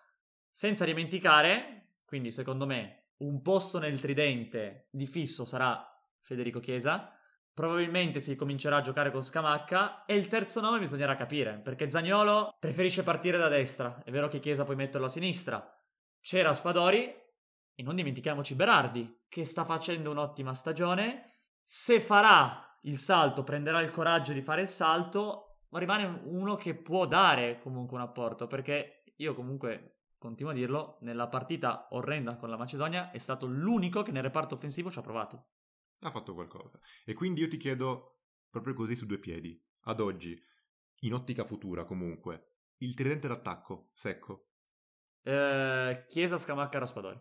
senza 0.51 0.85
dimenticare, 0.85 1.95
quindi 2.05 2.31
secondo 2.31 2.67
me, 2.67 3.13
un 3.21 3.41
posto 3.41 3.79
nel 3.79 3.99
tridente 3.99 4.89
di 4.91 5.07
fisso 5.07 5.47
sarà 5.47 5.91
Federico 6.21 6.61
Chiesa. 6.61 7.18
Probabilmente 7.59 8.21
si 8.21 8.37
comincerà 8.37 8.77
a 8.77 8.83
giocare 8.83 9.11
con 9.11 9.21
Scamacca 9.21 10.05
e 10.05 10.15
il 10.15 10.29
terzo 10.29 10.61
nome 10.61 10.79
bisognerà 10.79 11.17
capire, 11.17 11.59
perché 11.59 11.91
Zagnolo 11.91 12.55
preferisce 12.57 13.03
partire 13.03 13.37
da 13.37 13.49
destra, 13.49 14.01
è 14.05 14.13
vero 14.13 14.29
che 14.29 14.39
Chiesa 14.39 14.63
puoi 14.63 14.77
metterlo 14.77 15.07
a 15.09 15.11
sinistra. 15.11 15.69
C'era 16.21 16.53
Spadori 16.53 17.13
e 17.75 17.83
non 17.83 17.97
dimentichiamoci 17.97 18.55
Berardi, 18.55 19.25
che 19.29 19.45
sta 19.45 19.65
facendo 19.65 20.13
un'ottima 20.13 20.55
stagione. 20.55 21.41
Se 21.61 21.99
farà 21.99 22.79
il 22.83 22.97
salto, 22.97 23.43
prenderà 23.43 23.81
il 23.81 23.91
coraggio 23.91 24.33
di 24.33 24.41
fare 24.41 24.61
il 24.61 24.69
salto, 24.69 25.63
ma 25.71 25.81
rimane 25.81 26.21
uno 26.27 26.55
che 26.55 26.77
può 26.77 27.07
dare 27.09 27.59
comunque 27.59 27.97
un 27.97 28.05
apporto, 28.05 28.47
perché 28.47 29.03
io 29.17 29.35
comunque 29.35 30.03
continuo 30.17 30.53
a 30.53 30.55
dirlo, 30.55 30.99
nella 31.01 31.27
partita 31.27 31.89
orrenda 31.91 32.37
con 32.37 32.51
la 32.51 32.57
Macedonia 32.57 33.11
è 33.11 33.19
stato 33.19 33.47
l'unico 33.47 34.03
che 34.03 34.13
nel 34.13 34.23
reparto 34.23 34.55
offensivo 34.55 34.93
ci 34.93 35.01
ha 35.01 35.03
provato. 35.03 35.47
Ha 36.01 36.11
fatto 36.11 36.35
qualcosa. 36.35 36.79
E 37.05 37.15
quindi 37.15 37.41
io 37.41 37.49
ti 37.49 37.57
chiedo, 37.57 38.21
proprio 38.51 38.75
così 38.75 38.95
su 38.95 39.07
due 39.07 39.19
piedi, 39.19 39.61
ad 39.83 40.01
oggi, 40.01 40.41
in 41.01 41.15
ottica 41.15 41.45
futura 41.45 41.85
comunque, 41.85 42.57
il 42.79 42.95
tridente 42.95 43.29
d'attacco, 43.29 43.91
secco. 43.95 44.51
Eh, 45.23 46.05
Chiesa, 46.09 46.39
Scamacca, 46.39 46.79
Raspadori. 46.79 47.21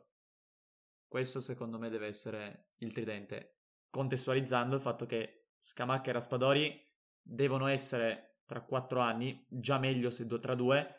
Questo 1.08 1.40
secondo 1.40 1.80
me 1.80 1.90
deve 1.90 2.08
essere 2.08 2.72
il 2.78 2.92
tridente, 2.92 3.62
contestualizzando 3.90 4.76
il 4.76 4.82
fatto 4.82 5.06
che 5.06 5.52
Scamacca 5.60 6.10
e 6.10 6.14
Raspadori 6.14 6.86
devono 7.22 7.68
essere 7.68 8.42
tra 8.46 8.62
quattro 8.62 9.00
anni, 9.00 9.46
già 9.50 9.78
meglio 9.78 10.10
se 10.10 10.26
due 10.26 10.40
tra 10.40 10.56
due, 10.56 10.96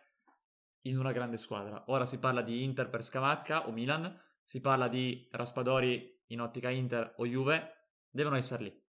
in 0.83 0.99
una 0.99 1.13
grande 1.13 1.37
squadra. 1.37 1.85
Ora 1.89 2.07
si 2.07 2.19
parla 2.19 2.43
di 2.43 2.63
Inter 2.63 2.89
per 2.89 3.03
Scamacca 3.03 3.67
o 3.69 3.73
Milan, 3.73 4.21
si 4.43 4.61
parla 4.61 4.89
di 4.89 5.29
Raspadori 5.31 6.18
in 6.29 6.41
ottica 6.41 6.71
Inter 6.71 7.15
o 7.19 7.27
Juve, 7.27 7.91
devono 8.11 8.37
essere 8.37 8.63
lì. 8.63 8.83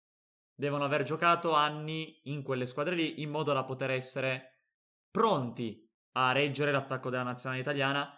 Devono 0.53 0.83
aver 0.83 1.03
giocato 1.03 1.53
anni 1.53 2.19
in 2.23 2.43
quelle 2.43 2.65
squadre 2.65 2.95
lì 2.95 3.21
in 3.21 3.29
modo 3.29 3.53
da 3.53 3.63
poter 3.63 3.91
essere 3.91 4.63
pronti 5.09 5.87
a 6.13 6.31
reggere 6.31 6.71
l'attacco 6.71 7.09
della 7.09 7.23
nazionale 7.23 7.61
italiana, 7.61 8.13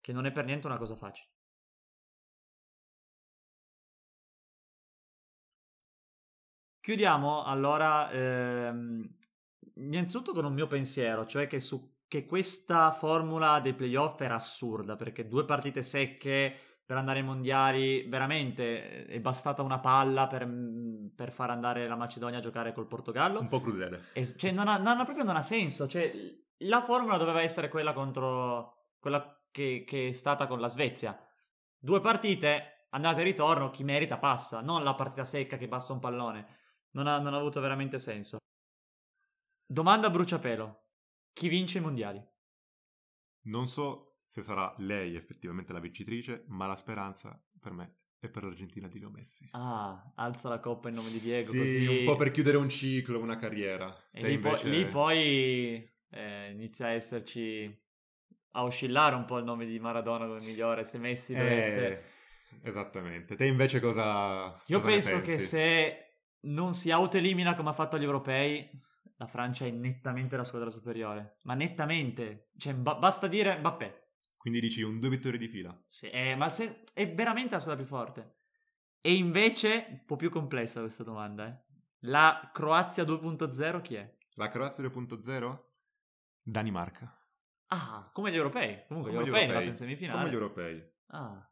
che 0.00 0.12
non 0.12 0.26
è 0.26 0.32
per 0.32 0.44
niente 0.44 0.66
una 0.66 0.78
cosa 0.78 0.96
facile. 0.96 1.30
Chiudiamo 6.80 7.44
allora 7.44 8.10
ehm, 8.10 9.16
innanzitutto 9.76 10.32
con 10.32 10.44
un 10.44 10.52
mio 10.52 10.66
pensiero, 10.66 11.24
cioè 11.24 11.46
che, 11.46 11.58
su, 11.58 11.96
che 12.06 12.26
questa 12.26 12.92
formula 12.92 13.60
dei 13.60 13.74
playoff 13.74 14.20
era 14.20 14.34
assurda, 14.34 14.94
perché 14.94 15.26
due 15.26 15.46
partite 15.46 15.82
secche 15.82 16.73
per 16.86 16.96
andare 16.96 17.20
ai 17.20 17.24
mondiali, 17.24 18.06
veramente 18.08 19.06
è 19.06 19.20
bastata 19.20 19.62
una 19.62 19.78
palla 19.78 20.26
per, 20.26 20.46
per 21.14 21.32
far 21.32 21.50
andare 21.50 21.88
la 21.88 21.96
Macedonia 21.96 22.38
a 22.38 22.42
giocare 22.42 22.72
col 22.72 22.86
Portogallo. 22.86 23.40
Un 23.40 23.48
po' 23.48 23.60
crudele. 23.60 24.06
E, 24.12 24.24
cioè, 24.24 24.52
non 24.52 24.68
ha, 24.68 24.76
non 24.76 25.00
ha, 25.00 25.04
proprio 25.04 25.24
non 25.24 25.36
ha 25.36 25.42
senso, 25.42 25.88
cioè, 25.88 26.12
la 26.58 26.82
formula 26.82 27.16
doveva 27.16 27.40
essere 27.40 27.68
quella 27.68 27.92
contro 27.92 28.88
quella 28.98 29.42
che, 29.50 29.84
che 29.86 30.08
è 30.08 30.12
stata 30.12 30.46
con 30.46 30.60
la 30.60 30.68
Svezia. 30.68 31.18
Due 31.78 32.00
partite, 32.00 32.88
andate 32.90 33.20
e 33.20 33.24
ritorno, 33.24 33.70
chi 33.70 33.84
merita 33.84 34.18
passa, 34.18 34.60
non 34.60 34.82
la 34.82 34.94
partita 34.94 35.24
secca 35.24 35.56
che 35.56 35.68
basta 35.68 35.92
un 35.92 36.00
pallone. 36.00 36.58
Non 36.92 37.06
ha, 37.06 37.18
non 37.18 37.34
ha 37.34 37.38
avuto 37.38 37.60
veramente 37.60 37.98
senso. 37.98 38.38
Domanda 39.66 40.06
a 40.06 40.10
bruciapelo. 40.10 40.82
Chi 41.32 41.48
vince 41.48 41.78
i 41.78 41.80
mondiali? 41.80 42.24
Non 43.46 43.66
so 43.66 44.13
se 44.34 44.42
sarà 44.42 44.74
lei 44.78 45.14
effettivamente 45.14 45.72
la 45.72 45.78
vincitrice, 45.78 46.42
ma 46.48 46.66
la 46.66 46.74
speranza 46.74 47.40
per 47.60 47.70
me 47.70 47.98
è 48.18 48.28
per 48.28 48.42
l'Argentina 48.42 48.88
di 48.88 48.98
Leo 48.98 49.08
Messi. 49.08 49.48
Ah, 49.52 50.10
alza 50.16 50.48
la 50.48 50.58
coppa 50.58 50.88
in 50.88 50.96
nome 50.96 51.12
di 51.12 51.20
Diego. 51.20 51.52
Sì, 51.52 51.58
così... 51.58 51.86
un 51.86 52.04
po' 52.04 52.16
per 52.16 52.32
chiudere 52.32 52.56
un 52.56 52.68
ciclo, 52.68 53.20
una 53.20 53.36
carriera. 53.36 53.96
E 54.10 54.26
lì, 54.26 54.32
invece... 54.32 54.64
po- 54.64 54.68
lì, 54.68 54.86
poi 54.88 55.88
eh, 56.10 56.50
inizia 56.50 56.86
a 56.86 56.90
esserci 56.90 57.80
a 58.56 58.64
oscillare 58.64 59.14
un 59.14 59.24
po' 59.24 59.38
il 59.38 59.44
nome 59.44 59.66
di 59.66 59.78
Maradona 59.78 60.26
come 60.26 60.40
migliore 60.40 60.84
se 60.84 60.98
Messi 60.98 61.32
dovesse... 61.32 61.86
Eh, 61.88 62.68
esattamente. 62.68 63.36
Te 63.36 63.44
invece 63.44 63.78
cosa... 63.78 64.60
Io 64.66 64.80
cosa 64.80 64.90
penso 64.90 65.22
che 65.22 65.38
se 65.38 66.16
non 66.40 66.74
si 66.74 66.90
autoelimina 66.90 67.54
come 67.54 67.68
ha 67.68 67.72
fatto 67.72 67.94
agli 67.94 68.02
europei, 68.02 68.68
la 69.14 69.28
Francia 69.28 69.64
è 69.64 69.70
nettamente 69.70 70.36
la 70.36 70.42
squadra 70.42 70.70
superiore. 70.70 71.38
Ma 71.42 71.54
nettamente. 71.54 72.50
Cioè, 72.58 72.74
ba- 72.74 72.96
basta 72.96 73.28
dire 73.28 73.58
Mbappé. 73.58 74.02
Quindi 74.44 74.60
dici 74.60 74.82
un 74.82 75.00
due 75.00 75.08
vittorie 75.08 75.38
di 75.38 75.48
fila. 75.48 75.74
Sì, 75.88 76.10
eh, 76.10 76.34
ma 76.36 76.50
se- 76.50 76.84
è 76.92 77.10
veramente 77.10 77.54
la 77.54 77.60
squadra 77.60 77.82
più 77.82 77.90
forte. 77.90 78.34
E 79.00 79.14
invece, 79.14 79.86
un 79.88 80.04
po' 80.04 80.16
più 80.16 80.28
complessa 80.28 80.80
questa 80.80 81.02
domanda, 81.02 81.48
eh. 81.48 81.62
La 82.00 82.50
Croazia 82.52 83.04
2.0 83.04 83.80
chi 83.80 83.94
è? 83.94 84.18
La 84.34 84.48
Croazia 84.48 84.84
2.0? 84.84 85.58
Danimarca. 86.42 87.26
Ah, 87.68 88.10
come 88.12 88.30
gli 88.30 88.36
europei. 88.36 88.84
Comunque 88.86 89.12
come 89.12 89.24
gli 89.24 89.28
europei, 89.28 89.46
europei. 89.46 89.68
in 89.68 89.74
semifinale. 89.74 90.18
Come 90.18 90.30
gli 90.30 90.34
europei. 90.34 90.92
Ah. 91.06 91.50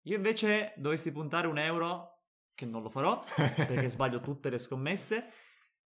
Io 0.00 0.16
invece 0.16 0.74
dovessi 0.78 1.12
puntare 1.12 1.46
un 1.46 1.58
euro 1.58 2.24
che 2.56 2.66
non 2.66 2.82
lo 2.82 2.88
farò 2.88 3.22
perché 3.36 3.88
sbaglio 3.88 4.20
tutte 4.20 4.50
le 4.50 4.58
scommesse. 4.58 5.30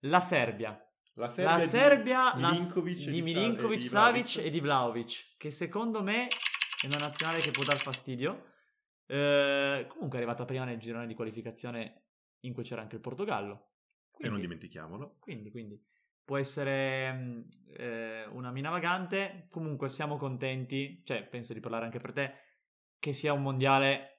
La 0.07 0.21
Serbia. 0.21 0.75
La 1.19 1.29
Serbia, 1.29 1.57
la 1.57 1.61
Serbia 1.61 2.33
di 2.35 2.43
Milinkovic, 2.43 3.09
di, 3.09 3.23
Milinkovic 3.23 3.83
Savic 3.83 4.37
e 4.37 4.51
di 4.51 4.61
Vlaovic, 4.61 5.37
che 5.39 5.51
secondo 5.51 6.03
me 6.03 6.27
è 6.27 6.87
una 6.87 6.99
nazionale 6.99 7.41
che 7.41 7.51
può 7.51 7.65
dar 7.65 7.79
fastidio. 7.79 8.53
Eh, 9.07 9.87
comunque 9.89 10.19
è 10.19 10.23
arrivata 10.23 10.45
prima 10.45 10.65
nel 10.65 10.79
girone 10.79 11.07
di 11.07 11.15
qualificazione 11.15 12.03
in 12.41 12.53
cui 12.53 12.65
c'era 12.65 12.83
anche 12.83 12.97
il 12.97 13.01
Portogallo. 13.01 13.71
Quindi, 14.11 14.27
e 14.27 14.31
non 14.31 14.41
dimentichiamolo. 14.41 15.17
Quindi, 15.19 15.51
quindi 15.51 15.83
può 16.23 16.37
essere 16.37 17.13
mm, 17.13 17.41
eh, 17.79 18.27
una 18.33 18.51
mina 18.51 18.69
vagante. 18.69 19.47
Comunque 19.51 19.89
siamo 19.89 20.19
contenti, 20.19 21.01
cioè 21.03 21.25
penso 21.25 21.55
di 21.55 21.61
parlare 21.61 21.87
anche 21.87 21.99
per 21.99 22.13
te, 22.13 22.35
che 22.99 23.13
sia 23.15 23.33
un 23.33 23.41
mondiale 23.41 24.17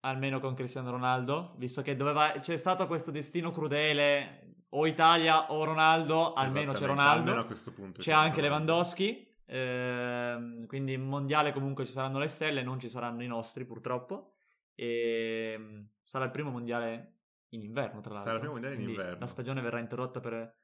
almeno 0.00 0.38
con 0.38 0.54
Cristiano 0.54 0.92
Ronaldo, 0.92 1.56
visto 1.58 1.82
che 1.82 1.96
doveva, 1.96 2.38
c'è 2.38 2.56
stato 2.56 2.86
questo 2.86 3.10
destino 3.10 3.50
crudele, 3.50 4.55
o 4.70 4.86
Italia 4.86 5.52
o 5.52 5.64
Ronaldo, 5.64 6.32
almeno 6.32 6.72
c'è 6.72 6.86
Ronaldo, 6.86 7.20
almeno 7.20 7.40
a 7.40 7.46
questo 7.46 7.72
punto 7.72 8.00
c'è 8.00 8.12
anche 8.12 8.40
Lewandowski, 8.40 9.26
eh, 9.46 10.64
quindi 10.66 10.94
in 10.94 11.02
mondiale 11.02 11.52
comunque 11.52 11.84
ci 11.84 11.92
saranno 11.92 12.18
le 12.18 12.28
stelle, 12.28 12.62
non 12.62 12.80
ci 12.80 12.88
saranno 12.88 13.22
i 13.22 13.26
nostri 13.26 13.64
purtroppo, 13.64 14.34
e 14.74 15.54
ehm, 15.54 15.84
sarà 16.02 16.24
il 16.24 16.30
primo 16.30 16.50
mondiale 16.50 17.20
in 17.50 17.62
inverno 17.62 18.00
tra 18.00 18.14
l'altro. 18.14 18.32
Sarà 18.32 18.34
il 18.34 18.40
primo 18.40 18.52
mondiale 18.54 18.74
in 18.76 18.88
inverno. 18.88 19.20
La 19.20 19.26
stagione 19.26 19.60
verrà 19.60 19.78
interrotta 19.78 20.20
per 20.20 20.54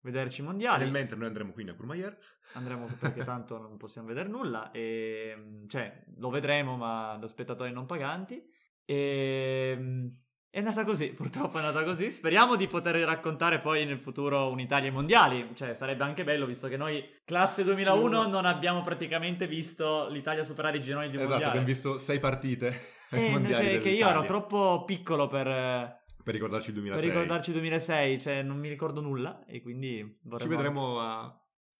vederci 0.00 0.40
i 0.40 0.44
mondiali. 0.44 0.82
Nel 0.82 0.92
mentre 0.92 1.16
noi 1.16 1.26
andremo 1.28 1.52
quindi 1.52 1.72
a 1.72 1.74
Courmayeur. 1.74 2.16
Andremo 2.54 2.86
perché 2.98 3.24
tanto 3.24 3.58
non 3.58 3.76
possiamo 3.76 4.08
vedere 4.08 4.28
nulla, 4.28 4.70
e, 4.70 5.64
cioè 5.68 6.04
lo 6.16 6.30
vedremo 6.30 6.76
ma 6.76 7.16
da 7.18 7.26
spettatori 7.26 7.72
non 7.72 7.86
paganti. 7.86 8.44
E 8.84 9.76
ehm, 9.78 10.23
è 10.54 10.58
andata 10.58 10.84
così, 10.84 11.10
purtroppo 11.10 11.58
è 11.58 11.62
andata 11.64 11.82
così. 11.82 12.12
Speriamo 12.12 12.54
di 12.54 12.68
poter 12.68 12.94
raccontare 12.98 13.58
poi 13.58 13.84
nel 13.84 13.98
futuro 13.98 14.52
un'Italia 14.52 14.86
ai 14.86 14.92
mondiali. 14.92 15.50
Cioè, 15.52 15.74
sarebbe 15.74 16.04
anche 16.04 16.22
bello, 16.22 16.46
visto 16.46 16.68
che 16.68 16.76
noi, 16.76 17.04
classe 17.24 17.64
2001, 17.64 18.28
non 18.28 18.44
abbiamo 18.44 18.80
praticamente 18.80 19.48
visto 19.48 20.08
l'Italia 20.10 20.44
superare 20.44 20.76
i 20.76 20.80
gironi 20.80 21.10
di 21.10 21.16
esatto, 21.16 21.30
mondiali. 21.30 21.42
Esatto, 21.42 21.58
abbiamo 21.58 21.66
visto 21.66 21.98
sei 21.98 22.20
partite 22.20 22.80
eh, 23.10 23.30
mondiali 23.30 23.66
cioè, 23.66 23.80
che 23.80 23.88
io 23.88 24.08
ero 24.08 24.22
troppo 24.22 24.84
piccolo 24.84 25.26
per... 25.26 26.02
Per 26.22 26.32
ricordarci 26.32 26.68
il 26.68 26.74
2006. 26.74 27.02
Per 27.02 27.10
ricordarci 27.10 27.50
il 27.50 27.56
2006, 27.56 28.20
cioè 28.20 28.42
non 28.42 28.56
mi 28.56 28.68
ricordo 28.68 29.00
nulla 29.00 29.44
e 29.46 29.60
quindi... 29.60 30.20
Vorremmo... 30.22 30.50
Ci 30.50 30.56
vedremo 30.56 31.00
a 31.00 31.36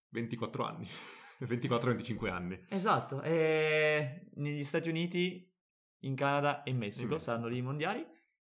24 0.09 0.65
anni. 0.65 0.89
24-25 1.39 2.29
anni. 2.29 2.65
Esatto, 2.67 3.21
e 3.21 4.27
negli 4.33 4.65
Stati 4.65 4.89
Uniti 4.89 5.49
in 5.99 6.15
Canada 6.15 6.63
e 6.63 6.71
in 6.71 6.77
Messico, 6.77 7.03
in 7.05 7.09
Messico. 7.11 7.31
saranno 7.31 7.47
lì 7.47 7.59
i 7.59 7.61
mondiali 7.61 8.05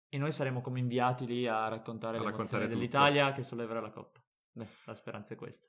e 0.10 0.18
noi 0.18 0.32
saremo 0.32 0.62
come 0.62 0.80
inviati 0.80 1.26
lì 1.26 1.48
a 1.48 1.68
raccontare 1.68 2.18
a 2.18 2.20
le 2.20 2.26
raccontare 2.28 2.68
dell'Italia 2.68 3.34
che 3.34 3.44
solleverà 3.44 3.82
la 3.82 3.90
coppa. 3.90 4.22
Beh, 4.54 4.68
la 4.86 4.96
speranza 4.96 5.34
è 5.34 5.38
questa. 5.38 5.68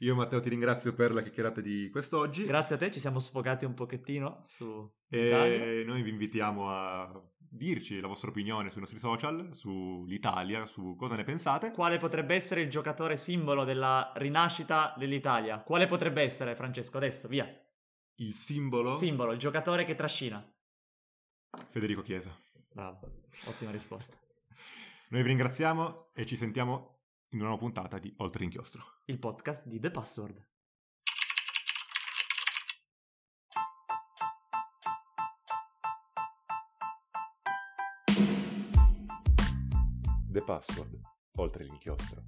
Io 0.00 0.14
Matteo 0.14 0.40
ti 0.40 0.50
ringrazio 0.50 0.92
per 0.92 1.12
la 1.14 1.22
chiacchierata 1.22 1.62
di 1.62 1.88
quest'oggi. 1.90 2.44
Grazie 2.44 2.74
a 2.74 2.78
te, 2.78 2.90
ci 2.90 3.00
siamo 3.00 3.18
sfogati 3.18 3.64
un 3.64 3.72
pochettino 3.72 4.42
su 4.44 4.92
E 5.08 5.26
Italia. 5.28 5.84
noi 5.86 6.02
vi 6.02 6.10
invitiamo 6.10 6.70
a 6.70 7.22
dirci 7.38 8.00
la 8.00 8.06
vostra 8.06 8.28
opinione 8.28 8.68
sui 8.68 8.80
nostri 8.80 8.98
social, 8.98 9.54
sull'Italia, 9.54 10.66
su 10.66 10.94
cosa 10.96 11.14
ne 11.14 11.24
pensate. 11.24 11.70
Quale 11.70 11.96
potrebbe 11.96 12.34
essere 12.34 12.60
il 12.60 12.68
giocatore 12.68 13.16
simbolo 13.16 13.64
della 13.64 14.12
rinascita 14.16 14.94
dell'Italia? 14.98 15.60
Quale 15.60 15.86
potrebbe 15.86 16.20
essere, 16.22 16.54
Francesco? 16.54 16.98
Adesso, 16.98 17.28
via. 17.28 17.48
Il 18.16 18.34
simbolo? 18.34 18.92
Simbolo, 18.96 19.32
il 19.32 19.38
giocatore 19.38 19.84
che 19.84 19.94
trascina. 19.94 20.46
Federico 21.70 22.02
Chiesa. 22.02 22.36
Bravo, 22.76 23.22
ottima 23.46 23.70
risposta. 23.70 24.18
Noi 25.08 25.22
vi 25.22 25.28
ringraziamo 25.28 26.10
e 26.12 26.26
ci 26.26 26.36
sentiamo 26.36 27.04
in 27.30 27.38
una 27.38 27.48
nuova 27.48 27.62
puntata 27.62 27.98
di 27.98 28.12
Oltre 28.18 28.40
l'inchiostro. 28.40 28.84
Il 29.06 29.18
podcast 29.18 29.66
di 29.66 29.80
The 29.80 29.90
Password. 29.90 30.46
The 40.30 40.42
Password, 40.42 41.00
oltre 41.36 41.64
l'inchiostro. 41.64 42.24